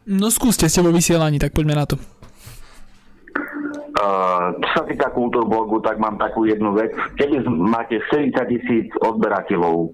[0.06, 1.98] No skúste, ste vo vysielaní, tak poďme na to.
[3.96, 6.92] Uh, čo sa týka kultúrblogu, tak mám takú jednu vec.
[7.16, 9.88] Keby máte 40 tisíc odberateľov,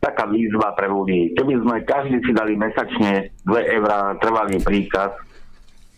[0.00, 1.36] taká výzva pre ľudí.
[1.36, 5.12] Keby sme každý si dali mesačne 2 eurá trvalý príkaz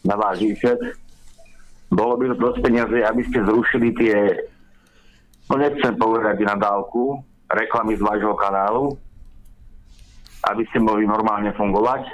[0.03, 0.83] na váš výčet,
[1.91, 4.17] bolo by to dosť peniaze, aby ste zrušili tie,
[5.51, 7.19] no nechcem povedať na dálku,
[7.51, 8.95] reklamy z vášho kanálu,
[10.51, 12.07] aby ste mohli normálne fungovať.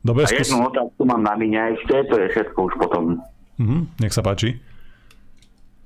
[0.00, 0.46] Dobre, A skús.
[0.46, 3.04] jednu otázku mám na mňa ešte, to je všetko už potom.
[3.58, 4.54] Mhm, nech sa páči.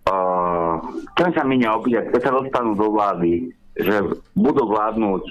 [0.03, 0.83] Uh,
[1.15, 4.03] chcem sa mňa opýtať, keď sa dostanú do vlády, že
[4.35, 5.23] budú vládnuť,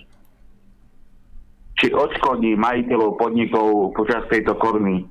[1.75, 5.05] či odškodní majiteľov podnikov počas tejto kormy,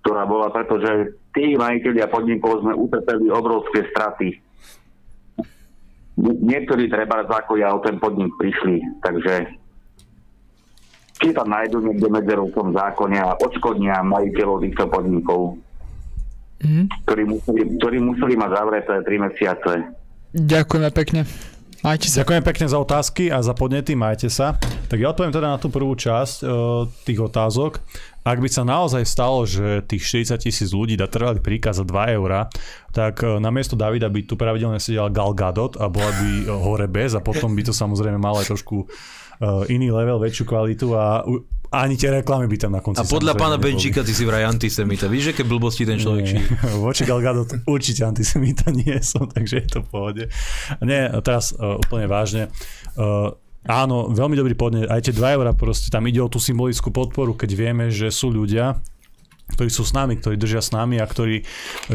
[0.00, 4.38] ktorá bola, pretože tí majiteľia podnikov sme utrpeli obrovské straty.
[6.16, 9.58] Nie- Niektorí treba ako ja o ten podnik prišli, takže
[11.18, 15.58] či tam nájdú niekde medzeru v tom zákone a odškodnia majiteľov týchto podnikov
[16.64, 16.82] Mhm.
[17.04, 19.72] ktorí museli, ktorí museli mať zavreté 3 mesiace.
[20.32, 21.28] Ďakujeme pekne.
[21.84, 22.24] Majte sa.
[22.24, 24.56] Ďakujem pekne za otázky a za podnety, majte sa.
[24.88, 26.44] Tak ja odpoviem teda na tú prvú časť e,
[27.04, 27.76] tých otázok.
[28.24, 32.16] Ak by sa naozaj stalo, že tých 40 tisíc ľudí dá trvalý príkaz za 2
[32.16, 32.48] eurá,
[32.88, 36.88] tak e, namiesto Davida by tu pravidelne sedela Gal Gadot a bola by e, hore
[36.88, 38.88] bez a potom by to samozrejme malo aj trošku
[39.40, 41.42] e, iný level, väčšiu kvalitu a u-
[41.74, 43.58] ani tie reklamy by tam na konci A podľa pána.
[43.58, 45.10] Benčíka ty si vraj antisemita.
[45.10, 46.46] Víš, keď blbosti ten človek šíri?
[46.86, 50.22] voči Gal Gadot určite antisemita nie som, takže je to v pohode.
[50.86, 52.54] Nie, teraz uh, úplne vážne.
[52.94, 53.34] Uh,
[53.66, 54.86] áno, veľmi dobrý podnet.
[54.86, 58.30] Aj tie 2 eurá proste, tam ide o tú symbolickú podporu, keď vieme, že sú
[58.30, 58.78] ľudia,
[59.44, 61.44] ktorí sú s nami, ktorí držia s nami a ktorí,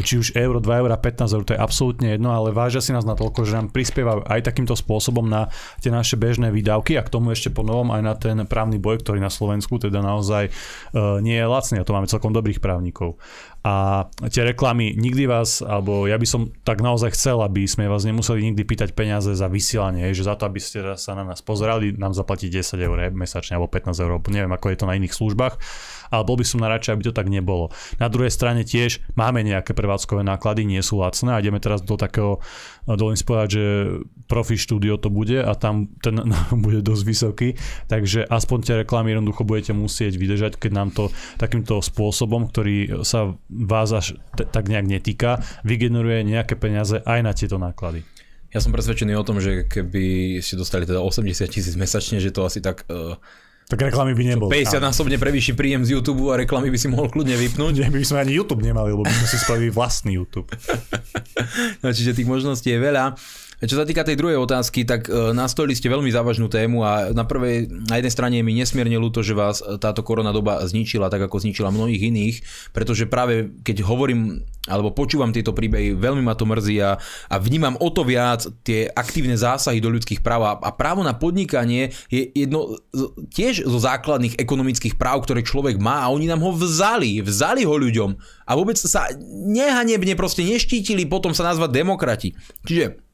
[0.05, 3.03] či už euro, 2 euro, 15 eur, to je absolútne jedno, ale vážia si nás
[3.09, 5.49] natoľko, že nám prispievajú aj takýmto spôsobom na
[5.81, 9.01] tie naše bežné výdavky a k tomu ešte po novom aj na ten právny boj,
[9.01, 13.17] ktorý na Slovensku teda naozaj uh, nie je lacný a to máme celkom dobrých právnikov.
[13.59, 18.07] A tie reklamy nikdy vás, alebo ja by som tak naozaj chcel, aby sme vás
[18.07, 21.91] nemuseli nikdy pýtať peniaze za vysielanie, že za to, aby ste sa na nás pozerali,
[21.91, 25.59] nám zaplatiť 10 eur mesačne alebo 15 eur, neviem, ako je to na iných službách,
[26.10, 27.73] ale bol by som najradšej, aby to tak nebolo.
[27.98, 31.95] Na druhej strane tiež máme nejaké prevádzkové náklady, nie sú lacné a ideme teraz do
[31.95, 32.44] takého,
[32.86, 33.64] dovolím si povedať, že
[34.30, 36.19] profi štúdio to bude a tam ten
[36.65, 37.49] bude dosť vysoký,
[37.88, 43.34] takže aspoň tie reklamy jednoducho budete musieť vydržať, keď nám to takýmto spôsobom, ktorý sa
[43.49, 48.06] vás až t- tak nejak netýka, vygeneruje nejaké peniaze aj na tieto náklady.
[48.49, 52.41] Ja som presvedčený o tom, že keby ste dostali teda 80 tisíc mesačne, že to
[52.41, 53.14] asi tak uh,
[53.69, 54.49] Tak reklamy by nebol.
[54.49, 57.85] 50 násobne prevýši príjem z YouTube a reklamy by si mohol kľudne vypnúť.
[57.85, 60.49] Nie, by sme ani YouTube nemali, lebo by sme si spravili vlastný YouTube.
[61.79, 63.15] No, čiže tých možností je veľa.
[63.60, 67.27] Čo sa týka tej druhej otázky, tak e, nastolili ste veľmi závažnú tému a na
[67.27, 71.11] prvej, na jednej strane je mi nesmierne ľúto, že vás e, táto korona doba zničila,
[71.11, 72.36] tak ako zničila mnohých iných,
[72.72, 76.95] pretože práve keď hovorím alebo počúvam tieto príbehy, veľmi ma to mrzí a,
[77.27, 81.18] a vnímam o to viac tie aktívne zásahy do ľudských práv a, a právo na
[81.18, 86.40] podnikanie je jedno z, tiež zo základných ekonomických práv, ktoré človek má a oni nám
[86.45, 88.10] ho vzali, vzali ho ľuďom
[88.48, 89.10] a vôbec sa
[89.52, 92.38] nehanebne proste neštítili potom sa nazvať demokrati.
[92.64, 93.09] Čiže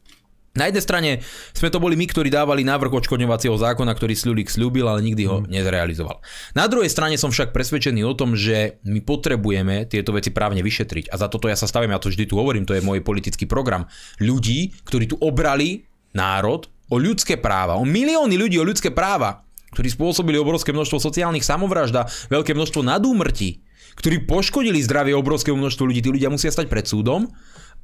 [0.55, 1.09] na jednej strane
[1.51, 5.43] sme to boli my, ktorí dávali návrh odškodňovacieho zákona, ktorý Sľulik slúbil, ale nikdy ho
[5.43, 6.23] nezrealizoval.
[6.55, 11.11] Na druhej strane som však presvedčený o tom, že my potrebujeme tieto veci právne vyšetriť.
[11.11, 13.45] A za toto ja sa stavím, ja to vždy tu hovorím, to je môj politický
[13.45, 13.85] program.
[14.23, 15.83] Ľudí, ktorí tu obrali
[16.15, 19.43] národ o ľudské práva, o milióny ľudí o ľudské práva,
[19.75, 23.59] ktorí spôsobili obrovské množstvo sociálnych samovražd a veľké množstvo nadúmrtí,
[23.99, 25.99] ktorí poškodili zdravie obrovského množstva ľudí.
[25.99, 27.27] Tí ľudia musia stať pred súdom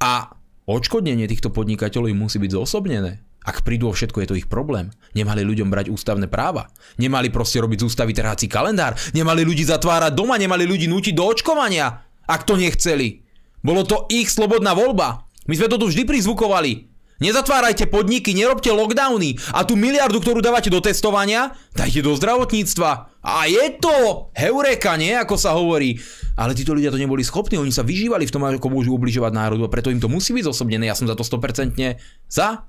[0.00, 0.32] a
[0.66, 3.22] odškodnenie týchto podnikateľov musí byť zosobnené.
[3.42, 4.94] Ak prídu o všetko, je to ich problém.
[5.18, 6.70] Nemali ľuďom brať ústavné práva.
[6.94, 8.94] Nemali proste robiť z ústavy trháci kalendár.
[9.18, 10.38] Nemali ľudí zatvárať doma.
[10.38, 13.26] Nemali ľudí nútiť do očkovania, ak to nechceli.
[13.58, 15.26] Bolo to ich slobodná voľba.
[15.50, 16.91] My sme to tu vždy prizvukovali.
[17.22, 23.22] Nezatvárajte podniky, nerobte lockdowny a tú miliardu, ktorú dávate do testovania, dajte do zdravotníctva.
[23.22, 25.14] A je to heureka, nie?
[25.14, 26.02] Ako sa hovorí.
[26.34, 29.62] Ale títo ľudia to neboli schopní, oni sa vyžívali v tom, ako môžu ubližovať národu
[29.62, 30.90] a preto im to musí byť zosobnené.
[30.90, 31.78] Ja som za to 100%
[32.26, 32.66] za.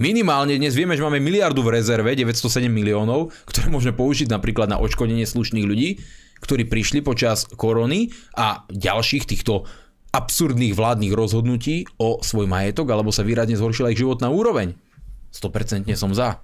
[0.00, 4.80] Minimálne dnes vieme, že máme miliardu v rezerve, 907 miliónov, ktoré môžeme použiť napríklad na
[4.80, 6.00] odškodnenie slušných ľudí,
[6.40, 9.68] ktorí prišli počas korony a ďalších týchto
[10.12, 14.76] absurdných vládnych rozhodnutí o svoj majetok, alebo sa výrazne zhoršila ich životná úroveň.
[15.32, 16.40] 100% som za.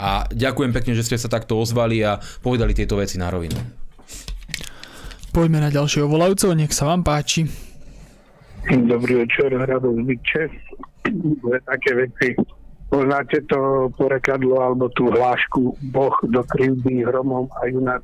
[0.00, 3.54] A ďakujem pekne, že ste sa takto ozvali a povedali tieto veci na rovinu.
[5.30, 7.46] Poďme na ďalšieho volajúceho, nech sa vám páči.
[8.66, 10.42] Dobrý večer, Rado Zbytče.
[11.64, 12.28] Také veci.
[12.90, 18.02] Poznáte to porekadlo alebo tú hlášku Boh do krivdy hromom a junák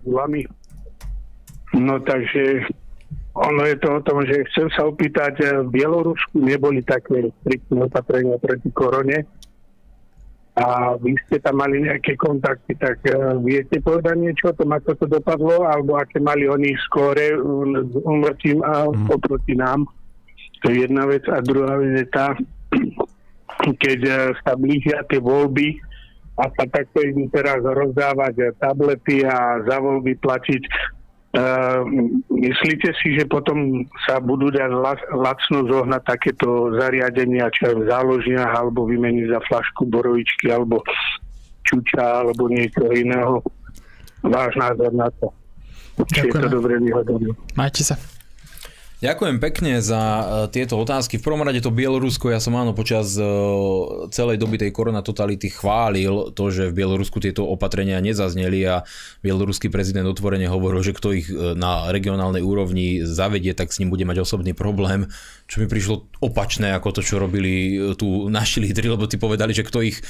[1.75, 2.71] No takže
[3.37, 7.85] ono je to o tom, že chcem sa opýtať, eh, v Bielorusku neboli také striktné
[7.85, 9.29] opatrenia proti korone
[10.57, 14.97] a vy ste tam mali nejaké kontakty, tak uh, viete povedať niečo o tom, ako
[14.97, 17.37] to dopadlo, alebo aké mali oni skóre
[17.85, 19.05] s umrtím a mm.
[19.13, 19.85] oproti nám?
[20.65, 21.29] To je jedna vec.
[21.29, 22.33] A druhá vec je tá,
[23.85, 25.77] keď uh, sa blížia tie voľby
[26.41, 30.63] a sa takto idú teraz rozdávať tablety a za voľby platiť
[32.33, 34.73] myslíte si, že potom sa budú dať
[35.13, 40.81] lacno zohnať takéto zariadenia, čo v záložniach, alebo vymeniť za flašku borovičky, alebo
[41.69, 43.45] čuča, alebo niečo iného?
[44.25, 45.29] Váš názor na to.
[46.13, 47.33] Či je to dobre vyhodenie.
[47.57, 47.97] Majte sa.
[48.97, 50.25] Ďakujem pekne za e,
[50.57, 51.21] tieto otázky.
[51.21, 53.25] V prvom rade to Bielorusko, ja som áno počas e,
[54.09, 58.89] celej doby tej korona totality chválil to, že v Bielorusku tieto opatrenia nezazneli a
[59.21, 63.93] bieloruský prezident otvorene hovoril, že kto ich e, na regionálnej úrovni zavedie, tak s ním
[63.93, 65.13] bude mať osobný problém,
[65.45, 69.61] čo mi prišlo opačné ako to, čo robili tu naši lídry, lebo tí povedali, že
[69.61, 70.01] kto ich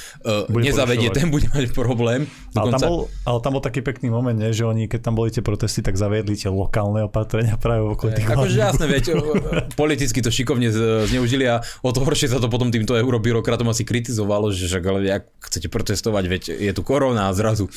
[0.47, 2.31] bude nezavedie, ten bude mať problém.
[2.55, 2.79] Dokonca...
[2.79, 5.35] Ale, tam bol, ale tam bol taký pekný moment, ne, že oni, keď tam boli
[5.35, 9.05] tie protesty, tak zaviedli tie lokálne opatrenia práve okolo tých akože jasné, veď
[9.81, 10.69] politicky to šikovne
[11.09, 14.99] zneužili a o to horšie sa to potom týmto eurobyrokratom asi kritizovalo, že však ale
[15.09, 17.73] ak chcete protestovať, veď je tu korona a zrazu.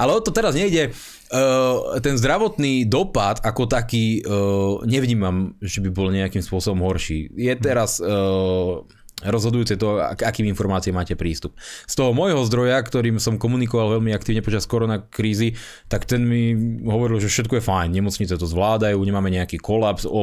[0.00, 0.96] Ale o to teraz nejde.
[1.28, 7.28] Uh, ten zdravotný dopad ako taký uh, nevnímam, že by bol nejakým spôsobom horší.
[7.36, 8.80] Je teraz uh,
[9.26, 11.58] rozhodujúce to, ak, akým informáciám máte prístup.
[11.90, 15.58] Z toho môjho zdroja, ktorým som komunikoval veľmi aktívne počas korona krízy,
[15.90, 16.54] tak ten mi
[16.86, 20.22] hovoril, že všetko je fajn, nemocnice to zvládajú, nemáme nejaký kolaps, o,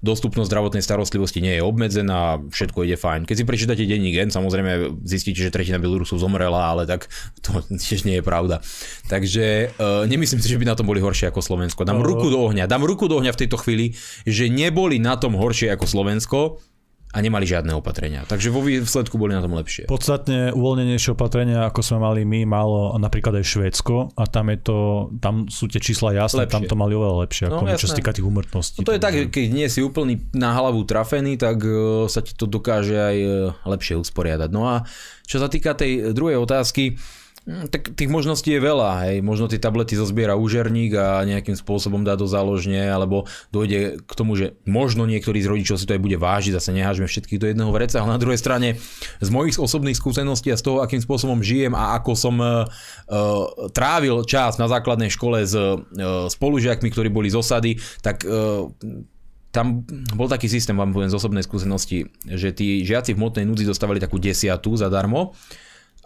[0.00, 3.28] dostupnosť zdravotnej starostlivosti nie je obmedzená, všetko ide fajn.
[3.28, 7.12] Keď si prečítate denní gen, samozrejme zistíte, že tretina Bielorusov zomrela, ale tak
[7.44, 8.64] to tiež nie je pravda.
[9.12, 11.84] Takže e, nemyslím si, že by na tom boli horšie ako Slovensko.
[11.84, 13.92] Dám ruku do ohňa, dám ruku do ohňa v tejto chvíli,
[14.24, 16.40] že neboli na tom horšie ako Slovensko,
[17.16, 18.28] a nemali žiadne opatrenia.
[18.28, 19.88] Takže vo výsledku boli na tom lepšie.
[19.88, 24.78] Podstatne uvoľnenejšie opatrenia, ako sme mali my, malo napríklad aj Švédsko a tam je to,
[25.16, 26.52] tam sú tie čísla jasné, lepšie.
[26.52, 28.84] tam to mali oveľa lepšie, no, ako no, čo sa týka tých umrtností.
[28.84, 32.36] No to je tak, keď nie si úplný na hlavu trafený, tak uh, sa ti
[32.36, 33.32] to dokáže aj uh,
[33.64, 34.52] lepšie usporiadať.
[34.52, 34.84] No a
[35.24, 39.22] čo sa týka tej druhej otázky, Hm, tak tých možností je veľa, hej.
[39.22, 44.34] Možno tie tablety zozbiera úžerník a nejakým spôsobom dá do záložne, alebo dojde k tomu,
[44.34, 47.70] že možno niektorý z rodičov si to aj bude vážiť, zase nehážeme všetkých do jedného
[47.70, 48.82] vreca, ale na druhej strane
[49.22, 52.66] z mojich osobných skúseností a z toho, akým spôsobom žijem a ako som uh,
[53.70, 55.78] trávil čas na základnej škole s uh,
[56.26, 58.66] spolužiakmi, ktorí boli z osady, tak uh,
[59.54, 59.86] tam
[60.18, 64.02] bol taký systém, vám poviem z osobnej skúsenosti, že tí žiaci v motnej núdzi dostávali
[64.02, 65.32] takú desiatu zadarmo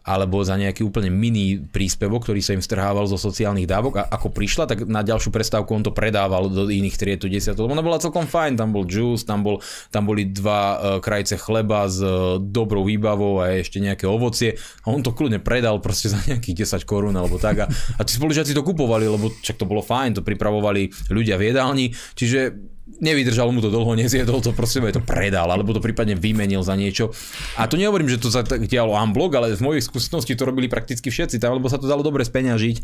[0.05, 4.33] alebo za nejaký úplne mini príspevok, ktorý sa im strhával zo sociálnych dávok a ako
[4.33, 7.85] prišla, tak na ďalšiu prestávku on to predával do iných tried tú desiatu, lebo ona
[7.85, 9.61] bola celkom fajn, tam bol juice, tam, bol,
[9.93, 14.57] tam boli dva uh, krajce chleba s uh, dobrou výbavou a ešte nejaké ovocie.
[14.85, 17.65] A on to kľudne predal proste za nejakých 10 korún alebo tak.
[17.65, 21.53] A, a tí spolužiaci to kupovali, lebo čak to bolo fajn, to pripravovali ľudia v
[21.53, 21.87] jedálni,
[22.17, 26.75] čiže nevydržal mu to dlho, nezjedol to, proste to predal, alebo to prípadne vymenil za
[26.75, 27.15] niečo.
[27.55, 30.67] A to nehovorím, že to sa tak dialo unblock, ale v mojich skúsenosti to robili
[30.67, 32.77] prakticky všetci, tam, lebo sa to dalo dobre speňažiť.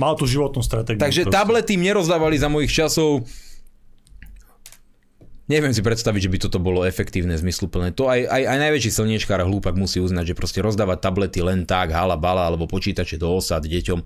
[0.00, 1.02] Mal tú životnú stratégiu.
[1.02, 1.36] Takže proste.
[1.36, 3.28] tablety im nerozdávali za mojich časov.
[5.50, 7.90] Neviem si predstaviť, že by toto bolo efektívne, zmysluplné.
[7.98, 11.66] To aj, aj, aj najväčší silniečkár a hlúpak musí uznať, že proste rozdávať tablety len
[11.66, 13.98] tak, hala, bala, alebo počítače do osad deťom,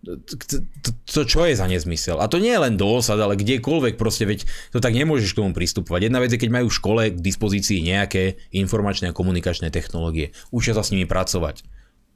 [0.00, 0.56] to,
[1.04, 2.16] to, čo je za nezmysel?
[2.24, 5.44] A to nie je len do osad, ale kdekoľvek proste, veď to tak nemôžeš k
[5.44, 6.08] tomu pristupovať.
[6.08, 10.32] Jedna vec je, keď majú v škole k dispozícii nejaké informačné a komunikačné technológie.
[10.48, 11.68] Učia sa s nimi pracovať.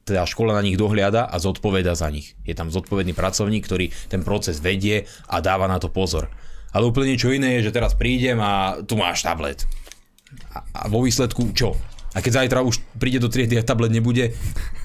[0.04, 2.36] Teda škola na nich dohliada a zodpoveda za nich.
[2.48, 6.32] Je tam zodpovedný pracovník, ktorý ten proces vedie a dáva na to pozor.
[6.72, 9.64] Ale úplne niečo iné je, že teraz prídem a tu máš tablet.
[10.56, 11.76] A, a vo výsledku čo?
[12.14, 14.32] A keď zajtra už príde do triedy a tablet nebude,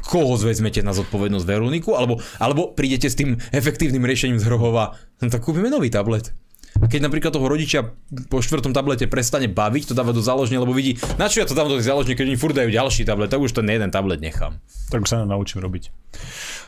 [0.10, 1.93] koho zvezmete na zodpovednosť Veroniku?
[1.93, 6.34] Alebo, alebo prídete s tým efektívnym riešením z Hrohova, no tak kúpime nový tablet.
[6.80, 7.91] A keď napríklad toho rodičia
[8.30, 11.57] po štvrtom tablete prestane baviť, to dáva do záložne, lebo vidí, na čo ja to
[11.57, 14.22] dám do tej záložne, keď oni furt dajú ďalší tablet, tak už ten jeden tablet
[14.22, 14.61] nechám.
[14.93, 15.91] Tak už sa naučím robiť.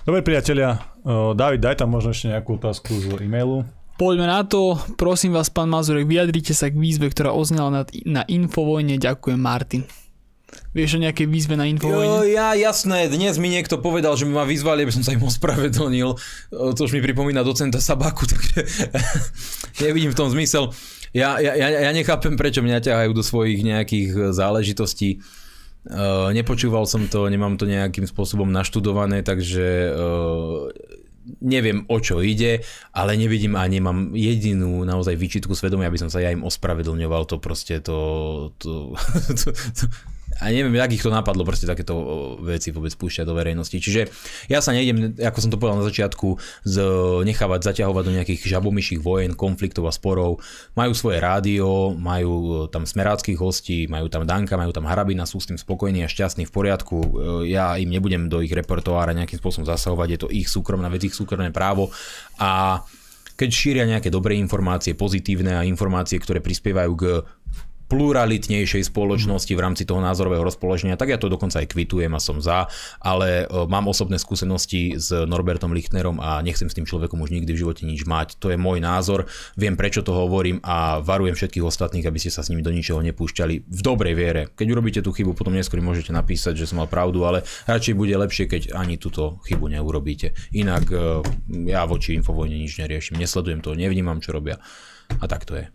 [0.03, 0.83] Dobre priatelia,
[1.37, 3.63] David, daj tam možno ešte nejakú otázku z e-mailu.
[3.95, 4.81] Poďme na to.
[4.97, 8.97] Prosím vás, pán Mazurek, vyjadrite sa k výzve, ktorá oznala na, na Infovojne.
[8.97, 9.85] Ďakujem, Martin.
[10.71, 12.07] Vieš o nejakej výzve na Infovojne?
[12.07, 13.11] Jo, ja, jasné.
[13.11, 16.15] Dnes mi niekto povedal, že ma vyzvali, aby som sa im ospravedlnil.
[16.51, 18.63] To už mi pripomína docenta Sabaku, takže
[19.83, 20.71] nevidím v tom zmysel.
[21.11, 25.19] Ja, ja, ja nechápem, prečo mňa ťahajú do svojich nejakých e, záležitostí.
[25.81, 30.69] Uh, nepočúval som to, nemám to nejakým spôsobom naštudované, takže uh,
[31.41, 32.61] neviem o čo ide,
[32.93, 37.41] ale nevidím a nemám jedinú naozaj výčitku svedomia, aby som sa ja im ospravedlňoval, to
[37.41, 37.97] proste to,
[38.61, 38.93] to,
[39.41, 39.83] to, to,
[40.39, 41.95] a neviem, jak ich to napadlo proste takéto
[42.39, 43.75] veci vôbec púšťať do verejnosti.
[43.75, 44.07] Čiže
[44.47, 46.75] ja sa nejdem, ako som to povedal na začiatku, z,
[47.27, 50.39] nechávať zaťahovať do nejakých žabomyších vojen, konfliktov a sporov.
[50.79, 55.51] Majú svoje rádio, majú tam smeráckých hostí, majú tam Danka, majú tam Harabina, sú s
[55.51, 56.97] tým spokojní a šťastní v poriadku.
[57.49, 61.17] Ja im nebudem do ich repertoára nejakým spôsobom zasahovať, je to ich súkromná vec, ich
[61.17, 61.91] súkromné právo
[62.39, 62.81] a
[63.41, 67.03] keď šíria nejaké dobré informácie, pozitívne a informácie, ktoré prispievajú k
[67.91, 72.39] pluralitnejšej spoločnosti v rámci toho názorového rozpoloženia, tak ja to dokonca aj kvitujem a som
[72.39, 72.71] za,
[73.03, 77.51] ale e, mám osobné skúsenosti s Norbertom Lichtnerom a nechcem s tým človekom už nikdy
[77.51, 78.39] v živote nič mať.
[78.39, 79.27] To je môj názor,
[79.59, 83.03] viem prečo to hovorím a varujem všetkých ostatných, aby ste sa s nimi do ničoho
[83.03, 84.41] nepúšťali v dobrej viere.
[84.55, 88.15] Keď urobíte tú chybu, potom neskôr môžete napísať, že som mal pravdu, ale radšej bude
[88.15, 90.31] lepšie, keď ani túto chybu neurobíte.
[90.55, 91.19] Inak e,
[91.67, 94.63] ja voči Infovojne nič neriešim, nesledujem to, nevnímam, čo robia.
[95.19, 95.67] A tak to je.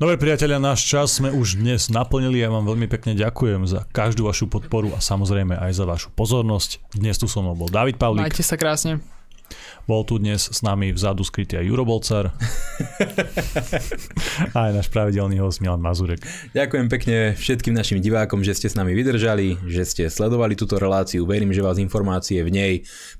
[0.00, 2.40] Dobre priatelia, náš čas sme už dnes naplnili.
[2.40, 6.80] Ja vám veľmi pekne ďakujem za každú vašu podporu a samozrejme aj za vašu pozornosť.
[6.96, 8.24] Dnes tu so mnou bol David Pavlík.
[8.24, 9.04] Majte sa krásne.
[9.88, 12.30] Bol tu dnes s nami vzadu skrytý aj Juro Bolcar.
[14.56, 16.20] a aj náš pravidelný host Milan Mazurek.
[16.52, 21.24] Ďakujem pekne všetkým našim divákom, že ste s nami vydržali, že ste sledovali túto reláciu.
[21.24, 22.72] Verím, že vás informácie v nej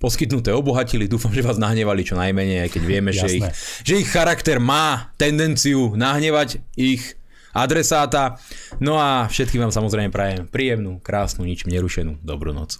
[0.03, 1.09] poskytnuté obohatili.
[1.09, 3.47] Dúfam, že vás nahnevali čo najmenej, aj keď vieme, že ich,
[3.85, 7.20] že ich charakter má tendenciu nahnevať ich
[7.55, 8.39] adresáta.
[8.78, 12.78] No a všetkým vám samozrejme prajem príjemnú, krásnu, ničím nerušenú dobrú noc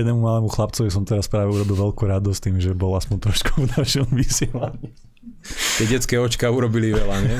[0.00, 3.66] jednému malému chlapcovi som teraz práve urobil veľkú radosť tým, že bol aspoň trošku v
[3.74, 4.94] našom vysielaní.
[5.78, 7.38] Tie detské očka urobili veľa, nie?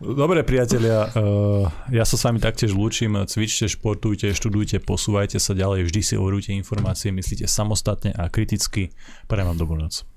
[0.22, 3.12] Dobre, priatelia, eh, ja sa s vami taktiež lúčim.
[3.28, 8.94] Cvičte, športujte, študujte, posúvajte sa ďalej, vždy si overujte informácie, myslíte samostatne a kriticky.
[9.28, 10.08] Prajem vám dobrú noc.